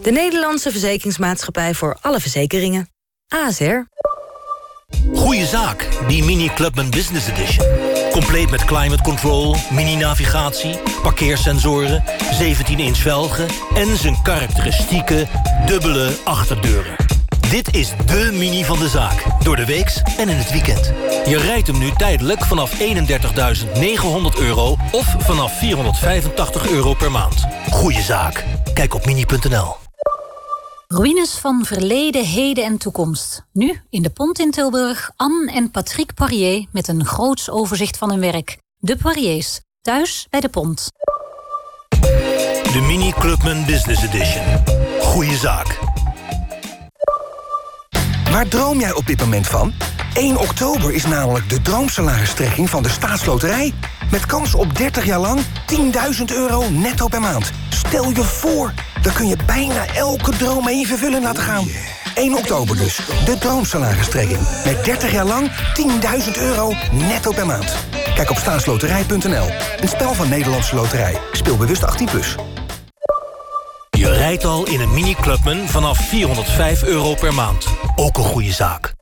De 0.07 0.13
Nederlandse 0.13 0.71
verzekeringsmaatschappij 0.71 1.73
voor 1.73 1.97
alle 2.01 2.19
verzekeringen. 2.19 2.89
ASR. 3.27 3.79
Goeie 5.13 5.45
zaak, 5.45 5.87
die 6.07 6.23
Mini 6.23 6.49
Clubman 6.55 6.89
Business 6.89 7.27
Edition. 7.27 7.67
Compleet 8.11 8.51
met 8.51 8.65
climate 8.65 9.03
control, 9.03 9.55
mini-navigatie, 9.71 10.79
parkeersensoren... 11.01 12.03
17-inch 12.41 12.97
velgen 12.97 13.47
en 13.75 13.97
zijn 13.97 14.21
karakteristieke 14.23 15.27
dubbele 15.65 16.11
achterdeuren. 16.23 16.95
Dit 17.49 17.75
is 17.75 17.93
de 18.05 18.29
Mini 18.33 18.63
van 18.63 18.79
de 18.79 18.87
zaak, 18.87 19.23
door 19.43 19.55
de 19.55 19.65
weeks 19.65 20.01
en 20.17 20.29
in 20.29 20.37
het 20.37 20.51
weekend. 20.51 20.93
Je 21.25 21.37
rijdt 21.37 21.67
hem 21.67 21.77
nu 21.77 21.91
tijdelijk 21.91 22.45
vanaf 22.45 22.79
31.900 22.79 24.39
euro 24.39 24.77
of 24.91 25.15
vanaf 25.19 25.57
485 25.57 26.69
euro 26.69 26.93
per 26.93 27.11
maand. 27.11 27.45
Goeie 27.69 28.01
zaak, 28.01 28.43
kijk 28.73 28.93
op 28.93 29.05
mini.nl. 29.05 29.86
Ruïnes 30.87 31.37
van 31.37 31.65
verleden, 31.65 32.25
heden 32.25 32.63
en 32.63 32.77
toekomst. 32.77 33.45
Nu 33.53 33.81
in 33.89 34.01
de 34.01 34.09
Pont 34.09 34.39
in 34.39 34.51
Tilburg 34.51 35.11
Anne 35.15 35.51
en 35.51 35.71
Patrick 35.71 36.13
Poirier 36.13 36.65
met 36.71 36.87
een 36.87 37.05
groots 37.05 37.49
overzicht 37.49 37.97
van 37.97 38.09
hun 38.09 38.19
werk. 38.19 38.57
De 38.77 38.95
Poiriers, 38.95 39.59
thuis 39.81 40.27
bij 40.29 40.39
de 40.39 40.49
Pont. 40.49 40.91
De 42.63 42.83
Mini 42.87 43.13
Clubman 43.19 43.65
Business 43.65 44.03
Edition. 44.03 44.43
Goeie 45.01 45.37
zaak. 45.37 45.79
Waar 48.31 48.47
droom 48.47 48.79
jij 48.79 48.93
op 48.93 49.05
dit 49.05 49.19
moment 49.19 49.47
van? 49.47 49.73
1 50.13 50.37
oktober 50.37 50.93
is 50.93 51.05
namelijk 51.05 51.49
de 51.49 51.61
droomsalaristrekking 51.61 52.69
van 52.69 52.83
de 52.83 52.89
staatsloterij. 52.89 53.73
Met 54.11 54.25
kans 54.25 54.55
op 54.55 54.77
30 54.77 55.05
jaar 55.05 55.19
lang 55.19 55.39
10.000 56.19 56.35
euro 56.35 56.69
netto 56.69 57.07
per 57.07 57.21
maand. 57.21 57.51
Stel 57.69 58.09
je 58.09 58.23
voor, 58.23 58.73
dan 59.01 59.13
kun 59.13 59.27
je 59.27 59.35
bijna 59.45 59.85
elke 59.85 60.31
droom 60.31 60.67
even 60.67 60.87
vervullen 60.87 61.21
laten 61.21 61.43
gaan. 61.43 61.67
1 62.15 62.37
oktober 62.37 62.77
dus, 62.77 62.99
de 63.25 63.37
droomsalaristrekking. 63.37 64.39
Met 64.65 64.85
30 64.85 65.11
jaar 65.11 65.25
lang 65.25 65.51
10.000 65.51 66.41
euro 66.41 66.73
netto 66.91 67.31
per 67.31 67.45
maand. 67.45 67.75
Kijk 68.15 68.29
op 68.29 68.37
staatsloterij.nl. 68.37 69.47
Een 69.79 69.87
spel 69.87 70.13
van 70.13 70.29
Nederlandse 70.29 70.75
Loterij. 70.75 71.17
Speel 71.31 71.57
bewust 71.57 71.81
18+. 71.81 72.11
Plus. 72.11 72.35
Je 73.89 74.11
rijdt 74.11 74.45
al 74.45 74.65
in 74.65 74.79
een 74.79 74.93
Mini 74.93 75.15
Clubman 75.21 75.67
vanaf 75.67 75.97
405 75.97 76.83
euro 76.83 77.15
per 77.15 77.33
maand. 77.33 77.67
Ook 77.95 78.17
een 78.17 78.23
goede 78.23 78.51
zaak. 78.51 78.96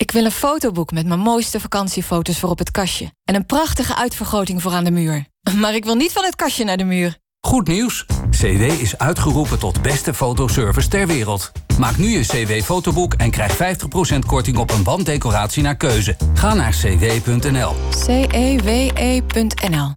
Ik 0.00 0.10
wil 0.10 0.24
een 0.24 0.30
fotoboek 0.30 0.92
met 0.92 1.06
mijn 1.06 1.20
mooiste 1.20 1.60
vakantiefoto's 1.60 2.38
voor 2.38 2.50
op 2.50 2.58
het 2.58 2.70
kastje. 2.70 3.12
En 3.24 3.34
een 3.34 3.46
prachtige 3.46 3.96
uitvergroting 3.96 4.62
voor 4.62 4.72
aan 4.72 4.84
de 4.84 4.90
muur. 4.90 5.24
Maar 5.60 5.74
ik 5.74 5.84
wil 5.84 5.94
niet 5.94 6.12
van 6.12 6.24
het 6.24 6.36
kastje 6.36 6.64
naar 6.64 6.76
de 6.76 6.84
muur. 6.84 7.18
Goed 7.40 7.68
nieuws. 7.68 8.06
CW 8.30 8.62
is 8.62 8.98
uitgeroepen 8.98 9.58
tot 9.58 9.82
beste 9.82 10.14
fotoservice 10.14 10.88
ter 10.88 11.06
wereld. 11.06 11.52
Maak 11.78 11.96
nu 11.96 12.08
je 12.08 12.26
CW-fotoboek 12.26 13.14
en 13.14 13.30
krijg 13.30 13.56
50% 13.56 14.18
korting 14.26 14.56
op 14.56 14.70
een 14.70 14.84
wanddecoratie 14.84 15.62
naar 15.62 15.76
keuze. 15.76 16.16
Ga 16.34 16.54
naar 16.54 16.76
cw.nl. 16.80 17.74
C-E-W-E.nl 18.06 19.92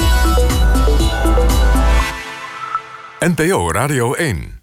NPO 3.19 3.71
Radio 3.71 4.13
1 4.13 4.62